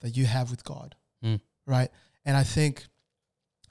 that 0.00 0.16
you 0.16 0.26
have 0.26 0.50
with 0.50 0.64
God, 0.64 0.94
Mm. 1.24 1.40
right? 1.66 1.90
And 2.26 2.36
I 2.36 2.42
think 2.44 2.86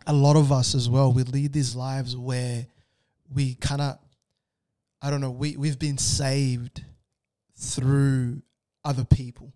a 0.08 0.13
lot 0.13 0.36
of 0.36 0.52
us 0.52 0.74
as 0.76 0.89
well, 0.89 1.13
we 1.13 1.24
lead 1.24 1.54
these 1.54 1.76
lives 1.76 2.17
where 2.17 2.65
we 3.34 3.56
kind 3.56 3.82
of, 3.82 4.00
I 5.02 5.10
don't 5.12 5.22
know, 5.22 5.32
we, 5.32 5.58
we've 5.58 5.78
been 5.80 5.98
saved 6.00 6.84
through 7.56 8.41
other 8.88 9.04
people. 9.06 9.52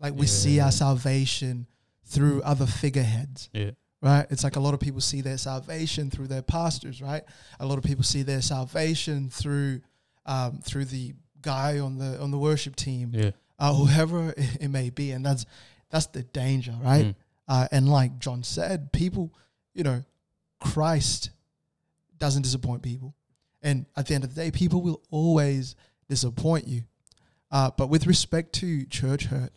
Like 0.00 0.14
we 0.14 0.26
see 0.26 0.60
our 0.60 0.70
salvation 0.72 1.66
through 2.04 2.40
other 2.42 2.66
figureheads, 2.66 3.48
Yeah. 3.52 3.70
right? 4.00 4.26
It's 4.30 4.44
like 4.44 4.56
a 4.56 4.60
lot 4.60 4.74
of 4.74 4.80
people 4.80 5.00
see 5.00 5.22
their 5.22 5.38
salvation 5.38 6.10
through 6.10 6.28
their 6.28 6.42
pastors, 6.42 7.00
right? 7.02 7.24
A 7.58 7.66
lot 7.66 7.78
of 7.78 7.84
people 7.84 8.04
see 8.04 8.22
their 8.22 8.42
salvation 8.42 9.28
through 9.30 9.80
um, 10.26 10.58
through 10.62 10.86
the 10.86 11.14
guy 11.40 11.78
on 11.78 11.98
the 11.98 12.20
on 12.20 12.30
the 12.30 12.38
worship 12.38 12.74
team, 12.76 13.10
Yeah. 13.14 13.30
uh, 13.58 13.72
whoever 13.74 14.30
it, 14.30 14.38
it 14.64 14.68
may 14.68 14.90
be, 14.90 15.12
and 15.12 15.24
that's 15.24 15.46
that's 15.90 16.06
the 16.06 16.22
danger, 16.22 16.74
right? 16.82 17.06
Mm. 17.06 17.14
Uh, 17.48 17.68
and 17.70 17.88
like 17.88 18.18
John 18.18 18.42
said, 18.42 18.92
people, 18.92 19.32
you 19.72 19.84
know, 19.84 20.02
Christ 20.60 21.30
doesn't 22.18 22.42
disappoint 22.42 22.82
people, 22.82 23.14
and 23.62 23.86
at 23.96 24.06
the 24.06 24.14
end 24.14 24.24
of 24.24 24.34
the 24.34 24.40
day, 24.42 24.50
people 24.50 24.82
will 24.82 25.00
always 25.10 25.76
disappoint 26.08 26.66
you. 26.66 26.82
Uh, 27.50 27.70
but 27.76 27.88
with 27.88 28.06
respect 28.06 28.52
to 28.54 28.84
church 28.86 29.26
hurt, 29.26 29.52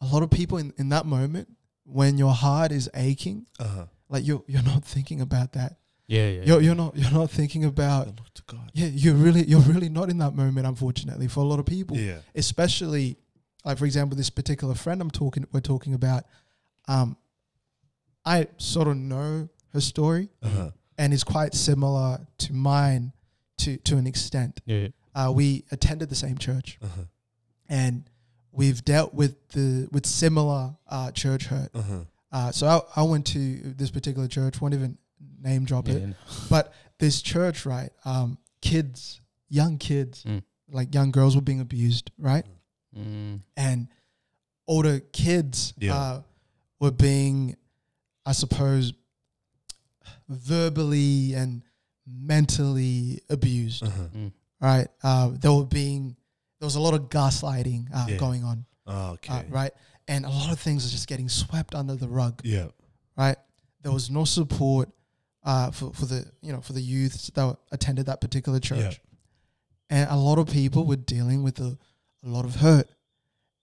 a 0.00 0.06
lot 0.06 0.22
of 0.22 0.30
people 0.30 0.58
in, 0.58 0.72
in 0.76 0.88
that 0.90 1.06
moment 1.06 1.48
when 1.84 2.18
your 2.18 2.32
heart 2.34 2.72
is 2.72 2.90
aching, 2.94 3.46
Uh-huh. 3.58 3.86
like 4.08 4.26
you're 4.26 4.42
you're 4.46 4.62
not 4.62 4.84
thinking 4.84 5.20
about 5.20 5.52
that. 5.52 5.76
Yeah. 6.08 6.28
Yeah. 6.28 6.42
You're 6.44 6.60
you're 6.60 6.74
not 6.74 6.96
you're 6.96 7.10
not 7.10 7.30
thinking 7.30 7.64
about 7.64 8.06
Look 8.08 8.34
to 8.34 8.42
God. 8.46 8.70
yeah. 8.74 8.86
You're 8.88 9.14
really 9.14 9.44
you're 9.44 9.60
really 9.60 9.88
not 9.88 10.10
in 10.10 10.18
that 10.18 10.34
moment. 10.34 10.66
Unfortunately, 10.66 11.26
for 11.28 11.40
a 11.40 11.44
lot 11.44 11.58
of 11.58 11.66
people, 11.66 11.96
Yeah. 11.96 12.18
especially 12.34 13.16
like 13.64 13.78
for 13.78 13.84
example 13.86 14.16
this 14.16 14.30
particular 14.30 14.74
friend 14.76 15.00
i'm 15.00 15.10
talking 15.10 15.44
we're 15.52 15.58
talking 15.60 15.92
about 15.94 16.22
um 16.86 17.16
i 18.24 18.46
sort 18.58 18.86
of 18.86 18.96
know 18.96 19.48
her 19.72 19.80
story 19.80 20.28
Uh-huh. 20.42 20.70
and 20.96 21.12
it's 21.12 21.24
quite 21.24 21.52
similar 21.52 22.26
to 22.38 22.52
mine 22.52 23.12
to 23.58 23.76
to 23.78 23.96
an 23.96 24.06
extent 24.06 24.60
Yeah. 24.66 24.88
Uh, 25.16 25.32
we 25.34 25.64
attended 25.72 26.08
the 26.08 26.14
same 26.14 26.38
church 26.38 26.78
Uh-huh. 26.82 27.02
and 27.68 28.04
we've 28.52 28.84
dealt 28.84 29.12
with 29.14 29.34
the 29.56 29.88
with 29.90 30.06
similar 30.06 30.76
uh, 30.88 31.10
church 31.12 31.46
hurt 31.46 31.70
Uh-huh. 31.74 32.00
uh, 32.32 32.50
so 32.52 32.66
I, 32.66 33.00
I 33.00 33.02
went 33.02 33.26
to 33.34 33.38
this 33.80 33.90
particular 33.90 34.28
church 34.28 34.60
won't 34.60 34.74
even 34.74 34.96
name 35.42 35.64
drop 35.64 35.88
it 35.88 36.00
Yeah. 36.00 36.12
but 36.50 36.72
this 36.98 37.22
church 37.22 37.66
right 37.66 37.90
um 38.04 38.38
kids 38.60 39.20
young 39.48 39.78
kids 39.78 40.22
Mm. 40.24 40.42
like 40.68 40.94
young 40.94 41.10
girls 41.12 41.34
were 41.36 41.42
being 41.50 41.60
abused 41.60 42.10
right 42.18 42.46
Mm. 42.96 43.40
and 43.56 43.88
older 44.66 45.00
kids 45.00 45.74
Yeah. 45.78 45.94
uh, 45.96 46.22
were 46.80 46.90
being, 46.90 47.56
I 48.26 48.32
suppose, 48.32 48.92
verbally 50.28 51.34
and 51.34 51.62
mentally 52.06 53.20
abused. 53.30 53.82
Uh-huh. 53.84 54.08
Mm. 54.14 54.32
Right? 54.60 54.88
Uh, 55.02 55.30
they 55.34 55.48
were 55.48 55.64
being 55.66 56.16
there 56.60 56.66
was 56.66 56.76
a 56.76 56.80
lot 56.80 56.94
of 56.94 57.08
gaslighting 57.10 57.88
uh, 57.94 58.06
Yeah. 58.08 58.16
going 58.16 58.42
on. 58.44 58.64
Oh, 58.86 59.10
okay. 59.12 59.32
Uh, 59.40 59.42
right? 59.50 59.72
And 60.08 60.24
a 60.24 60.30
lot 60.30 60.50
of 60.52 60.58
things 60.60 60.86
are 60.86 60.90
just 60.90 61.06
getting 61.08 61.28
swept 61.28 61.74
under 61.74 61.94
the 61.96 62.08
rug. 62.08 62.40
Yeah. 62.44 62.68
Right? 63.16 63.36
There 63.82 63.92
was 63.92 64.08
no 64.10 64.24
support 64.24 64.88
uh, 65.44 65.70
for 65.70 65.92
for 65.92 66.06
the 66.06 66.24
you 66.40 66.52
know 66.52 66.60
for 66.60 66.72
the 66.72 66.80
youths 66.80 67.30
that 67.34 67.56
attended 67.70 68.06
that 68.06 68.20
particular 68.20 68.58
church, 68.58 69.00
and 69.90 70.10
a 70.10 70.16
lot 70.16 70.38
of 70.38 70.48
people 70.48 70.84
were 70.86 70.96
dealing 70.96 71.42
with 71.44 71.60
a, 71.60 71.78
a 72.24 72.28
lot 72.28 72.44
of 72.44 72.56
hurt, 72.56 72.88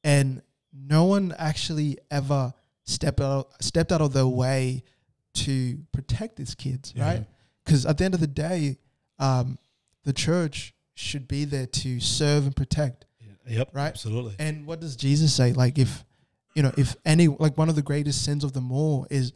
and 0.04 0.42
no 0.72 1.04
one 1.06 1.34
actually 1.38 1.98
ever 2.10 2.54
stepped 2.86 3.20
out 3.20 3.52
stepped 3.62 3.92
out 3.92 4.00
of 4.02 4.14
their 4.14 4.28
way 4.28 4.84
to 5.34 5.78
protect 5.92 6.36
these 6.38 6.56
kids, 6.56 6.94
Yeah. 6.96 7.06
right? 7.06 7.26
Because 7.66 7.86
at 7.86 7.98
the 7.98 8.06
end 8.06 8.14
of 8.14 8.20
the 8.22 8.28
day, 8.28 8.78
um, 9.20 9.58
the 10.04 10.14
church 10.14 10.74
should 10.96 11.28
be 11.28 11.46
there 11.46 11.66
to 11.66 12.00
serve 12.00 12.46
and 12.46 12.56
protect. 12.56 13.06
Yep. 13.48 13.70
Right? 13.74 13.88
Absolutely. 13.88 14.36
And 14.40 14.66
what 14.66 14.80
does 14.80 14.96
Jesus 14.96 15.34
say? 15.34 15.52
Like 15.54 15.78
if 15.78 16.06
you 16.56 16.64
know, 16.64 16.72
if 16.78 16.96
any 17.06 17.28
like 17.28 17.58
one 17.58 17.68
of 17.68 17.76
the 17.76 17.82
greatest 17.82 18.24
sins 18.24 18.44
of 18.44 18.54
them 18.54 18.72
all 18.72 19.06
is 19.10 19.34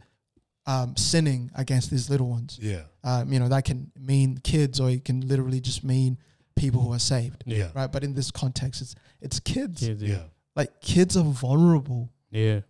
um, 0.66 0.96
sinning 0.96 1.50
against 1.54 1.90
these 1.90 2.08
little 2.08 2.28
ones. 2.28 2.58
Yeah. 2.60 2.82
Um, 3.04 3.32
you 3.32 3.38
know, 3.38 3.48
that 3.48 3.64
can 3.64 3.90
mean 3.98 4.38
kids 4.42 4.80
or 4.80 4.88
it 4.90 5.04
can 5.04 5.26
literally 5.28 5.60
just 5.60 5.82
mean 5.84 6.16
people 6.56 6.80
who 6.80 6.92
are 6.92 6.98
saved. 6.98 7.44
Yeah. 7.46 7.68
Right. 7.74 7.90
But 7.90 8.02
in 8.04 8.14
this 8.14 8.30
context 8.30 8.80
it's 8.82 8.94
it's 9.20 9.40
kids. 9.40 9.80
Kids, 9.80 10.02
Yeah. 10.02 10.08
yeah. 10.16 10.22
Like 10.56 10.80
kids 10.80 11.16
are 11.16 11.24
vulnerable. 11.24 12.10
Yeah. 12.30 12.60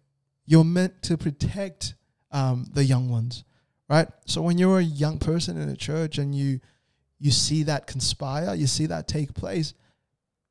You're 0.45 0.65
meant 0.65 1.03
to 1.05 1.17
protect 1.17 1.95
um, 2.33 2.67
the 2.73 2.85
young 2.85 3.11
ones. 3.11 3.45
Right. 3.89 4.09
So 4.27 4.43
when 4.43 4.59
you're 4.59 4.79
a 4.81 4.83
young 4.83 5.19
person 5.19 5.57
in 5.61 5.69
a 5.69 5.77
church 5.77 6.19
and 6.19 6.35
you 6.35 6.61
you 7.19 7.31
see 7.31 7.65
that 7.65 7.87
conspire, 7.87 8.55
you 8.55 8.67
see 8.67 8.87
that 8.87 9.09
take 9.09 9.35
place, 9.35 9.75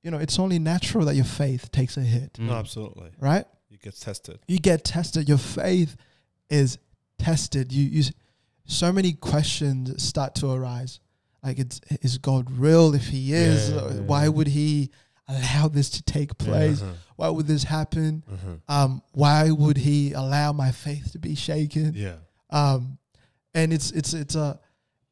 you 0.03 0.12
know, 0.12 0.17
it's 0.17 0.38
only 0.39 0.60
natural 0.60 1.06
that 1.06 1.15
your 1.15 1.25
faith 1.25 1.71
takes 1.71 1.97
a 1.97 2.01
hit. 2.01 2.38
No, 2.39 2.53
Mm. 2.53 2.60
absolutely. 2.60 3.10
Right? 3.19 3.45
You 3.69 3.77
get 3.77 3.95
tested. 3.95 4.39
you 4.47 4.60
get 4.60 4.84
tested 4.84 5.27
your 5.30 5.38
faith 5.38 5.95
is 6.49 6.77
tested 7.19 7.71
you 7.73 7.84
you 7.84 8.03
so 8.65 8.91
many 8.93 9.12
questions 9.13 10.01
start 10.01 10.36
to 10.36 10.49
arise 10.51 10.99
like 11.43 11.60
it's 11.60 11.82
is 12.01 12.17
god 12.17 12.49
real 12.51 12.93
if 12.95 13.08
he 13.08 13.34
is 13.34 13.69
Yeah, 13.69 13.75
yeah, 13.75 14.01
why 14.01 14.23
yeah. 14.23 14.30
would 14.30 14.47
he 14.47 14.89
allow 15.27 15.67
this 15.67 15.89
to 15.91 16.01
take 16.03 16.38
place 16.38 16.82
Uh-huh. 16.82 16.93
why 17.17 17.30
would 17.30 17.47
this 17.47 17.63
happen 17.63 18.23
Uh-huh. 18.32 18.56
um 18.75 19.01
why 19.12 19.51
would 19.51 19.77
he 19.77 20.13
allow 20.13 20.53
my 20.53 20.71
faith 20.71 21.12
to 21.12 21.19
be 21.19 21.36
shaken 21.36 21.93
Yeah. 21.95 22.15
um 22.49 22.97
and 23.53 23.73
it's 23.73 23.91
it's 23.91 24.13
it's 24.13 24.36
a 24.36 24.60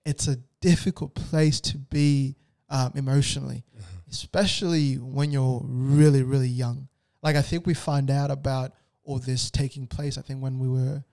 it's 0.05 0.27
a 0.27 0.37
difficult 0.69 1.13
place 1.15 1.57
to 1.61 1.77
be 1.77 2.35
um, 2.69 2.91
emotionally 2.95 3.63
Uh-huh. 3.77 4.01
especially 4.09 4.95
when 4.95 5.31
you're 5.31 5.61
really 5.63 6.23
really 6.23 6.47
young 6.63 6.87
like 7.21 7.35
i 7.35 7.41
think 7.41 7.65
we 7.67 7.73
find 7.73 8.09
out 8.09 8.31
about 8.31 8.71
all 9.03 9.19
this 9.19 9.51
taking 9.51 9.85
place 9.87 10.17
i 10.17 10.21
think 10.21 10.41
when 10.41 10.57
we 10.59 10.67
were 10.67 11.03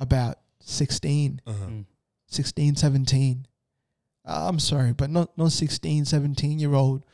about 0.00 0.36
16 0.60 1.40
Uh-huh. 1.46 1.66
Mm. 1.66 1.84
16 2.26 2.76
17 2.76 3.46
Uh, 4.26 4.48
i'm 4.48 4.58
sorry 4.58 4.92
but 4.94 5.10
not 5.10 5.36
not 5.36 5.52
16 5.52 6.04
17 6.06 6.58
year 6.58 6.74
old 6.74 7.04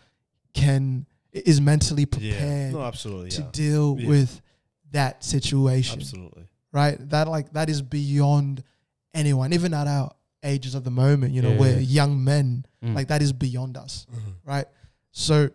can 0.54 1.06
is 1.32 1.60
mentally 1.60 2.02
Yeah. 2.02 2.16
prepared 2.16 2.72
No, 2.72 2.82
absolutely. 2.82 3.30
to 3.30 3.42
Yeah. 3.42 3.50
deal 3.52 3.96
Yeah. 3.98 4.08
with 4.08 4.40
that 4.92 5.22
situation 5.24 6.00
Absolutely. 6.00 6.46
right? 6.72 6.96
That 7.10 7.26
like 7.28 7.52
that 7.52 7.68
is 7.70 7.82
beyond 7.82 8.62
anyone, 9.14 9.52
even 9.52 9.72
at 9.74 9.86
our 9.86 10.10
ages 10.42 10.74
of 10.74 10.84
the 10.84 10.90
moment. 10.90 11.32
You 11.34 11.42
know, 11.42 11.52
Yeah, 11.52 11.58
we're 11.58 11.72
yeah. 11.74 12.02
young 12.02 12.24
men. 12.24 12.64
Mm. 12.82 12.94
Like 12.94 13.08
that 13.08 13.22
is 13.22 13.32
beyond 13.32 13.76
us, 13.76 14.06
Uh-huh. 14.10 14.30
right? 14.44 14.66
So, 15.12 15.50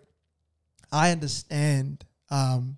I 0.91 1.11
understand. 1.11 2.05
Um, 2.29 2.77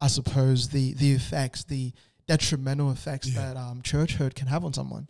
I 0.00 0.06
suppose 0.08 0.68
the 0.68 0.94
the 0.94 1.12
effects, 1.12 1.64
the 1.64 1.92
detrimental 2.26 2.90
effects 2.92 3.28
Yeah. 3.28 3.52
that 3.52 3.56
um 3.56 3.82
church 3.82 4.14
hurt 4.14 4.34
can 4.34 4.46
have 4.48 4.64
on 4.64 4.72
someone. 4.72 5.08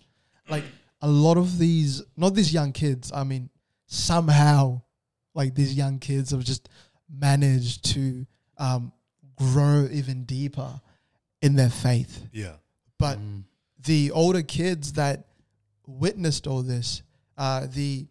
Like 0.49 0.65
a 1.03 1.09
lot 1.09 1.37
of 1.37 1.59
these, 1.59 2.03
not 2.17 2.35
these 2.35 2.53
young 2.53 2.73
kids. 2.73 3.13
I 3.13 3.25
mean, 3.25 3.51
somehow, 3.87 4.83
like 5.35 5.55
these 5.55 5.75
young 5.75 5.99
kids 5.99 6.31
have 6.31 6.45
just 6.45 6.69
managed 7.11 7.85
to 7.95 8.27
um 8.59 8.93
grow 9.37 9.87
even 9.93 10.25
deeper 10.25 10.81
in 11.41 11.55
their 11.55 11.71
faith 11.71 12.27
Yeah. 12.33 12.57
but 12.99 13.19
Mm. 13.19 13.45
the 13.85 14.11
older 14.11 14.43
kids 14.43 14.95
that 14.95 15.28
witnessed 15.89 16.47
all 16.47 16.63
this, 16.63 17.03
uh, 17.37 17.67
the 17.73 18.07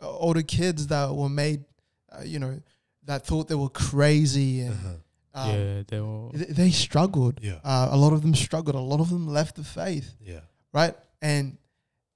uh, 0.00 0.08
older 0.08 0.42
kids 0.42 0.86
that 0.88 1.12
were 1.14 1.28
made, 1.28 1.64
uh, 2.12 2.22
you 2.22 2.38
know, 2.38 2.60
that 3.04 3.26
thought 3.26 3.48
they 3.48 3.54
were 3.54 3.68
crazy 3.70 4.60
and 4.60 4.74
Uh-huh. 4.74 5.40
um, 5.42 5.50
yeah, 5.50 5.82
they 5.88 6.00
were. 6.00 6.30
th- 6.32 6.48
they 6.50 6.70
struggled. 6.70 7.40
Yeah. 7.42 7.58
Uh, 7.64 7.88
a 7.90 7.96
lot 7.96 8.12
of 8.12 8.22
them 8.22 8.34
struggled. 8.34 8.76
A 8.76 8.80
lot 8.80 9.00
of 9.00 9.08
them 9.10 9.26
left 9.26 9.56
the 9.56 9.64
faith, 9.64 10.14
Yeah. 10.20 10.40
right? 10.72 10.94
And 11.20 11.56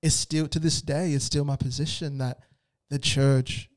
it's 0.02 0.14
still 0.14 0.46
to 0.48 0.58
this 0.60 0.82
day, 0.82 1.12
it's 1.12 1.24
still 1.24 1.44
my 1.44 1.56
position 1.56 2.18
that 2.18 2.38
the 2.90 2.98
church 2.98 3.70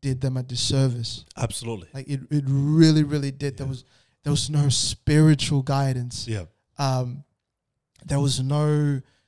did 0.00 0.20
them 0.20 0.36
a 0.36 0.42
disservice. 0.42 1.24
Absolutely. 1.36 1.88
Like 1.92 2.08
it, 2.08 2.20
it 2.30 2.44
really, 2.46 3.02
really 3.02 3.30
did. 3.32 3.56
There 3.56 3.66
was 3.66 3.84
there 4.22 4.30
was 4.30 4.48
no 4.48 4.68
spiritual 4.70 5.62
guidance. 5.62 6.26
Yeah. 6.28 6.44
Um, 6.78 7.24
there 8.06 8.20
was 8.20 8.40
no 8.40 8.66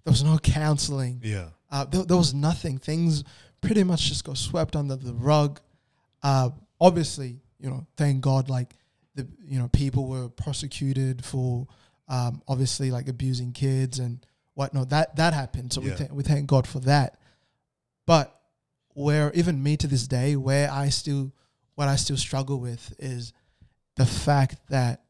there 0.04 0.12
was 0.12 0.22
no 0.22 0.38
counseling. 0.38 1.20
Yeah. 1.24 1.48
Uh, 1.70 1.84
there, 1.84 2.04
there 2.04 2.16
was 2.16 2.34
nothing. 2.34 2.78
Things 2.78 3.24
pretty 3.60 3.84
much 3.84 4.02
just 4.02 4.24
got 4.24 4.36
swept 4.36 4.76
under 4.76 4.96
the 4.96 5.14
rug. 5.14 5.60
Uh, 6.22 6.50
obviously, 6.80 7.40
you 7.58 7.70
know, 7.70 7.86
thank 7.96 8.20
God, 8.20 8.48
like 8.48 8.74
the 9.14 9.26
you 9.44 9.58
know 9.58 9.68
people 9.68 10.06
were 10.06 10.28
prosecuted 10.28 11.24
for 11.24 11.66
um, 12.08 12.42
obviously 12.46 12.90
like 12.90 13.08
abusing 13.08 13.52
kids 13.52 13.98
and 13.98 14.24
whatnot. 14.54 14.90
That 14.90 15.16
that 15.16 15.34
happened. 15.34 15.72
So 15.72 15.80
we 15.80 15.88
th- 15.96 16.10
we 16.10 16.22
thank 16.22 16.46
God 16.46 16.66
for 16.66 16.80
that. 16.80 17.18
But 18.06 18.38
where 18.94 19.32
even 19.34 19.62
me 19.62 19.76
to 19.78 19.86
this 19.86 20.06
day, 20.06 20.36
where 20.36 20.70
I 20.70 20.88
still 20.90 21.32
what 21.74 21.88
I 21.88 21.96
still 21.96 22.16
struggle 22.16 22.60
with 22.60 22.94
is 22.98 23.32
the 23.96 24.06
fact 24.06 24.56
that 24.68 25.02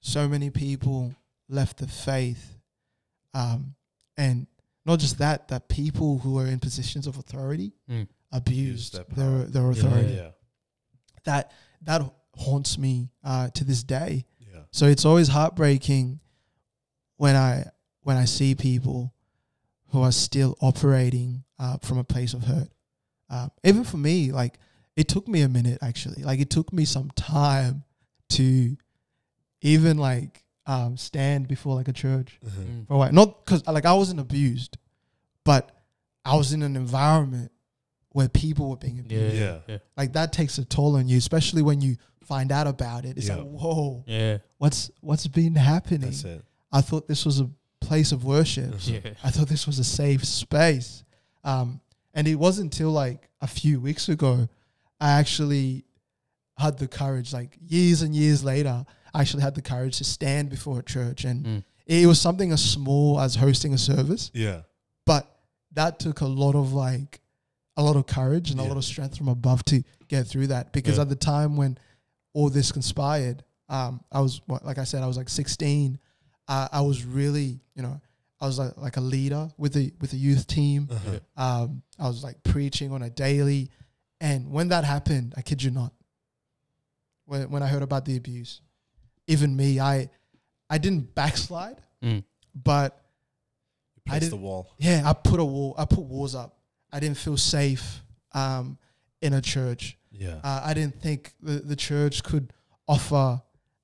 so 0.00 0.28
many 0.28 0.50
people 0.50 1.14
left 1.48 1.78
the 1.78 1.86
faith 1.86 2.56
um, 3.32 3.74
and 4.16 4.46
not 4.86 4.98
just 4.98 5.18
that, 5.18 5.48
that 5.48 5.68
people 5.68 6.18
who 6.18 6.38
are 6.38 6.46
in 6.46 6.58
positions 6.58 7.06
of 7.06 7.16
authority 7.18 7.72
Mm. 7.88 8.06
abused 8.32 8.94
their 8.94 9.04
their 9.04 9.30
power. 9.30 9.44
their, 9.46 9.62
Yeah, 9.62 9.70
authority. 9.70 10.14
Yeah. 10.14 10.30
That 11.24 11.52
that 11.82 12.02
haunts 12.36 12.76
me 12.78 13.10
uh, 13.22 13.48
to 13.50 13.64
this 13.64 13.82
day. 13.82 14.26
Yeah. 14.40 14.60
So 14.72 14.86
it's 14.86 15.04
always 15.04 15.28
heartbreaking 15.28 16.20
when 17.16 17.36
I 17.36 17.64
when 18.02 18.16
I 18.16 18.24
see 18.26 18.54
people 18.54 19.14
who 19.88 20.02
are 20.02 20.12
still 20.12 20.56
operating 20.60 21.44
uh, 21.58 21.78
from 21.78 21.98
a 21.98 22.04
place 22.04 22.34
of 22.34 22.42
hurt. 22.44 22.68
Uh, 23.30 23.48
even 23.62 23.84
for 23.84 23.96
me, 23.96 24.32
like 24.32 24.58
it 24.96 25.08
took 25.08 25.26
me 25.28 25.40
a 25.42 25.48
minute 25.48 25.78
actually. 25.82 26.22
Like 26.24 26.40
it 26.40 26.50
took 26.50 26.72
me 26.72 26.84
some 26.84 27.10
time 27.16 27.84
to 28.30 28.76
even 29.62 29.96
like 29.96 30.43
um, 30.66 30.96
stand 30.96 31.46
before 31.48 31.74
like 31.74 31.88
a 31.88 31.92
church 31.92 32.38
Mhm. 32.44 32.50
Mm. 32.64 32.86
for 32.86 32.94
a 32.94 32.98
while. 32.98 33.12
Not 33.12 33.44
because 33.44 33.66
like 33.66 33.84
I 33.86 33.92
wasn't 33.94 34.20
abused, 34.20 34.76
but 35.44 35.70
I 36.24 36.36
was 36.36 36.52
in 36.52 36.62
an 36.62 36.74
environment 36.76 37.52
where 38.10 38.28
people 38.28 38.70
were 38.70 38.76
being 38.76 38.98
abused. 39.00 39.34
yeah, 39.36 39.40
Yeah. 39.40 39.58
yeah, 39.68 39.78
Like 39.96 40.12
that 40.14 40.32
takes 40.32 40.56
a 40.58 40.64
toll 40.64 40.96
on 40.96 41.08
you, 41.08 41.18
especially 41.18 41.62
when 41.62 41.80
you 41.80 41.96
find 42.22 42.50
out 42.52 42.66
about 42.66 43.04
it. 43.04 43.18
It's 43.18 43.26
Yeah. 43.26 43.36
like, 43.36 43.46
whoa, 43.48 44.04
yeah, 44.06 44.38
what's 44.58 44.90
what's 45.00 45.26
been 45.26 45.54
happening? 45.56 46.00
That's 46.00 46.24
it. 46.24 46.44
I 46.72 46.80
thought 46.80 47.06
this 47.08 47.24
was 47.26 47.40
a 47.40 47.50
place 47.80 48.12
of 48.12 48.24
worship. 48.24 48.72
Mhm. 48.74 49.04
yeah. 49.04 49.10
I 49.22 49.30
thought 49.30 49.48
this 49.48 49.66
was 49.66 49.78
a 49.78 49.84
safe 49.84 50.24
space. 50.24 51.04
Um, 51.44 51.80
and 52.14 52.26
it 52.26 52.36
wasn't 52.36 52.72
until 52.72 52.90
like 52.92 53.28
a 53.42 53.46
few 53.46 53.78
weeks 53.80 54.08
ago, 54.08 54.48
I 55.00 55.10
actually 55.10 55.84
had 56.56 56.78
the 56.78 56.88
courage, 56.88 57.32
like 57.34 57.58
years 57.60 58.00
and 58.00 58.14
years 58.16 58.42
later, 58.44 58.86
I 59.14 59.20
actually 59.20 59.42
had 59.42 59.54
the 59.54 59.62
courage 59.62 59.98
to 59.98 60.04
stand 60.04 60.50
before 60.50 60.78
a 60.80 60.82
church. 60.82 61.24
And 61.24 61.46
Mm. 61.46 61.64
it 61.86 62.06
was 62.06 62.20
something 62.20 62.50
as 62.52 62.62
small 62.62 63.20
as 63.20 63.36
hosting 63.36 63.72
a 63.72 63.78
service, 63.78 64.30
Yeah. 64.34 64.62
but 65.06 65.30
that 65.72 65.98
took 66.00 66.20
a 66.20 66.26
lot 66.26 66.54
of 66.54 66.72
like, 66.72 67.20
a 67.76 67.82
lot 67.82 67.96
of 67.96 68.06
courage 68.06 68.50
and 68.50 68.60
a 68.60 68.64
lot 68.64 68.76
of 68.76 68.84
strength 68.84 69.16
from 69.16 69.28
above 69.28 69.64
to 69.66 69.82
get 70.08 70.26
through 70.26 70.48
that. 70.48 70.72
Because 70.72 70.96
Yeah. 70.96 71.02
at 71.02 71.08
the 71.08 71.16
time 71.16 71.56
when 71.56 71.78
all 72.32 72.48
this 72.50 72.70
conspired, 72.72 73.42
um, 73.68 74.00
I 74.12 74.20
was, 74.20 74.40
like 74.62 74.78
I 74.78 74.84
said, 74.84 75.02
I 75.02 75.06
was 75.06 75.16
like 75.16 75.28
16. 75.28 75.98
Uh, 76.46 76.68
I 76.70 76.80
was 76.82 77.04
really, 77.04 77.60
you 77.74 77.82
know, 77.82 78.00
I 78.40 78.46
was 78.46 78.58
like, 78.58 78.76
like 78.76 78.96
a 78.96 79.00
leader 79.00 79.48
with 79.56 79.72
the 79.72 79.92
with 80.00 80.10
the 80.10 80.18
youth 80.18 80.46
team. 80.46 80.88
Uh-huh. 80.90 81.20
Um, 81.36 81.82
I 81.98 82.06
was 82.08 82.22
like 82.22 82.42
preaching 82.42 82.92
on 82.92 83.02
a 83.02 83.08
daily, 83.08 83.70
and 84.20 84.50
when 84.50 84.68
that 84.68 84.84
happened, 84.84 85.32
I 85.36 85.42
kid 85.42 85.62
you 85.62 85.70
not, 85.70 85.92
when 87.24 87.50
when 87.50 87.62
I 87.62 87.68
heard 87.68 87.82
about 87.82 88.04
the 88.04 88.16
abuse, 88.16 88.60
even 89.26 89.56
me, 89.56 89.80
I 89.80 90.10
I 90.70 90.78
didn't 90.78 91.14
backslide, 91.14 91.76
Mm. 92.02 92.24
but 92.54 93.00
You 93.96 94.02
I 94.12 94.18
place 94.18 94.22
the 94.30 94.36
didn't- 94.36 94.42
wall. 94.42 94.68
yeah, 94.78 95.02
I 95.08 95.12
put 95.12 95.40
a 95.40 95.44
wall, 95.44 95.74
I 95.78 95.84
put 95.84 96.04
walls 96.04 96.34
up. 96.34 96.58
I 96.92 97.00
didn't 97.00 97.16
feel 97.18 97.36
safe 97.36 98.02
um, 98.32 98.78
in 99.22 99.32
a 99.34 99.40
church. 99.40 99.96
Yeah. 100.10 100.40
Uh, 100.44 100.62
I 100.64 100.74
didn't 100.74 101.00
think 101.00 101.34
the, 101.40 101.54
the 101.60 101.76
church 101.76 102.22
could 102.22 102.52
offer 102.86 103.42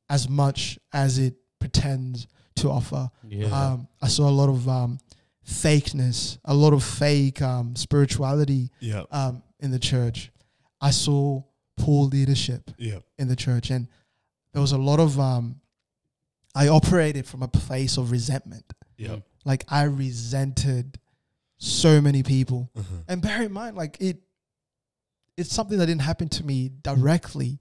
as 0.08 0.28
much 0.28 0.78
as 0.92 1.18
it 1.18 1.34
pretends 1.58 2.26
to 2.56 2.70
offer. 2.70 3.10
yeah. 3.28 3.46
Um, 3.46 3.88
I 4.02 4.08
saw 4.08 4.28
a 4.28 4.30
lot 4.30 4.48
of 4.48 4.68
um, 4.68 4.98
fakeness, 5.46 6.38
a 6.44 6.54
lot 6.54 6.72
of 6.72 6.82
fake 6.84 7.40
um, 7.42 7.74
spirituality 7.76 8.70
yeah. 8.80 9.04
um, 9.10 9.42
in 9.60 9.70
the 9.70 9.78
church. 9.78 10.30
I 10.80 10.90
saw 10.90 11.42
poor 11.76 12.04
leadership 12.06 12.70
Yeah. 12.78 12.98
in 13.18 13.28
the 13.28 13.36
church, 13.36 13.70
and 13.70 13.88
there 14.52 14.60
was 14.62 14.72
a 14.72 14.78
lot 14.78 15.00
of. 15.00 15.18
Um, 15.18 15.60
I 16.54 16.66
operated 16.68 17.26
from 17.26 17.42
a 17.42 17.48
place 17.48 17.96
of 17.96 18.10
resentment. 18.10 18.64
Yeah. 18.96 19.08
Mm. 19.10 19.22
Like 19.44 19.64
I 19.68 19.84
resented 19.84 20.98
so 21.58 22.00
many 22.00 22.22
people, 22.22 22.70
Uh-huh. 22.76 22.96
and 23.08 23.22
bear 23.22 23.42
in 23.42 23.52
mind, 23.52 23.76
like 23.76 23.96
it, 24.00 24.18
it's 25.36 25.54
something 25.54 25.78
that 25.78 25.86
didn't 25.86 26.02
happen 26.02 26.28
to 26.30 26.44
me 26.44 26.70
directly, 26.82 27.60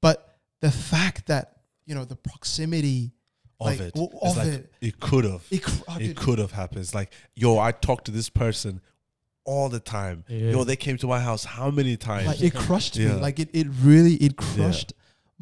but 0.00 0.38
the 0.60 0.70
fact 0.70 1.26
that 1.26 1.58
you 1.86 1.94
know 1.94 2.04
the 2.04 2.16
proximity 2.16 3.12
Of 3.60 3.66
like, 3.66 3.80
it. 3.80 3.94
w- 3.94 4.18
of 4.22 4.36
like 4.36 4.46
it, 4.48 4.72
It 4.80 5.00
could 5.00 5.24
have. 5.24 5.42
it, 5.50 5.62
cr- 5.62 5.82
oh, 5.88 5.98
It 6.00 6.16
could 6.16 6.38
have 6.38 6.52
happened. 6.52 6.80
It's 6.80 6.94
like, 6.94 7.12
yo, 7.34 7.58
I 7.58 7.72
talked 7.72 8.06
to 8.06 8.10
this 8.10 8.28
person 8.30 8.80
all 9.44 9.68
the 9.68 9.80
time. 9.80 10.24
Yeah. 10.28 10.52
Yo, 10.52 10.64
they 10.64 10.76
came 10.76 10.96
to 10.98 11.06
my 11.06 11.20
house 11.20 11.44
how 11.44 11.70
many 11.70 11.96
times? 11.98 12.26
like 12.26 12.42
it 12.42 12.54
crushed 12.54 12.98
me 12.98 13.08
like 13.12 13.38
it, 13.38 13.50
it 13.52 13.66
really 13.82 14.14
it 14.14 14.36
crushed 14.36 14.94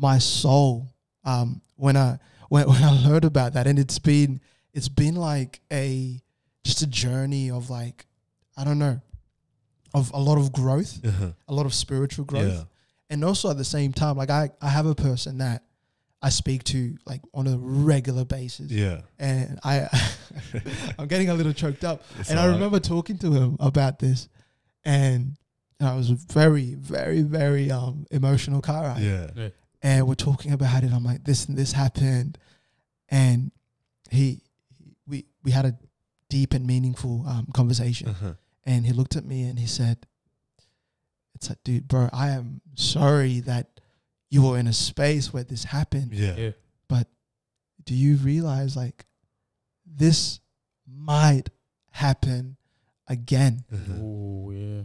my 0.03 0.18
soul 0.18 0.92
um 1.24 1.62
when 1.76 1.96
i 1.96 2.18
when, 2.48 2.68
when 2.72 2.82
i 2.82 2.90
learned 3.07 3.24
about 3.24 3.55
that 3.55 3.66
and 3.66 3.78
it's 3.78 3.98
been 3.98 4.40
it's 4.74 4.88
been 4.88 5.14
like 5.14 5.61
a 5.72 6.20
just 6.64 6.82
a 6.82 6.86
journey 6.86 7.50
of 7.50 7.70
like 7.70 8.07
i 8.59 8.64
don't 8.64 8.78
know 8.78 9.00
of 9.94 10.11
a 10.12 10.18
lot 10.20 10.38
of 10.38 10.53
growth 10.53 10.98
uh-huh. 11.05 11.30
a 11.48 11.55
lot 11.55 11.64
of 11.66 11.72
spiritual 11.72 12.24
growth 12.24 12.53
Yeah. 12.53 12.64
and 13.11 13.24
also 13.24 13.48
at 13.50 13.57
the 13.57 13.64
same 13.64 13.92
time 13.92 14.16
like 14.16 14.30
i 14.30 14.50
i 14.61 14.68
have 14.68 14.86
a 14.86 14.94
person 14.94 15.38
that 15.38 15.62
i 16.20 16.30
speak 16.30 16.64
to 16.64 16.96
like 17.07 17.20
on 17.34 17.46
a 17.46 17.57
regular 17.59 18.24
basis 18.24 18.70
Yeah. 18.70 19.03
and 19.18 19.59
i 19.64 19.86
i'm 20.98 21.07
getting 21.09 21.28
a 21.30 21.34
little 21.34 21.53
choked 21.53 21.84
up 21.84 22.03
It's 22.18 22.30
and 22.30 22.38
I 22.38 22.42
alright. 22.42 22.57
remember 22.57 22.80
talking 22.80 23.18
to 23.18 23.32
him 23.32 23.57
about 23.61 23.98
this, 23.98 24.28
and 24.84 25.36
I 25.80 25.94
was 25.96 26.11
very, 26.11 26.74
very, 26.74 27.22
very 27.22 27.70
um 27.70 28.07
emotional 28.12 28.61
car 28.62 28.84
ride. 28.84 29.03
Yeah. 29.03 29.48
And 29.83 30.07
we're 30.07 30.14
talking 30.14 30.53
about 30.53 30.85
it. 30.85 30.93
I'm 30.93 31.05
like, 31.05 31.24
this 31.24 31.47
and 31.47 31.57
this 31.59 31.72
happened, 31.72 32.39
and 33.09 33.51
he, 34.11 34.43
we, 35.07 35.26
we 35.43 35.51
had 35.51 35.64
a 35.64 35.76
deep 36.28 36.55
and 36.55 36.66
meaningful 36.66 37.24
um, 37.26 37.49
conversation. 37.53 38.09
Uh-huh. 38.11 38.35
And 38.64 38.87
he 38.87 38.93
looked 38.93 39.16
at 39.16 39.24
me 39.24 39.43
and 39.43 39.59
he 39.59 39.66
said, 39.66 40.07
"It's 41.35 41.49
like, 41.49 41.59
dude, 41.64 41.89
bro, 41.89 42.09
I 42.12 42.28
am 42.30 42.61
sorry 42.76 43.41
that 43.41 43.80
you 44.30 44.43
were 44.43 44.57
in 44.57 44.68
a 44.68 44.72
space 44.72 45.33
where 45.33 45.43
this 45.45 45.64
happened. 45.64 46.12
Yeah. 46.12 46.37
yeah. 46.37 46.51
Do 47.85 47.97
you 47.97 48.14
realize 48.14 48.76
like 48.76 49.07
this 49.85 50.39
might 50.87 51.51
happen 51.91 52.57
again?" 53.09 53.64
Uh-huh. 53.72 53.99
Oh 54.01 54.51
yeah. 54.53 54.83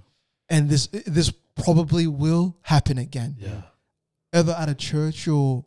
and 0.50 0.68
this 0.68 0.88
this 1.06 1.32
probably 1.56 2.08
will 2.08 2.58
happen 2.62 2.98
again 2.98 3.36
Yeah. 3.40 3.62
Either 4.38 4.54
at 4.54 4.70
a 4.70 4.76
church 4.76 5.26
you're 5.26 5.66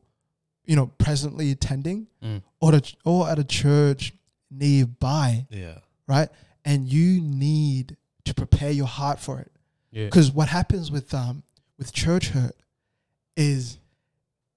you 0.65 0.77
know 0.77 0.87
presently 0.99 1.51
attending 1.51 2.07
Mm. 2.23 2.43
or 2.61 2.75
at, 2.75 2.93
or 3.05 3.29
at 3.29 3.39
a 3.39 3.45
church 3.45 4.13
nearby 4.51 5.47
Yeah. 5.51 5.79
right 6.07 6.29
and 6.65 6.89
you 6.89 7.21
need 7.21 7.97
to 8.25 8.35
prepare 8.35 8.71
your 8.71 8.87
heart 8.87 9.19
for 9.21 9.41
it 9.41 9.51
Yeah. 9.91 10.05
because 10.07 10.31
what 10.31 10.49
happens 10.49 10.91
with 10.91 11.13
um 11.15 11.43
with 11.79 11.93
church 11.93 12.29
hurt 12.29 12.57
is 13.37 13.79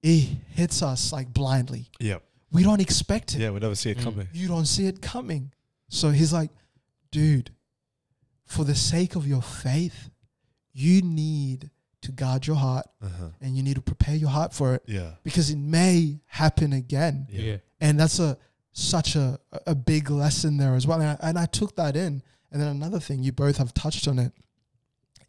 it 0.02 0.38
hits 0.50 0.82
us 0.82 1.12
like 1.14 1.34
blindly 1.34 1.90
Yeah. 2.00 2.20
we 2.52 2.64
don't 2.64 2.82
expect 2.82 3.36
it 3.36 3.40
Yeah. 3.42 3.52
We 3.52 3.60
never 3.60 3.76
see 3.76 3.92
it 3.92 3.98
Mm. 4.00 4.04
coming. 4.04 4.28
you 4.34 4.48
don't 4.48 4.66
see 4.68 4.86
it 4.88 5.02
coming 5.02 5.52
so 5.90 6.10
he's 6.12 6.34
like 6.34 6.52
dude 7.12 7.52
for 8.46 8.64
the 8.66 8.76
sake 8.76 9.16
of 9.16 9.26
your 9.28 9.42
faith 9.42 10.10
you 10.74 11.02
need 11.02 11.70
to 12.04 12.12
guard 12.12 12.46
your 12.48 12.56
heart 12.56 12.86
Uh-huh. 13.02 13.30
and 13.42 13.56
you 13.58 13.64
need 13.64 13.76
to 13.76 13.82
prepare 13.82 14.16
your 14.16 14.30
heart 14.30 14.54
for 14.54 14.76
it 14.76 14.84
Yeah. 14.88 15.12
because 15.24 15.50
it 15.50 15.58
may 15.58 16.20
happen 16.26 16.74
again 16.74 17.28
Yeah. 17.30 17.42
Yeah. 17.42 17.58
and 17.82 18.00
that's 18.00 18.20
a 18.20 18.38
such 18.72 19.16
a 19.16 19.40
a 19.68 19.76
big 19.76 20.10
lesson 20.10 20.58
there 20.58 20.76
as 20.76 20.86
well 20.88 21.00
and 21.02 21.10
I, 21.12 21.18
and 21.30 21.38
I 21.38 21.46
took 21.46 21.76
that 21.76 21.96
in 21.96 22.22
and 22.52 22.62
then 22.62 22.68
another 22.68 23.00
thing 23.00 23.24
you 23.24 23.32
both 23.32 23.58
have 23.58 23.74
touched 23.74 24.08
on 24.08 24.18
it 24.20 24.32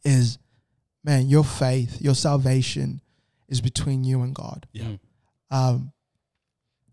is 0.04 0.38
man 1.02 1.28
your 1.28 1.44
faith 1.44 2.00
your 2.00 2.14
salvation 2.14 3.00
is 3.48 3.60
between 3.60 4.04
you 4.04 4.22
and 4.22 4.34
God 4.34 4.66
Yeah. 4.72 4.84
Mm. 4.84 4.98
um 5.50 5.92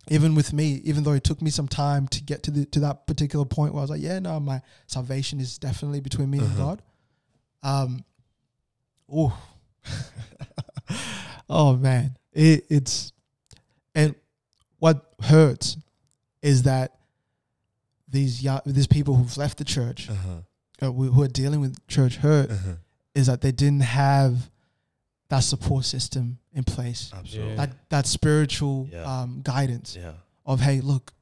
even 0.09 0.35
with 0.35 0.51
me 0.51 0.81
even 0.83 1.03
though 1.03 1.13
it 1.13 1.23
took 1.23 1.41
me 1.41 1.49
some 1.51 1.67
time 1.67 2.07
to 2.09 2.21
get 2.23 2.43
to 2.43 2.51
the 2.51 2.65
to 2.65 2.79
that 2.81 3.07
particular 3.07 3.45
point 3.45 3.73
where 3.73 3.79
I 3.81 3.83
was 3.83 3.89
like 3.89 4.01
yeah 4.01 4.19
no 4.19 4.39
my 4.39 4.61
salvation 4.87 5.39
is 5.39 5.57
definitely 5.57 6.01
between 6.01 6.29
me 6.29 6.39
and 6.39 6.47
Uh-huh. 6.47 6.63
God 6.65 6.81
um 7.63 8.03
oh 9.09 9.37
oh 11.49 11.75
man 11.75 12.17
it, 12.33 12.65
it's 12.69 13.11
and 13.95 14.15
what 14.79 15.13
hurts 15.21 15.77
is 16.41 16.63
that 16.63 16.95
these 18.07 18.43
young, 18.43 18.61
these 18.65 18.87
people 18.87 19.15
who've 19.15 19.37
left 19.37 19.57
the 19.57 19.63
church 19.65 20.09
Uh-huh. 20.09 20.87
uh, 20.87 20.91
who 20.91 21.11
who 21.11 21.23
are 21.23 21.27
dealing 21.27 21.61
with 21.61 21.75
church 21.87 22.17
hurt 22.17 22.49
Uh-huh. 22.51 22.73
is 23.13 23.27
that 23.27 23.41
they 23.41 23.51
didn't 23.51 23.81
have 23.83 24.49
that 25.29 25.41
support 25.41 25.85
system 25.85 26.39
in 26.53 26.63
place 26.63 27.11
Absolutely. 27.13 27.55
that 27.55 27.89
that 27.89 28.05
spiritual 28.07 28.87
Yeah. 28.91 29.03
um, 29.21 29.41
guidance 29.43 29.95
Yeah. 29.95 30.13
of 30.45 30.59
hey 30.61 30.81
look 30.81 31.13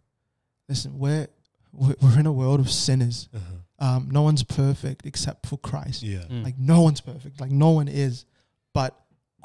listen 0.68 0.98
we're 1.00 1.28
we're 1.74 1.96
we're 2.02 2.20
in 2.20 2.26
a 2.26 2.32
world 2.32 2.60
of 2.60 2.70
sinners 2.72 3.30
Uh-huh. 3.34 3.88
um, 3.98 4.10
no 4.12 4.22
one's 4.24 4.44
perfect 4.44 5.06
except 5.06 5.46
for 5.48 5.58
christ 5.58 6.02
Yeah. 6.04 6.24
Mm. 6.30 6.44
like 6.44 6.58
no 6.58 6.82
one's 6.82 7.02
perfect 7.02 7.40
like 7.40 7.52
no 7.52 7.70
one 7.72 7.88
is 7.88 8.26
but 8.80 8.92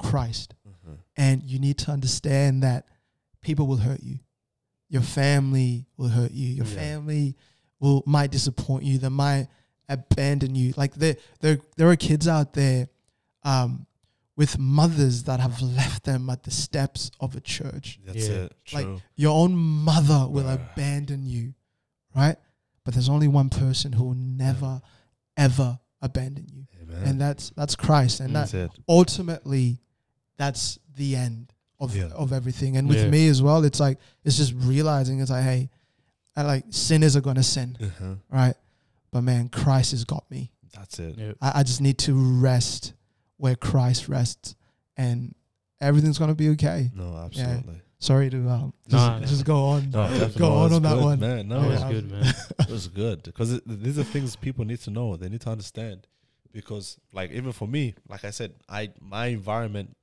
christ 0.07 0.49
Uh-huh. 0.65 0.95
and 1.25 1.35
you 1.51 1.57
need 1.65 1.77
to 1.85 1.89
understand 1.97 2.53
that 2.67 2.81
people 3.47 3.65
will 3.69 3.81
hurt 3.89 4.01
you 4.09 4.17
your 4.95 5.01
family 5.21 5.73
will 5.97 6.09
hurt 6.19 6.31
you 6.41 6.47
your 6.59 6.65
Yeah. 6.67 6.79
family 6.83 7.27
will 7.83 8.01
might 8.15 8.31
disappoint 8.37 8.83
you, 8.89 8.95
They 8.97 9.09
might 9.25 9.47
abandon 9.89 10.51
you. 10.55 10.67
Like 10.81 10.93
there 11.03 11.17
there 11.41 11.57
there 11.77 11.89
are 11.91 11.95
kids 12.09 12.25
out 12.35 12.53
there 12.53 12.81
um 13.51 13.85
with 14.37 14.57
mothers 14.57 15.23
that 15.23 15.39
have 15.45 15.61
left 15.61 16.01
them 16.09 16.29
at 16.29 16.41
the 16.43 16.51
steps 16.51 17.11
of 17.19 17.35
a 17.35 17.41
church. 17.41 17.87
That's 18.05 18.27
Yeah. 18.27 18.43
it. 18.45 18.53
Like, 18.77 18.85
True. 18.87 19.01
Your 19.23 19.33
own 19.41 19.53
mother 19.89 20.21
will 20.35 20.43
Bruh. 20.49 20.59
abandon 20.73 21.21
you, 21.35 21.53
right? 22.15 22.37
But 22.83 22.93
there's 22.93 23.09
only 23.17 23.27
one 23.41 23.49
person 23.49 23.93
who 23.93 24.03
will 24.09 24.21
never, 24.45 24.81
ever 25.37 25.79
abandon 26.01 26.47
you, 26.55 26.63
Amen. 26.89 27.03
and 27.07 27.21
that's 27.21 27.49
that's 27.51 27.75
Christ. 27.75 28.19
And 28.19 28.35
that 28.35 28.51
That's 28.51 28.53
it. 28.53 28.71
ultimately, 28.87 29.79
that's 30.37 30.79
the 30.95 31.15
end 31.15 31.53
of 31.79 31.95
Yeah. 31.95 32.05
of 32.07 32.31
everything. 32.33 32.77
And 32.77 32.87
with 32.87 32.97
Yeah. 32.99 33.09
me 33.09 33.27
as 33.27 33.41
well, 33.41 33.63
it's 33.63 33.79
like 33.79 33.99
it's 34.23 34.37
just 34.37 34.53
realizing 34.55 35.19
it's 35.19 35.31
like, 35.31 35.43
hey, 35.43 35.69
I 36.35 36.41
like 36.43 36.65
sinners 36.69 37.15
are 37.15 37.21
gonna 37.21 37.43
sin, 37.43 37.77
Uh-huh. 37.81 38.15
right? 38.29 38.55
But 39.11 39.21
man, 39.21 39.49
Christ 39.49 39.91
has 39.91 40.03
got 40.03 40.29
me. 40.29 40.51
That's 40.73 40.99
it. 40.99 41.15
Yeah. 41.17 41.31
I, 41.41 41.59
I 41.59 41.63
just 41.63 41.79
need 41.81 41.97
to 41.99 42.13
rest 42.13 42.93
where 43.37 43.55
Christ 43.55 44.07
rests, 44.09 44.55
and 44.97 45.33
everything's 45.79 46.17
gonna 46.17 46.35
be 46.35 46.49
okay. 46.49 46.91
No, 46.93 47.15
absolutely. 47.17 47.81
Sorry 47.99 48.29
to 48.29 48.49
um, 48.49 48.73
just, 48.87 48.91
Nah, 48.93 49.19
nah. 49.19 49.25
just 49.25 49.45
go 49.45 49.65
on. 49.67 49.89
No, 49.89 50.03
definitely. 50.09 50.39
Go 50.39 50.49
No, 50.49 50.55
on 50.57 50.65
it's 50.67 50.75
on 50.75 50.81
that 50.83 50.93
good, 50.95 51.03
one. 51.03 51.19
Man, 51.19 51.47
no, 51.47 51.61
That 51.61 51.69
was 51.69 51.83
good, 51.93 52.11
man. 52.11 52.33
it 52.59 52.69
was 52.69 52.87
good 52.89 53.23
because 53.23 53.61
these 53.65 53.97
are 53.97 54.03
things 54.03 54.35
people 54.35 54.65
need 54.65 54.81
to 54.81 54.91
know. 54.91 55.15
They 55.15 55.29
need 55.29 55.41
to 55.41 55.49
understand 55.49 56.05
because, 56.55 56.97
like, 57.11 57.31
even 57.31 57.51
for 57.51 57.67
me, 57.67 57.93
like 58.07 58.23
I 58.23 58.31
said, 58.31 58.53
I 58.69 58.91
my 59.01 59.25
environment 59.27 59.95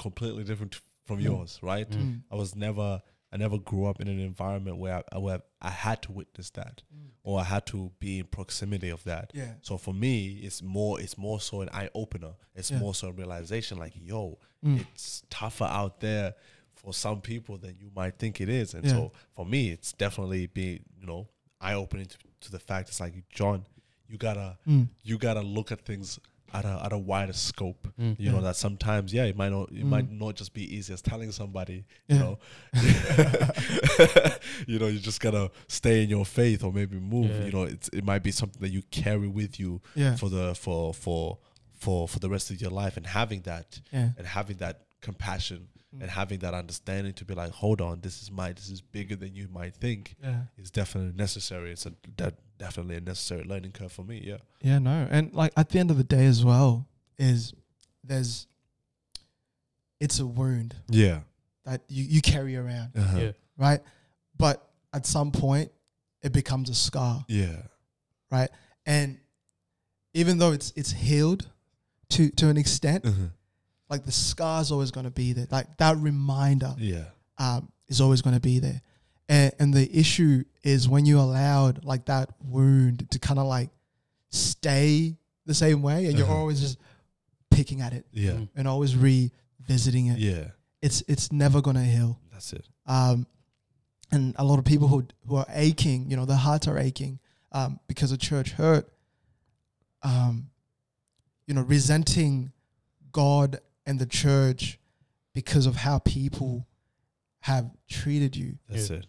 completely 0.00 0.42
different 0.42 0.80
from 1.06 1.18
Mm. 1.20 1.24
yours, 1.24 1.58
right? 1.62 1.88
Mm. 1.90 1.98
Mm. 2.02 2.22
I 2.30 2.34
was 2.36 2.56
never, 2.56 3.02
I 3.30 3.36
never 3.36 3.58
grew 3.58 3.84
up 3.86 4.00
in 4.00 4.08
an 4.08 4.18
environment 4.18 4.78
where 4.78 5.02
I, 5.12 5.18
where 5.18 5.42
I 5.60 5.70
had 5.70 6.00
to 6.02 6.12
witness 6.12 6.48
that 6.50 6.82
or 7.22 7.40
I 7.40 7.44
had 7.44 7.66
to 7.66 7.92
be 8.00 8.20
in 8.20 8.26
proximity 8.26 8.88
of 8.88 9.04
that. 9.04 9.32
Yeah. 9.34 9.54
So 9.60 9.76
for 9.76 9.92
me, 9.92 10.40
it's 10.46 10.62
more, 10.62 10.98
it's 11.00 11.18
more 11.18 11.40
so 11.40 11.60
an 11.60 11.68
eye 11.74 11.90
opener. 11.94 12.32
It's 12.54 12.70
Yeah. 12.70 12.78
more 12.78 12.94
so 12.94 13.08
a 13.08 13.12
realization, 13.12 13.76
like, 13.78 13.92
yo, 13.96 14.38
Mm. 14.64 14.80
it's 14.80 15.22
tougher 15.30 15.64
out 15.80 16.00
there 16.00 16.34
for 16.74 16.94
some 16.94 17.20
people 17.20 17.58
than 17.58 17.76
you 17.78 17.90
might 17.94 18.18
think 18.18 18.40
it 18.40 18.48
is. 18.48 18.72
And 18.74 18.84
Yeah. 18.86 18.92
so 18.92 19.12
for 19.36 19.44
me, 19.44 19.70
it's 19.70 19.92
definitely 19.92 20.46
being, 20.46 20.80
you 20.98 21.06
know, 21.06 21.28
eye 21.60 21.74
opening 21.74 22.06
to, 22.06 22.18
to 22.40 22.50
the 22.50 22.58
fact 22.58 22.88
it's 22.88 23.00
like, 23.00 23.14
John, 23.30 23.66
you 24.08 24.18
gotta, 24.18 24.56
Mm. 24.66 24.88
you 25.02 25.18
gotta 25.18 25.42
look 25.42 25.70
at 25.72 25.80
things 25.84 26.18
at 26.54 26.64
a, 26.64 26.80
at 26.82 26.92
a 26.94 26.98
wider 26.98 27.34
scope. 27.34 27.86
Mm. 28.00 28.16
You 28.18 28.32
know, 28.32 28.40
that 28.40 28.56
sometimes, 28.56 29.12
yeah, 29.12 29.24
it 29.24 29.36
might 29.36 29.50
not, 29.50 29.70
it 29.70 29.84
Mm. 29.84 29.88
might 29.90 30.10
not 30.10 30.34
just 30.34 30.54
be 30.54 30.62
easy 30.74 30.92
as 30.94 31.02
telling 31.02 31.30
somebody, 31.30 31.84
Yeah. 32.08 32.14
you 32.16 32.20
know, 32.22 32.38
you 34.66 34.78
know, 34.78 34.86
you 34.86 34.98
just 34.98 35.20
gotta 35.20 35.50
stay 35.66 36.02
in 36.02 36.08
your 36.08 36.24
faith 36.24 36.64
or 36.64 36.72
maybe 36.72 36.98
move, 36.98 37.30
Yeah. 37.30 37.44
you 37.44 37.52
know, 37.52 37.62
it's, 37.64 37.88
it 37.92 38.04
might 38.04 38.22
be 38.22 38.30
something 38.30 38.60
that 38.62 38.70
you 38.70 38.82
carry 38.90 39.28
with 39.28 39.58
you 39.60 39.80
Yeah. 39.94 40.16
for 40.16 40.28
the, 40.28 40.54
for, 40.54 40.94
for, 40.94 41.38
for, 41.74 42.08
for 42.08 42.18
the 42.18 42.28
rest 42.28 42.50
of 42.50 42.60
your 42.60 42.70
life 42.70 42.96
and 42.96 43.06
having 43.06 43.42
that 43.42 43.80
Yeah. 43.92 44.10
and 44.16 44.26
having 44.26 44.56
that 44.58 44.82
compassion 45.00 45.68
Mm. 45.96 46.02
and 46.02 46.10
having 46.10 46.38
that 46.40 46.52
understanding 46.52 47.14
to 47.14 47.24
be 47.24 47.32
like, 47.32 47.50
hold 47.50 47.80
on, 47.80 48.00
this 48.02 48.20
is 48.20 48.30
my, 48.30 48.52
this 48.52 48.68
is 48.68 48.82
bigger 48.82 49.16
than 49.16 49.34
you 49.34 49.48
might 49.48 49.74
think 49.74 50.16
Yeah. 50.22 50.42
is 50.58 50.70
definitely 50.70 51.12
necessary. 51.16 51.72
It's 51.72 51.86
a 51.86 51.94
that 52.18 52.34
definitely 52.58 52.96
a 52.96 53.00
necessary 53.00 53.44
learning 53.44 53.72
curve 53.72 53.92
for 53.92 54.02
me. 54.04 54.20
Yeah. 54.24 54.38
Yeah, 54.60 54.78
no. 54.78 55.06
And 55.10 55.32
like 55.32 55.52
at 55.56 55.68
the 55.70 55.78
end 55.78 55.90
of 55.90 55.96
the 55.96 56.04
day 56.04 56.26
as 56.26 56.44
well 56.44 56.86
is 57.18 57.52
there's 58.04 58.46
it's 60.00 60.18
a 60.20 60.26
wound 60.26 60.74
Yeah. 60.88 61.20
that 61.64 61.82
you, 61.88 62.04
you 62.04 62.20
carry 62.20 62.56
around, 62.56 62.92
Uh-huh. 62.96 63.18
Yeah. 63.18 63.32
right? 63.56 63.80
But 64.36 64.68
at 64.92 65.06
some 65.06 65.30
point 65.32 65.70
it 66.22 66.32
becomes 66.32 66.68
a 66.70 66.74
scar, 66.74 67.24
Yeah. 67.28 67.62
right? 68.30 68.50
And 68.86 69.18
even 70.14 70.38
though 70.38 70.52
it's 70.52 70.72
it's 70.76 70.92
healed 70.92 71.48
to 72.10 72.30
to 72.30 72.48
an 72.48 72.56
extent, 72.56 73.04
Uh-huh. 73.06 73.28
like 73.88 74.04
the 74.04 74.12
scar's 74.12 74.70
always 74.72 74.90
gonna 74.90 75.10
be 75.10 75.32
there. 75.32 75.46
Like 75.50 75.76
that 75.78 75.96
reminder 75.98 76.74
Yeah. 76.78 77.06
um, 77.38 77.70
is 77.88 78.00
always 78.00 78.20
going 78.22 78.34
to 78.34 78.40
be 78.40 78.58
there. 78.58 78.82
And, 79.28 79.52
and 79.58 79.74
the 79.74 79.88
issue 79.98 80.44
is 80.62 80.88
when 80.88 81.04
you 81.06 81.18
allowed 81.20 81.84
like 81.84 82.06
that 82.06 82.30
wound 82.42 83.10
to 83.10 83.18
kind 83.18 83.38
of 83.38 83.46
like 83.46 83.70
stay 84.30 85.16
the 85.46 85.54
same 85.54 85.82
way 85.82 86.06
and 86.06 86.16
you're 86.18 86.26
Uh-huh. 86.26 86.36
always 86.36 86.60
just 86.60 86.78
picking 87.50 87.80
at 87.80 87.92
it 87.92 88.06
Yeah. 88.12 88.32
Mm. 88.32 88.48
and 88.56 88.68
always 88.68 88.96
revisiting 88.96 90.06
it. 90.06 90.18
Yeah. 90.18 90.48
It's 90.80 91.02
it's 91.08 91.32
never 91.32 91.60
going 91.60 91.76
to 91.76 91.82
heal. 91.84 92.20
That's 92.32 92.52
it. 92.52 92.66
Um, 92.86 93.26
and 94.12 94.34
a 94.38 94.44
lot 94.44 94.58
of 94.58 94.64
people 94.64 94.88
who 94.88 95.06
who 95.26 95.36
are 95.36 95.46
aching, 95.48 96.10
you 96.10 96.16
know, 96.16 96.24
their 96.24 96.36
hearts 96.36 96.66
are 96.68 96.78
aching 96.78 97.18
um, 97.52 97.80
because 97.88 98.12
of 98.12 98.18
church 98.20 98.52
hurt. 98.52 98.88
Um, 100.02 100.50
you 101.46 101.54
know, 101.54 101.62
resenting 101.62 102.52
God 103.10 103.58
and 103.86 103.98
the 103.98 104.06
church 104.06 104.78
because 105.34 105.66
of 105.66 105.76
how 105.76 105.98
people 105.98 106.66
have 107.40 107.70
treated 107.88 108.36
you. 108.36 108.58
That's 108.68 108.90
Yeah. 108.90 108.96
it. 108.98 109.06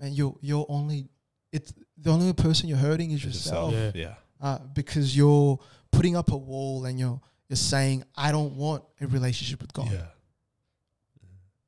And 0.00 0.14
you're 0.14 0.36
you're 0.40 0.66
only 0.68 1.08
it's 1.52 1.72
the 1.96 2.10
only 2.10 2.32
person 2.32 2.68
you're 2.68 2.78
hurting 2.78 3.10
is 3.10 3.24
It's 3.24 3.34
yourself, 3.46 3.72
Yeah. 3.72 3.90
Yeah. 3.94 4.14
uh, 4.40 4.58
because 4.74 5.16
you're 5.16 5.58
putting 5.90 6.14
up 6.16 6.30
a 6.30 6.36
wall 6.36 6.84
and 6.84 6.98
you're 6.98 7.20
you're 7.48 7.56
saying 7.56 8.04
I 8.16 8.30
don't 8.32 8.54
want 8.56 8.84
a 9.00 9.06
relationship 9.06 9.60
with 9.62 9.72
God. 9.72 9.90
Yeah. 9.90 10.06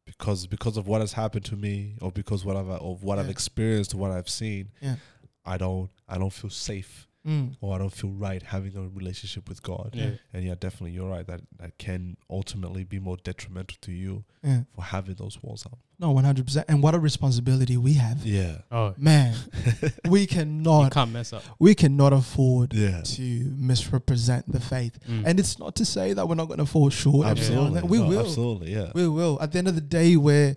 Because 0.05 0.47
because 0.47 0.77
of 0.77 0.87
what 0.87 1.01
has 1.01 1.13
happened 1.13 1.45
to 1.47 1.57
me, 1.57 1.95
or 2.01 2.11
because 2.13 2.45
what 2.45 2.57
I've 2.57 2.69
of 2.69 3.03
what 3.03 3.19
I've 3.19 3.27
Yeah. 3.27 3.31
experienced, 3.33 3.95
what 3.95 4.11
I've 4.11 4.29
seen, 4.29 4.71
Yeah. 4.81 4.97
I 5.45 5.57
don't 5.57 5.91
I 6.09 6.19
don't 6.19 6.33
feel 6.33 6.51
safe 6.51 7.09
Mm. 7.27 7.55
or 7.61 7.75
I 7.75 7.79
don't 7.79 7.93
feel 7.93 8.11
right 8.13 8.43
having 8.43 8.75
a 8.79 8.89
relationship 8.89 9.47
with 9.47 9.63
God. 9.63 9.91
Yeah. 9.93 10.13
And 10.33 10.43
yeah, 10.43 10.55
definitely 10.59 10.93
you're 10.93 11.11
right. 11.11 11.27
That 11.27 11.43
that 11.59 11.77
can 11.77 12.17
ultimately 12.31 12.83
be 12.85 12.99
more 12.99 13.19
detrimental 13.19 13.77
to 13.83 13.93
you 13.93 14.25
Yeah. 14.43 14.63
for 14.75 14.83
having 14.83 15.17
those 15.17 15.43
walls 15.43 15.67
up. 15.67 15.79
No, 15.99 16.13
one 16.13 16.25
hundred 16.25 16.47
percent. 16.47 16.65
And 16.71 16.83
what 16.83 16.95
a 16.95 16.99
responsibility 16.99 17.77
we 17.77 17.93
have, 17.95 18.25
Yeah. 18.25 18.63
Oh, 18.73 18.95
man. 18.97 19.35
we 20.09 20.23
you 20.23 20.27
cannot 20.27 20.93
can't 20.93 21.13
mess 21.13 21.35
up. 21.35 21.43
we 21.59 21.75
cannot 21.75 22.15
afford 22.15 22.73
Yeah. 22.73 23.03
to 23.03 23.23
misrepresent 23.55 24.51
the 24.51 24.61
faith. 24.61 24.99
Mm. 25.07 25.25
And 25.27 25.39
it's 25.39 25.59
not 25.59 25.75
to 25.77 25.85
say 25.85 26.15
that 26.15 26.27
we're 26.27 26.37
not 26.37 26.47
going 26.49 26.59
to 26.61 26.65
fall 26.67 26.89
short. 26.91 27.27
every 27.27 27.55
now 27.55 27.67
and 27.67 27.77
Absolutely. 27.77 27.81
then. 27.81 27.89
We 27.91 27.99
No, 27.99 28.09
will. 28.09 28.21
Absolutely. 28.21 28.73
Yeah. 28.73 28.93
We 28.95 29.09
will. 29.09 29.39
At 29.43 29.53
the 29.53 29.59
end 29.59 29.69
of 29.69 29.75
the 29.75 29.81
day, 29.83 30.17
where 30.17 30.57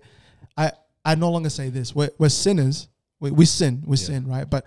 I 0.56 0.72
I 1.04 1.14
no 1.14 1.30
longer 1.30 1.50
say 1.50 1.68
this. 1.68 1.94
We're 1.94 2.10
we're 2.18 2.30
sinners. 2.30 2.88
We 3.20 3.30
we 3.32 3.44
sin. 3.44 3.82
We 3.86 3.98
Yeah. 3.98 4.04
sin, 4.06 4.26
right? 4.26 4.48
But 4.48 4.64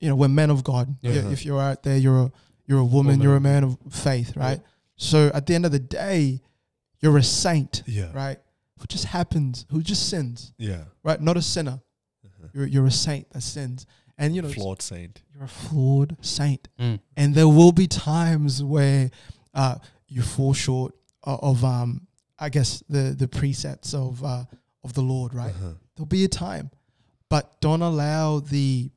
you 0.00 0.08
know, 0.08 0.14
we're 0.16 0.28
men 0.28 0.50
of 0.50 0.62
God. 0.64 0.94
Yeah. 1.02 1.12
Yeah, 1.12 1.30
If 1.30 1.44
you're 1.44 1.60
out 1.60 1.82
there, 1.82 1.96
you're 1.96 2.22
a 2.24 2.32
you're 2.66 2.80
a 2.80 2.84
woman. 2.84 3.12
Woman. 3.12 3.20
You're 3.22 3.36
a 3.36 3.40
man 3.40 3.62
of 3.64 3.78
faith, 3.90 4.36
right? 4.36 4.60
So 4.96 5.30
at 5.34 5.46
the 5.46 5.54
end 5.54 5.64
of 5.66 5.72
the 5.72 5.78
day, 5.78 6.40
you're 7.00 7.16
a 7.16 7.22
saint, 7.22 7.82
Yeah. 7.86 8.10
right? 8.12 8.38
Who 8.78 8.86
just 8.86 9.04
happens, 9.06 9.64
who 9.70 9.82
just 9.82 10.08
sins, 10.08 10.52
Yeah. 10.58 10.84
right? 11.04 11.20
Not 11.20 11.36
a 11.36 11.42
sinner. 11.42 11.80
Uh-huh. 12.24 12.48
You're 12.52 12.66
you're 12.66 12.86
a 12.86 12.90
saint 12.90 13.30
that 13.30 13.42
sins, 13.42 13.86
and 14.18 14.34
you 14.34 14.42
know 14.42 14.48
Flawed 14.48 14.82
saint. 14.82 15.22
you're 15.32 15.44
a 15.44 15.48
flawed 15.48 16.16
saint. 16.20 16.68
Mm. 16.78 17.00
and 17.16 17.34
there 17.34 17.48
will 17.48 17.72
be 17.72 17.86
times 17.86 18.62
where 18.62 19.10
uh, 19.54 19.76
you 20.08 20.22
fall 20.22 20.52
short 20.54 20.94
of, 21.22 21.40
of 21.42 21.64
um, 21.64 22.06
I 22.38 22.48
guess 22.50 22.82
the 22.88 23.14
the 23.16 23.28
precepts 23.28 23.94
of 23.94 24.22
uh, 24.24 24.44
of 24.84 24.92
the 24.94 25.02
Lord, 25.02 25.34
right? 25.34 25.54
Uh-huh. 25.54 25.74
There'll 25.94 26.06
be 26.06 26.24
a 26.24 26.28
time, 26.28 26.70
but 27.30 27.60
don't 27.60 27.82
allow 27.82 28.40
the 28.40 28.90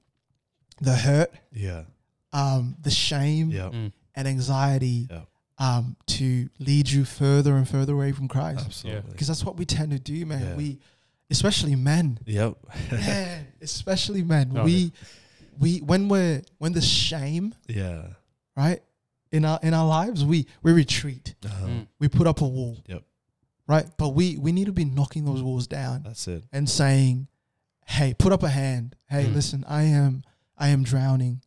the 0.81 0.95
hurt, 0.95 1.31
Yeah. 1.53 1.83
um, 2.33 2.75
the 2.81 2.91
shame, 2.91 3.49
Yeah. 3.51 3.69
Mm. 3.69 3.91
and 4.15 4.27
anxiety 4.27 5.07
Yeah. 5.09 5.21
um, 5.57 5.95
to 6.07 6.49
lead 6.59 6.89
you 6.89 7.05
further 7.05 7.55
and 7.57 7.67
further 7.67 7.93
away 7.93 8.11
from 8.11 8.27
Christ, 8.27 8.65
Absolutely. 8.65 9.11
because 9.11 9.27
that's 9.27 9.43
what 9.43 9.57
we 9.57 9.65
tend 9.65 9.91
to 9.91 9.99
do, 9.99 10.25
man. 10.25 10.41
Yeah. 10.41 10.55
We, 10.55 10.79
especially 11.29 11.75
men, 11.75 12.19
Yep. 12.25 12.57
man, 12.91 13.47
especially 13.61 14.23
men, 14.23 14.53
Oh, 14.55 14.63
we 14.63 14.93
we 15.59 15.79
when 15.79 16.07
we're 16.07 16.41
when 16.59 16.71
the 16.71 16.81
shame 16.81 17.53
yeah. 17.67 18.13
right 18.55 18.81
in 19.31 19.43
our 19.43 19.59
in 19.61 19.73
our 19.73 19.85
lives 19.85 20.23
we 20.23 20.47
we 20.63 20.71
retreat 20.71 21.35
Uh-huh. 21.45 21.67
Mm. 21.67 21.87
we 21.99 22.07
put 22.07 22.25
up 22.27 22.39
a 22.41 22.47
wall 22.47 22.77
Yep. 22.87 23.03
right 23.67 23.85
but 23.97 24.09
we 24.09 24.37
we 24.37 24.53
need 24.53 24.65
to 24.67 24.71
be 24.71 24.85
knocking 24.85 25.25
those 25.25 25.43
walls 25.43 25.67
down 25.67 26.03
That's 26.03 26.27
it. 26.29 26.45
and 26.53 26.69
saying 26.69 27.27
hey 27.87 28.13
put 28.17 28.31
up 28.31 28.41
a 28.41 28.47
hand 28.49 28.95
hey 29.09 29.25
Mm. 29.25 29.33
listen 29.35 29.65
i 29.67 29.83
am 29.83 30.23
i 30.59 30.67
am 30.69 30.83
drowning 30.83 31.41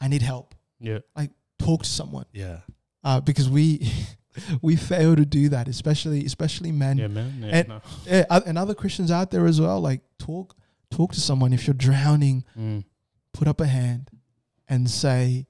i 0.00 0.08
need 0.08 0.22
help 0.22 0.54
Yeah. 0.80 0.98
Like 1.16 1.30
talk 1.58 1.82
to 1.84 1.88
someone 1.88 2.26
Yeah. 2.32 2.58
uh, 3.04 3.20
because 3.20 3.48
we 3.48 3.90
we 4.62 4.76
fail 4.76 5.16
to 5.16 5.24
do 5.24 5.48
that 5.50 5.68
especially 5.68 6.24
especially 6.24 6.72
men 6.72 6.98
Yeah, 6.98 7.08
man. 7.08 7.38
Yeah, 7.42 7.48
And- 7.56 7.68
no. 7.68 7.80
Yeah, 8.06 8.24
and 8.46 8.58
other 8.58 8.74
christians 8.74 9.10
out 9.10 9.30
there 9.30 9.46
as 9.46 9.60
well 9.60 9.80
like 9.80 10.02
talk 10.18 10.54
talk 10.90 11.12
to 11.12 11.20
someone 11.20 11.52
if 11.52 11.66
you're 11.66 11.74
drowning 11.74 12.44
Mm. 12.56 12.84
put 13.32 13.48
up 13.48 13.60
a 13.60 13.66
hand 13.66 14.10
and 14.70 14.88
say, 14.90 15.46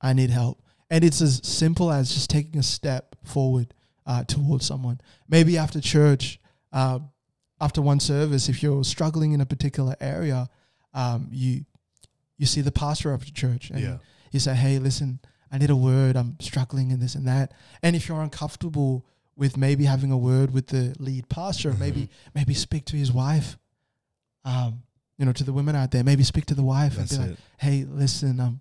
I 0.00 0.12
need 0.12 0.28
help. 0.30 0.62
And 0.90 1.02
it's 1.04 1.22
as 1.22 1.40
simple 1.42 1.90
as 1.90 2.12
just 2.12 2.28
taking 2.28 2.58
a 2.60 2.62
step 2.62 3.16
forward 3.24 3.72
uh, 4.04 4.24
towards 4.24 4.66
someone. 4.66 5.00
Maybe 5.26 5.56
after 5.56 5.80
church, 5.80 6.38
um, 6.70 7.08
after 7.60 7.80
one 7.80 7.98
service, 7.98 8.50
if 8.50 8.62
you're 8.62 8.84
struggling 8.84 9.32
in 9.32 9.40
a 9.40 9.46
particular 9.46 9.96
area, 10.00 10.48
um, 10.92 11.28
you 11.30 11.64
you 12.38 12.46
see 12.46 12.60
the 12.60 12.72
pastor 12.72 13.12
of 13.12 13.24
the 13.24 13.30
church 13.30 13.70
and 13.70 13.80
yeah. 13.80 13.98
you 14.32 14.40
say, 14.40 14.54
Hey, 14.54 14.78
listen, 14.78 15.20
I 15.50 15.58
need 15.58 15.70
a 15.70 15.76
word. 15.76 16.16
I'm 16.16 16.36
struggling 16.40 16.90
in 16.90 17.00
this 17.00 17.14
and 17.14 17.26
that. 17.26 17.52
And 17.82 17.94
if 17.96 18.08
you're 18.08 18.20
uncomfortable 18.22 19.06
with 19.36 19.56
maybe 19.56 19.84
having 19.84 20.10
a 20.10 20.16
word 20.18 20.52
with 20.52 20.66
the 20.68 20.94
lead 20.98 21.28
pastor, 21.28 21.70
Mm-hmm. 21.70 21.80
maybe 21.80 22.10
maybe 22.34 22.54
speak 22.54 22.84
to 22.86 22.96
his 22.96 23.12
wife. 23.12 23.58
Um, 24.44 24.82
you 25.18 25.24
know, 25.24 25.32
to 25.32 25.44
the 25.44 25.52
women 25.52 25.74
out 25.74 25.90
there, 25.90 26.04
maybe 26.04 26.22
speak 26.22 26.46
to 26.46 26.54
the 26.54 26.62
wife 26.62 26.96
That's 26.96 27.12
and 27.12 27.24
be 27.24 27.30
like. 27.30 27.38
Hey, 27.58 27.84
listen, 27.88 28.38
I'm 28.38 28.60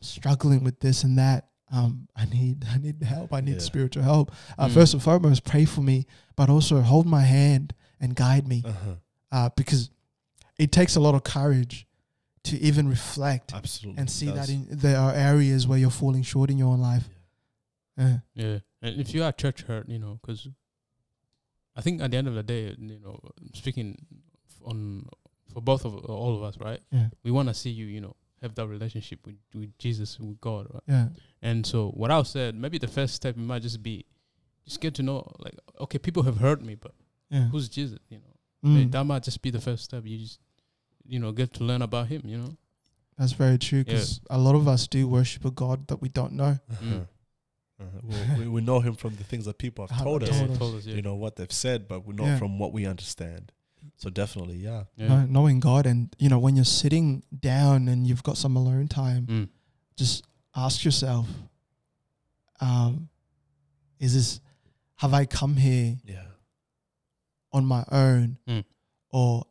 struggling 0.00 0.64
with 0.64 0.80
this 0.80 1.04
and 1.04 1.18
that. 1.18 1.48
Um, 1.72 2.08
I 2.16 2.26
need 2.26 2.64
I 2.72 2.78
need 2.78 3.02
help. 3.02 3.32
I 3.32 3.40
need 3.40 3.54
Yeah. 3.54 3.58
spiritual 3.60 4.02
help. 4.02 4.32
Uh, 4.58 4.66
Mm. 4.68 4.72
First 4.74 4.94
and 4.94 5.02
foremost, 5.02 5.44
pray 5.44 5.64
for 5.64 5.80
me, 5.82 6.06
but 6.36 6.50
also 6.50 6.80
hold 6.80 7.06
my 7.06 7.22
hand 7.22 7.74
and 8.00 8.14
guide 8.14 8.46
me. 8.48 8.62
Uh-huh. 8.64 8.94
Uh, 9.32 9.48
because 9.56 9.90
it 10.58 10.70
takes 10.70 10.94
a 10.96 11.00
lot 11.00 11.14
of 11.14 11.24
courage 11.24 11.86
to 12.44 12.58
even 12.60 12.88
reflect 12.88 13.52
Absolutely. 13.54 14.00
and 14.00 14.10
see 14.10 14.28
It 14.28 14.34
that 14.34 14.48
in, 14.48 14.66
there 14.70 14.98
are 14.98 15.12
areas 15.12 15.66
where 15.66 15.78
you're 15.78 15.90
falling 15.90 16.22
short 16.22 16.50
in 16.50 16.58
your 16.58 16.68
own 16.68 16.80
life. 16.80 17.08
Yeah. 17.96 18.18
Yeah, 18.34 18.58
and 18.82 19.00
if 19.00 19.14
you 19.14 19.22
are 19.24 19.32
church 19.32 19.62
hurt, 19.62 19.88
you 19.88 19.98
know, 19.98 20.18
because 20.20 20.48
I 21.76 21.80
think 21.80 22.00
at 22.02 22.10
the 22.10 22.16
end 22.16 22.28
of 22.28 22.34
the 22.34 22.42
day, 22.42 22.74
you 22.78 22.98
know, 23.00 23.18
speaking 23.54 23.96
f- 24.48 24.60
on 24.64 25.06
for 25.52 25.60
both 25.60 25.84
of 25.84 25.94
all 26.06 26.36
of 26.36 26.42
us, 26.42 26.56
right? 26.58 26.80
Yeah. 26.90 27.08
We 27.22 27.30
want 27.30 27.48
to 27.48 27.54
see 27.54 27.70
you, 27.70 27.86
you 27.86 28.00
know, 28.00 28.16
have 28.42 28.54
that 28.56 28.66
relationship 28.66 29.20
with, 29.26 29.36
with 29.54 29.76
Jesus, 29.78 30.18
with 30.18 30.40
God, 30.40 30.66
right? 30.72 30.82
Yeah. 30.86 31.08
And 31.42 31.64
so, 31.66 31.90
what 31.90 32.10
I 32.10 32.22
said, 32.24 32.54
maybe 32.54 32.78
the 32.78 32.88
first 32.88 33.14
step 33.14 33.36
might 33.36 33.62
just 33.62 33.82
be 33.82 34.04
just 34.64 34.80
get 34.80 34.94
to 34.94 35.02
know, 35.02 35.30
like, 35.38 35.54
okay, 35.80 35.98
people 35.98 36.22
have 36.24 36.38
heard 36.38 36.62
me, 36.64 36.74
but 36.74 36.92
Yeah. 37.30 37.48
who's 37.48 37.68
Jesus? 37.68 37.98
You 38.08 38.18
know, 38.18 38.30
Hey, 38.74 38.86
Mm, 38.86 38.92
that 38.92 39.04
might 39.04 39.22
just 39.22 39.42
be 39.42 39.50
the 39.50 39.60
first 39.60 39.84
step. 39.84 40.06
You 40.06 40.18
just, 40.18 40.38
you 41.06 41.18
know, 41.18 41.32
get 41.32 41.52
to 41.54 41.64
learn 41.64 41.82
about 41.82 42.08
Him. 42.08 42.22
You 42.24 42.38
know. 42.38 42.56
that's 43.18 43.32
very 43.32 43.58
true 43.58 43.78
Yeah. 43.78 43.84
because 43.94 44.20
a 44.30 44.38
lot 44.38 44.54
of 44.54 44.66
us 44.68 44.86
do 44.88 45.06
worship 45.08 45.44
a 45.44 45.50
God 45.50 45.86
that 45.88 46.00
we 46.02 46.08
don't 46.08 46.32
know. 46.32 46.58
Mm. 46.82 47.06
Uh-huh. 47.80 47.98
Well, 48.04 48.38
we, 48.38 48.46
we 48.48 48.60
know 48.60 48.78
him 48.78 48.94
from 48.94 49.16
the 49.16 49.24
things 49.24 49.46
that 49.46 49.58
people 49.58 49.84
have 49.84 49.90
Have 49.96 50.04
told 50.06 50.22
us. 50.22 50.28
told 50.38 50.50
us. 50.52 50.58
told 50.58 50.74
us, 50.76 50.86
yeah. 50.86 50.94
You 50.94 51.02
know 51.02 51.16
what 51.16 51.34
they've 51.34 51.50
said, 51.52 51.88
but 51.88 52.06
we 52.06 52.14
know 52.14 52.24
Yeah. 52.24 52.38
from 52.38 52.56
what 52.60 52.72
we 52.72 52.86
understand. 52.86 53.50
So 53.96 54.10
definitely, 54.10 54.56
yeah. 54.58 54.84
yeah. 54.96 55.08
Know- 55.08 55.26
knowing 55.26 55.58
God 55.58 55.84
and 55.84 56.14
you 56.18 56.28
know 56.28 56.38
when 56.38 56.54
you're 56.54 56.64
sitting 56.64 57.24
down 57.40 57.88
and 57.88 58.06
you've 58.06 58.22
got 58.22 58.36
some 58.38 58.54
alone 58.56 58.86
time, 58.86 59.26
Mm. 59.26 59.48
just 59.96 60.24
ask 60.54 60.84
yourself, 60.84 61.26
um, 62.60 63.08
is 63.98 64.14
this 64.14 64.40
have 64.96 65.12
I 65.12 65.24
come 65.26 65.56
here 65.56 65.96
Yeah. 66.04 66.26
on 67.52 67.64
my 67.66 67.84
own, 67.90 68.38
Mm. 68.46 68.64
or 69.10 69.44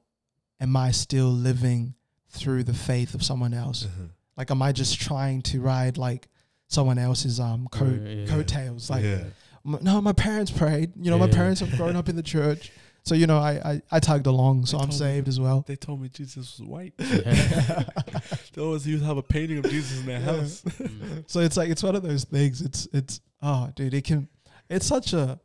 am 0.63 0.75
I 0.75 0.91
still 0.91 1.29
living 1.29 1.93
through 2.29 2.63
the 2.63 2.73
faith 2.73 3.13
of 3.13 3.21
someone 3.23 3.53
else? 3.53 3.85
Uh-huh. 3.85 4.07
Like, 4.37 4.49
am 4.49 4.61
I 4.63 4.71
just 4.71 4.99
trying 4.99 5.41
to 5.43 5.61
ride 5.61 5.97
like 5.97 6.27
someone 6.67 6.97
else's 6.97 7.39
um 7.39 7.67
coat 7.71 7.99
Yeah, 8.01 8.09
yeah, 8.09 8.15
yeah. 8.21 8.27
coattails? 8.27 8.89
Like, 8.89 9.03
yeah. 9.03 9.23
m- 9.65 9.79
no, 9.81 10.01
my 10.01 10.13
parents 10.13 10.51
prayed. 10.51 10.93
You 10.99 11.11
know, 11.11 11.19
my 11.19 11.27
parents 11.29 11.59
have 11.61 11.71
grown 11.77 11.95
up 11.95 12.09
in 12.09 12.15
the 12.15 12.23
church, 12.23 12.71
so 13.03 13.13
you 13.13 13.27
know, 13.27 13.37
I 13.37 13.51
I, 13.71 13.81
I 13.91 13.99
tugged 13.99 14.25
along, 14.25 14.65
so 14.65 14.77
They 14.77 14.83
I'm 14.83 14.89
told 14.89 15.01
me- 15.01 15.05
saved 15.05 15.27
as 15.27 15.39
well. 15.39 15.63
They 15.67 15.75
told 15.75 16.01
me 16.01 16.09
Jesus 16.09 16.57
was 16.59 16.67
white. 16.67 16.93
Yeah. 16.97 17.83
they 18.53 18.61
always 18.61 18.87
used 18.87 19.01
to 19.03 19.07
have 19.07 19.17
a 19.17 19.21
painting 19.23 19.57
of 19.59 19.69
Jesus 19.69 19.99
in 19.99 20.05
their 20.07 20.19
Yeah. 20.19 20.25
house. 20.37 20.61
Mm. 20.61 21.25
So 21.27 21.39
it's 21.41 21.57
like 21.57 21.69
it's 21.69 21.83
one 21.83 21.95
of 21.95 22.01
those 22.03 22.23
things. 22.23 22.61
It's 22.61 22.87
it's 22.93 23.21
oh, 23.41 23.69
dude, 23.75 23.93
it 23.93 24.05
can. 24.05 24.27
It's 24.69 24.85
such 24.87 25.13
a, 25.13 25.39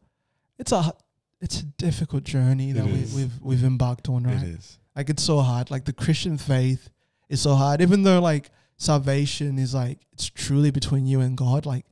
it's 0.59 0.73
a, 0.73 0.93
it's 1.41 1.61
a 1.61 1.65
difficult 1.77 2.25
journey 2.25 2.73
that 2.73 2.87
It 2.87 2.93
we, 2.93 3.01
is. 3.01 3.15
we've 3.15 3.43
we've 3.43 3.65
embarked 3.65 4.09
on, 4.09 4.23
right? 4.25 4.37
It 4.43 4.45
is. 4.59 4.79
Like 4.99 5.09
it's 5.11 5.23
so 5.23 5.39
hard. 5.41 5.71
Like 5.71 5.85
the 5.87 5.93
Christian 5.95 6.37
faith 6.37 6.91
is 7.31 7.41
so 7.41 7.55
hard. 7.55 7.81
Even 7.81 8.03
though 8.03 8.21
like 8.21 8.51
salvation 8.77 9.59
is 9.59 9.73
like 9.75 9.99
it's 10.13 10.29
truly 10.29 10.71
between 10.71 11.07
you 11.07 11.21
and 11.21 11.37
God. 11.37 11.65
Like 11.65 11.87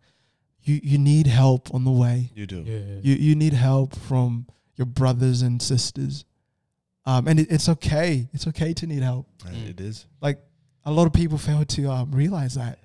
you 0.62 0.80
you 0.82 0.98
need 0.98 1.26
help 1.26 1.72
on 1.72 1.84
the 1.84 1.90
way. 1.90 2.30
You 2.34 2.46
do. 2.46 2.62
Yeah, 2.66 2.78
yeah. 2.78 2.98
You 3.02 3.14
you 3.14 3.34
need 3.34 3.54
help 3.54 3.96
from 3.96 4.46
your 4.74 4.86
brothers 4.86 5.40
and 5.42 5.62
sisters. 5.62 6.24
Um, 7.06 7.28
and 7.28 7.38
it, 7.40 7.46
it's 7.50 7.68
okay. 7.68 8.28
It's 8.34 8.46
okay 8.48 8.74
to 8.74 8.86
need 8.86 9.02
help. 9.02 9.26
And 9.46 9.56
Mm. 9.56 9.70
It 9.70 9.80
is. 9.80 10.06
A 10.88 10.92
lot 10.92 11.06
of 11.06 11.12
people 11.12 11.36
fail 11.36 11.64
to 11.64 11.90
um, 11.90 12.12
realize 12.12 12.54
that. 12.54 12.78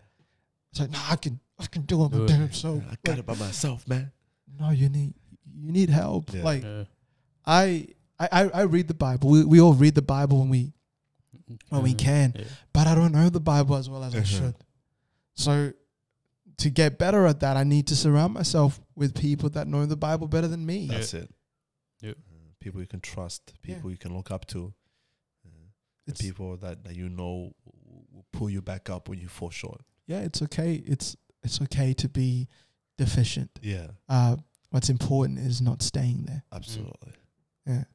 It's 0.71 0.79
like, 0.79 0.89
nah, 0.89 0.99
I 1.11 1.15
can 1.17 1.39
I 1.59 1.67
can 1.67 1.83
do 1.83 2.03
it 2.05 2.11
Do 2.11 2.17
my 2.17 2.23
it. 2.23 2.27
damn 2.29 2.51
self. 2.51 2.83
I 2.89 2.95
got 3.05 3.19
it 3.19 3.25
by 3.27 3.35
myself, 3.35 3.87
man. 3.87 4.11
No, 4.59 4.71
you 4.71 4.89
need 4.89 5.13
you 5.59 5.71
need 5.71 5.89
help. 5.91 6.33
Yeah. 6.33 6.43
Like 6.43 6.63
yeah. 6.63 6.83
I, 7.45 7.87
I 8.21 8.27
I 8.31 8.41
I 8.49 8.61
read 8.63 8.87
the 8.87 8.93
Bible. 8.93 9.29
We 9.29 9.43
we 9.45 9.59
all 9.61 9.73
read 9.73 9.95
the 9.95 10.01
Bible 10.01 10.39
when 10.39 10.49
we 10.49 10.73
when 11.69 11.81
we 11.83 11.93
can. 11.93 12.33
Yeah. 12.35 12.45
but 12.73 12.87
I 12.87 12.95
don't 12.95 13.11
know 13.11 13.29
the 13.29 13.39
Bible 13.41 13.75
as 13.75 13.89
well 13.89 14.03
as 14.03 14.13
I 14.15 14.19
Uh-huh. 14.19 14.25
should. 14.25 14.55
So 15.35 15.73
to 16.57 16.69
get 16.69 16.97
better 16.99 17.25
at 17.25 17.39
that, 17.39 17.57
I 17.57 17.63
need 17.63 17.87
to 17.87 17.95
surround 17.95 18.33
myself 18.33 18.79
with 18.95 19.13
people 19.15 19.49
that 19.51 19.67
know 19.67 19.85
the 19.85 19.97
Bible 19.97 20.27
better 20.27 20.47
than 20.47 20.65
me. 20.65 20.77
Yeah. 20.85 20.93
That's 20.93 21.13
it. 21.13 21.29
Yep. 22.01 22.17
Uh, 22.31 22.51
people 22.59 22.79
you 22.81 22.87
can 22.87 23.01
trust, 23.01 23.53
Yeah. 23.63 23.75
people 23.75 23.89
you 23.91 23.97
can 23.97 24.13
look 24.15 24.29
up 24.31 24.45
to, 24.47 24.73
uh, 25.45 25.49
the 26.05 26.11
It's, 26.11 26.21
people 26.21 26.57
that, 26.57 26.83
that 26.83 26.95
you 26.95 27.09
know 27.09 27.53
will 27.65 28.05
will 28.13 28.25
pull 28.31 28.49
you 28.49 28.61
back 28.61 28.89
up 28.89 29.09
when 29.09 29.19
you 29.19 29.27
fall 29.27 29.49
short. 29.49 29.81
yeah, 30.07 30.19
it's 30.19 30.41
okay. 30.41 30.75
It's 30.75 31.15
it's 31.43 31.59
okay 31.61 31.93
to 31.93 32.07
be 32.09 32.47
deficient. 32.97 33.49
Yeah, 33.63 33.87
Uh, 34.07 34.35
what's 34.69 34.89
important 34.89 35.39
is 35.39 35.59
not 35.61 35.81
staying 35.81 36.25
there. 36.25 36.43
absolutely. 36.51 37.13
Yeah. 37.65 37.85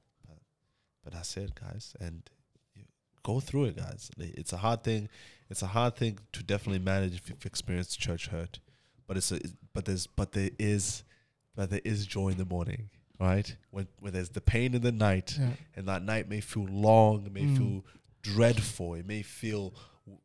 But, 1.06 1.12
that's 1.14 1.36
it, 1.36 1.54
guys. 1.54 1.94
And 2.00 2.28
go 3.22 3.38
through 3.38 3.66
it, 3.66 3.76
guys. 3.76 4.10
It's 4.18 4.52
a 4.52 4.56
hard 4.56 4.82
thing. 4.82 5.08
It's 5.48 5.62
a 5.62 5.68
hard 5.68 5.94
thing 5.94 6.18
to 6.32 6.42
definitely 6.42 6.80
manage 6.80 7.14
if 7.14 7.28
you've 7.28 7.46
experienced 7.46 8.00
church 8.00 8.26
hurt. 8.26 8.58
But 9.06 9.16
it's 9.16 9.30
a, 9.30 9.38
but 9.72 9.84
there's 9.84 10.08
but 10.08 10.32
there 10.32 10.50
is 10.58 11.04
but 11.54 11.70
there 11.70 11.80
is 11.84 12.06
joy 12.06 12.30
in 12.30 12.38
the 12.38 12.44
morning, 12.44 12.90
right? 13.20 13.54
When 13.70 13.86
when 14.00 14.12
there's 14.14 14.30
the 14.30 14.40
pain 14.40 14.74
in 14.74 14.82
the 14.82 14.90
night, 14.90 15.36
Yeah. 15.38 15.50
and 15.76 15.86
that 15.86 16.02
night 16.02 16.28
may 16.28 16.40
feel 16.40 16.64
long, 16.66 17.24
it 17.26 17.32
may 17.32 17.42
Mm. 17.44 17.56
feel 17.56 17.84
dreadful, 18.22 18.94
it 18.94 19.06
may 19.06 19.22
feel, 19.22 19.72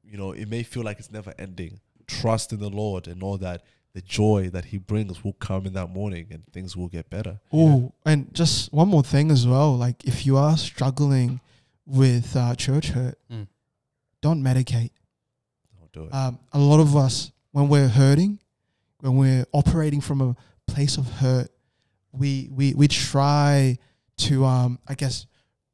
you 0.03 0.17
know, 0.17 0.31
it 0.31 0.47
may 0.49 0.63
feel 0.63 0.81
like 0.81 0.97
it's 0.97 1.11
never 1.11 1.35
ending. 1.37 1.79
Trust 2.07 2.51
in 2.53 2.59
the 2.59 2.71
Lord 2.71 3.07
and 3.07 3.21
know 3.21 3.37
that 3.37 3.63
the 3.93 4.01
joy 4.01 4.49
that 4.51 4.65
He 4.65 4.77
brings 4.77 5.23
will 5.23 5.33
come 5.33 5.65
in 5.65 5.73
that 5.73 5.87
morning, 5.89 6.27
and 6.31 6.43
things 6.53 6.77
will 6.77 6.87
get 6.87 7.09
better. 7.09 7.39
Oh, 7.51 7.91
and 8.05 8.33
just 8.33 8.71
one 8.71 8.87
more 8.87 9.03
thing 9.03 9.31
as 9.31 9.45
well. 9.47 9.75
Like 9.77 10.05
if 10.05 10.25
you 10.25 10.37
are 10.37 10.57
struggling 10.57 11.41
with 11.85 12.35
uh, 12.35 12.55
church 12.55 12.89
hurt, 12.89 13.17
Mm. 13.29 13.47
don't 14.21 14.41
medicate. 14.43 14.91
Don't 15.77 15.91
do 15.91 16.03
it. 16.05 16.13
Um, 16.13 16.39
a 16.53 16.59
lot 16.59 16.79
of 16.79 16.95
us, 16.95 17.31
when 17.51 17.67
we're 17.67 17.87
hurting, 17.89 18.39
when 19.01 19.17
we're 19.17 19.45
operating 19.51 19.99
from 20.01 20.21
a 20.21 20.35
place 20.71 20.97
of 20.97 21.05
hurt, 21.13 21.49
we 22.13 22.49
we 22.51 22.73
we 22.75 22.87
try 22.87 23.77
to 24.17 24.45
um, 24.45 24.79
I 24.87 24.93
guess 24.95 25.25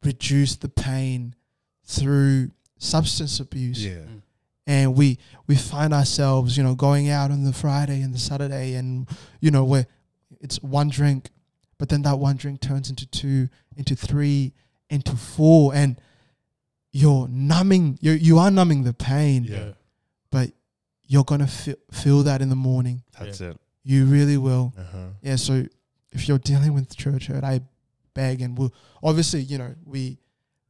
reduce 0.04 0.56
the 0.56 0.70
pain 0.70 1.36
through 1.84 2.52
substance 2.80 3.40
abuse, 3.40 3.84
yeah, 3.84 4.06
Mm. 4.06 4.22
And 4.68 4.96
we 4.96 5.18
we 5.48 5.56
find 5.56 5.94
ourselves, 5.94 6.56
you 6.58 6.64
know, 6.64 6.76
going 6.76 7.10
out 7.10 7.32
on 7.32 7.44
the 7.44 7.54
Friday 7.54 8.02
and 8.02 8.14
the 8.14 8.20
Saturday, 8.20 8.76
and 8.76 9.08
you 9.40 9.50
know, 9.50 9.64
where 9.64 9.88
it's 10.42 10.62
one 10.62 10.90
drink, 10.90 11.30
but 11.80 11.90
then 11.90 12.04
that 12.04 12.20
one 12.20 12.36
drink 12.36 12.62
turns 12.62 12.90
into 12.92 13.08
two, 13.08 13.50
into 13.76 13.96
three, 13.96 14.54
into 14.90 15.16
four, 15.16 15.74
and 15.74 16.00
you're 16.92 17.28
numbing, 17.30 17.98
you 18.02 18.12
you 18.12 18.38
are 18.40 18.52
numbing 18.52 18.84
the 18.84 18.94
pain 18.94 19.44
Yeah. 19.46 19.72
but 20.32 20.52
you're 21.08 21.24
gonna 21.24 21.48
feel 21.48 21.76
feel 21.92 22.24
that 22.24 22.42
in 22.42 22.50
the 22.50 22.56
morning. 22.56 23.04
that's 23.18 23.40
it. 23.42 23.58
You 23.84 24.06
really 24.06 24.38
will. 24.38 24.74
Uh 24.78 24.84
huh. 24.92 25.08
Yeah. 25.22 25.38
So 25.38 25.66
if 26.12 26.28
you're 26.28 26.40
dealing 26.40 26.74
with 26.74 26.96
church 26.96 27.28
hurt, 27.28 27.44
I 27.44 27.62
beg 28.14 28.42
and 28.42 28.58
we'll 28.58 28.74
obviously 29.04 29.42
you 29.42 29.58
know 29.58 29.74
we 29.86 30.18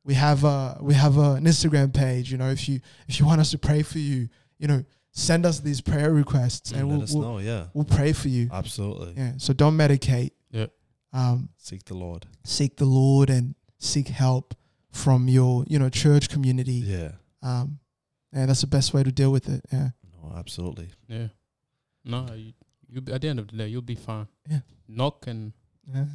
we 0.07 0.13
have 0.15 0.43
a 0.45 0.77
we 0.81 0.93
have 0.95 1.17
a, 1.17 1.33
an 1.33 1.43
Instagram 1.43 1.93
page. 1.93 2.31
You 2.31 2.37
know 2.39 2.49
if 2.49 2.67
you 2.67 2.79
if 3.07 3.19
you 3.19 3.25
want 3.27 3.41
us 3.41 3.51
to 3.51 3.57
pray 3.59 3.83
for 3.83 3.99
you, 3.99 4.29
you 4.57 4.67
know 4.67 4.83
send 5.11 5.45
us 5.45 5.59
these 5.59 5.81
prayer 5.81 6.11
requests 6.13 6.71
and 6.71 6.81
Let 6.87 6.87
we'll 6.95 7.03
us 7.03 7.13
we'll, 7.13 7.21
know. 7.23 7.37
Yeah, 7.39 7.65
we'll 7.73 7.85
pray 7.85 8.13
for 8.13 8.29
you. 8.29 8.49
absolutely. 8.51 9.13
Yeah. 9.17 9.33
So 9.37 9.53
don't 9.53 9.75
medicate. 9.77 10.31
Yeah. 10.51 10.67
Um, 11.13 11.49
Seek 11.57 11.83
the 11.85 11.93
Lord. 11.95 12.25
seek 12.45 12.77
the 12.77 12.85
Lord 12.85 13.29
and 13.29 13.55
seek 13.79 14.07
help 14.07 14.55
from 14.91 15.27
your 15.27 15.65
you 15.67 15.77
know 15.77 15.89
church 15.89 16.29
community. 16.29 16.81
Yeah. 16.95 17.11
Um, 17.43 17.79
and 18.33 18.49
that's 18.49 18.61
the 18.61 18.67
best 18.67 18.93
way 18.93 19.03
to 19.03 19.11
deal 19.11 19.31
with 19.31 19.49
it. 19.49 19.61
Yeah. 19.71 19.89
No, 20.23 20.33
absolutely. 20.37 20.89
Yeah. 21.09 21.27
No, 22.05 22.27
you, 22.35 22.53
you 22.89 23.01
at 23.13 23.21
the 23.21 23.27
end 23.27 23.39
of 23.39 23.47
the 23.49 23.57
day, 23.57 23.67
you'll 23.67 23.81
be 23.81 23.95
fine. 23.95 24.27
Yeah. 24.49 24.59
Knock 24.87 25.27
and 25.27 25.51
yeah. 25.93 26.05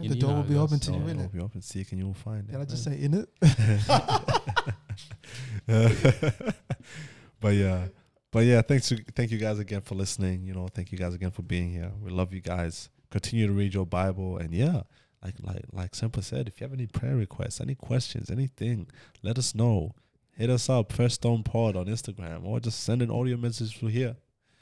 yeah. 0.00 0.08
The 0.08 0.14
door 0.14 0.34
will 0.34 0.42
be 0.42 0.56
open 0.56 0.78
to 0.80 0.92
you, 0.92 0.98
innit? 0.98 1.16
will 1.16 1.28
be 1.28 1.40
open, 1.40 1.60
See, 1.60 1.84
can 1.84 1.98
you'll 1.98 2.14
find. 2.14 2.48
Can 2.48 2.60
it, 2.60 2.62
I 2.62 2.64
just 2.64 2.84
say, 2.84 2.98
in 3.00 3.14
it? 3.14 3.28
but 7.40 7.54
yeah. 7.54 7.88
But 8.30 8.44
yeah, 8.44 8.62
thanks 8.62 8.88
to, 8.88 8.96
thank 9.14 9.30
you 9.30 9.38
guys 9.38 9.58
again 9.58 9.80
for 9.80 9.94
listening. 9.94 10.44
You 10.44 10.54
know, 10.54 10.68
thank 10.68 10.92
you 10.92 10.98
guys 10.98 11.14
again 11.14 11.30
for 11.30 11.42
being 11.42 11.70
here. 11.70 11.90
We 12.02 12.10
love 12.10 12.32
you 12.32 12.40
guys. 12.40 12.90
Continue 13.10 13.46
to 13.46 13.52
read 13.52 13.72
your 13.72 13.86
Bible 13.86 14.36
and 14.36 14.52
yeah, 14.52 14.82
like 15.24 15.34
like 15.42 15.64
like 15.72 15.94
Semper 15.94 16.20
said, 16.20 16.46
if 16.46 16.60
you 16.60 16.66
have 16.66 16.74
any 16.74 16.86
prayer 16.86 17.16
requests, 17.16 17.58
any 17.58 17.74
questions, 17.74 18.30
anything, 18.30 18.86
let 19.22 19.38
us 19.38 19.54
know. 19.54 19.94
Hit 20.36 20.50
us 20.50 20.68
up, 20.68 20.92
First 20.92 21.16
Stone 21.16 21.42
Pod 21.42 21.74
on 21.74 21.86
Instagram, 21.86 22.44
or 22.44 22.60
just 22.60 22.84
send 22.84 23.00
an 23.00 23.10
audio 23.10 23.38
message 23.38 23.78
through 23.78 23.88
here. 23.88 24.16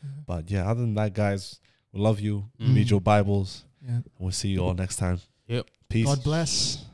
Mm-hmm. 0.05 0.21
But 0.27 0.49
yeah, 0.49 0.71
other 0.71 0.81
than 0.81 0.95
that, 0.95 1.13
guys, 1.13 1.61
we 1.93 2.01
love 2.01 2.21
you. 2.21 2.49
Mm. 2.61 2.77
Read 2.77 2.91
your 2.91 3.01
Bibles 3.01 3.65
yeah. 3.87 3.99
We'll 4.19 4.33
see 4.33 4.49
you 4.49 4.65
all 4.65 4.75
next 4.75 4.97
time. 4.97 5.21
Yep. 5.47 5.67
Peace. 5.89 6.07
God 6.07 6.25
bless. 6.25 6.85